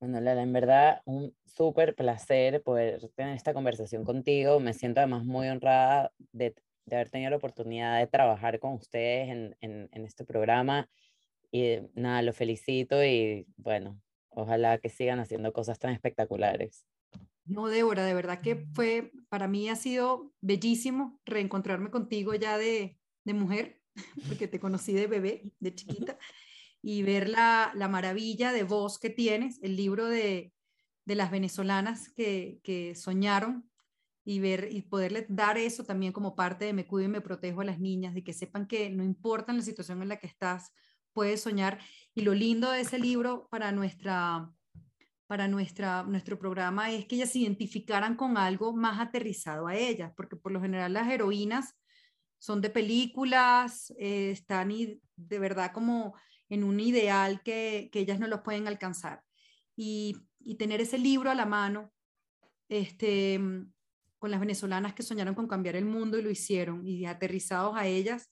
Bueno, 0.00 0.20
Lala, 0.20 0.42
en 0.42 0.52
verdad 0.52 1.00
un 1.04 1.34
súper 1.46 1.94
placer 1.94 2.62
poder 2.62 3.08
tener 3.14 3.36
esta 3.36 3.54
conversación 3.54 4.04
contigo. 4.04 4.60
Me 4.60 4.74
siento 4.74 5.00
además 5.00 5.24
muy 5.24 5.48
honrada 5.48 6.12
de, 6.32 6.54
de 6.86 6.96
haber 6.96 7.10
tenido 7.10 7.30
la 7.30 7.36
oportunidad 7.36 7.98
de 7.98 8.06
trabajar 8.06 8.58
con 8.58 8.74
ustedes 8.74 9.28
en, 9.28 9.56
en, 9.60 9.88
en 9.92 10.04
este 10.04 10.24
programa. 10.24 10.88
Y 11.50 11.78
nada, 11.94 12.22
lo 12.22 12.32
felicito 12.32 13.04
y 13.04 13.46
bueno, 13.56 14.00
ojalá 14.30 14.78
que 14.78 14.88
sigan 14.88 15.20
haciendo 15.20 15.52
cosas 15.52 15.78
tan 15.78 15.92
espectaculares. 15.92 16.86
No, 17.44 17.66
Débora, 17.66 18.04
de 18.04 18.14
verdad 18.14 18.40
que 18.40 18.66
fue, 18.72 19.12
para 19.28 19.48
mí 19.48 19.68
ha 19.68 19.76
sido 19.76 20.32
bellísimo 20.40 21.20
reencontrarme 21.24 21.90
contigo 21.90 22.34
ya 22.34 22.56
de, 22.56 22.98
de 23.24 23.34
mujer, 23.34 23.80
porque 24.28 24.48
te 24.48 24.60
conocí 24.60 24.92
de 24.92 25.06
bebé, 25.06 25.52
de 25.58 25.74
chiquita, 25.74 26.18
y 26.80 27.02
ver 27.02 27.28
la, 27.28 27.72
la 27.74 27.88
maravilla 27.88 28.52
de 28.52 28.62
voz 28.62 28.98
que 28.98 29.10
tienes, 29.10 29.58
el 29.62 29.76
libro 29.76 30.06
de, 30.06 30.52
de 31.04 31.14
las 31.14 31.30
venezolanas 31.30 32.10
que, 32.10 32.60
que, 32.62 32.94
soñaron 32.94 33.70
y 34.24 34.40
ver 34.40 34.68
y 34.70 34.82
poderle 34.82 35.26
dar 35.28 35.58
eso 35.58 35.84
también 35.84 36.12
como 36.12 36.36
parte 36.36 36.64
de 36.64 36.72
me 36.72 36.86
cuido 36.86 37.08
y 37.08 37.12
me 37.12 37.20
protejo 37.20 37.60
a 37.60 37.64
las 37.64 37.80
niñas, 37.80 38.14
de 38.14 38.22
que 38.22 38.32
sepan 38.32 38.66
que 38.66 38.90
no 38.90 39.04
importa 39.04 39.52
la 39.52 39.62
situación 39.62 40.02
en 40.02 40.08
la 40.08 40.18
que 40.18 40.26
estás, 40.26 40.72
puedes 41.12 41.42
soñar. 41.42 41.78
Y 42.14 42.22
lo 42.22 42.34
lindo 42.34 42.70
de 42.70 42.80
ese 42.80 42.98
libro 42.98 43.48
para 43.50 43.72
nuestra 43.72 44.50
para 45.32 45.48
nuestra, 45.48 46.02
nuestro 46.02 46.38
programa 46.38 46.90
es 46.90 47.06
que 47.06 47.14
ellas 47.14 47.30
se 47.30 47.38
identificaran 47.38 48.16
con 48.16 48.36
algo 48.36 48.74
más 48.74 49.00
aterrizado 49.00 49.66
a 49.66 49.74
ellas, 49.74 50.12
porque 50.14 50.36
por 50.36 50.52
lo 50.52 50.60
general 50.60 50.92
las 50.92 51.08
heroínas 51.08 51.74
son 52.38 52.60
de 52.60 52.68
películas, 52.68 53.94
eh, 53.98 54.30
están 54.30 54.70
y 54.70 55.00
de 55.16 55.38
verdad 55.38 55.72
como 55.72 56.14
en 56.50 56.64
un 56.64 56.78
ideal 56.80 57.40
que, 57.42 57.88
que 57.90 58.00
ellas 58.00 58.20
no 58.20 58.26
los 58.26 58.42
pueden 58.42 58.68
alcanzar. 58.68 59.22
Y, 59.74 60.18
y, 60.38 60.56
tener 60.56 60.82
ese 60.82 60.98
libro 60.98 61.30
a 61.30 61.34
la 61.34 61.46
mano, 61.46 61.90
este, 62.68 63.40
con 64.22 64.30
las 64.30 64.38
venezolanas 64.38 64.94
que 64.94 65.02
soñaron 65.02 65.34
con 65.34 65.48
cambiar 65.48 65.74
el 65.74 65.84
mundo 65.84 66.16
y 66.16 66.22
lo 66.22 66.30
hicieron, 66.30 66.86
y 66.86 67.04
aterrizados 67.06 67.74
a 67.76 67.88
ellas, 67.88 68.30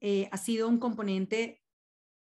eh, 0.00 0.28
ha 0.30 0.36
sido 0.36 0.68
un 0.68 0.78
componente 0.78 1.62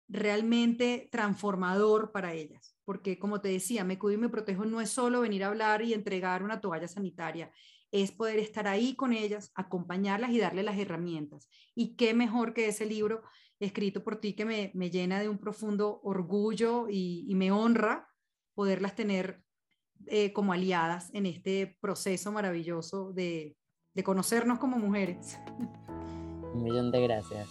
realmente 0.07 1.07
transformador 1.11 2.11
para 2.11 2.33
ellas 2.33 2.75
porque 2.85 3.17
como 3.19 3.41
te 3.41 3.49
decía, 3.49 3.83
me 3.83 3.99
cuido 3.99 4.19
y 4.19 4.21
me 4.21 4.29
protejo 4.29 4.63
no 4.63 4.79
es 4.79 4.91
solo 4.91 5.21
venir 5.21 5.43
a 5.43 5.47
hablar 5.47 5.81
y 5.81 5.93
entregar 5.93 6.43
una 6.43 6.61
toalla 6.61 6.87
sanitaria, 6.87 7.51
es 7.91 8.11
poder 8.11 8.39
estar 8.39 8.67
ahí 8.67 8.95
con 8.95 9.11
ellas, 9.11 9.51
acompañarlas 9.55 10.31
y 10.31 10.39
darles 10.39 10.65
las 10.65 10.77
herramientas. 10.77 11.49
Y 11.73 11.95
qué 11.95 12.13
mejor 12.13 12.53
que 12.53 12.67
ese 12.67 12.85
libro 12.85 13.23
escrito 13.59 14.03
por 14.03 14.17
ti 14.17 14.33
que 14.33 14.45
me, 14.45 14.71
me 14.75 14.91
llena 14.91 15.19
de 15.19 15.29
un 15.29 15.39
profundo 15.39 15.99
orgullo 16.03 16.87
y 16.89 17.33
me 17.35 17.51
honra 17.51 18.07
poderlas 18.53 18.95
tener 18.95 19.43
eh, 20.07 20.33
como 20.33 20.53
aliadas 20.53 21.09
en 21.13 21.25
este 21.25 21.77
proceso 21.81 22.31
maravilloso 22.31 23.11
de, 23.13 23.55
de 23.93 24.03
conocernos 24.03 24.59
como 24.59 24.77
mujeres. 24.77 25.39
Un 26.53 26.63
millón 26.63 26.91
de 26.91 27.01
gracias. 27.01 27.49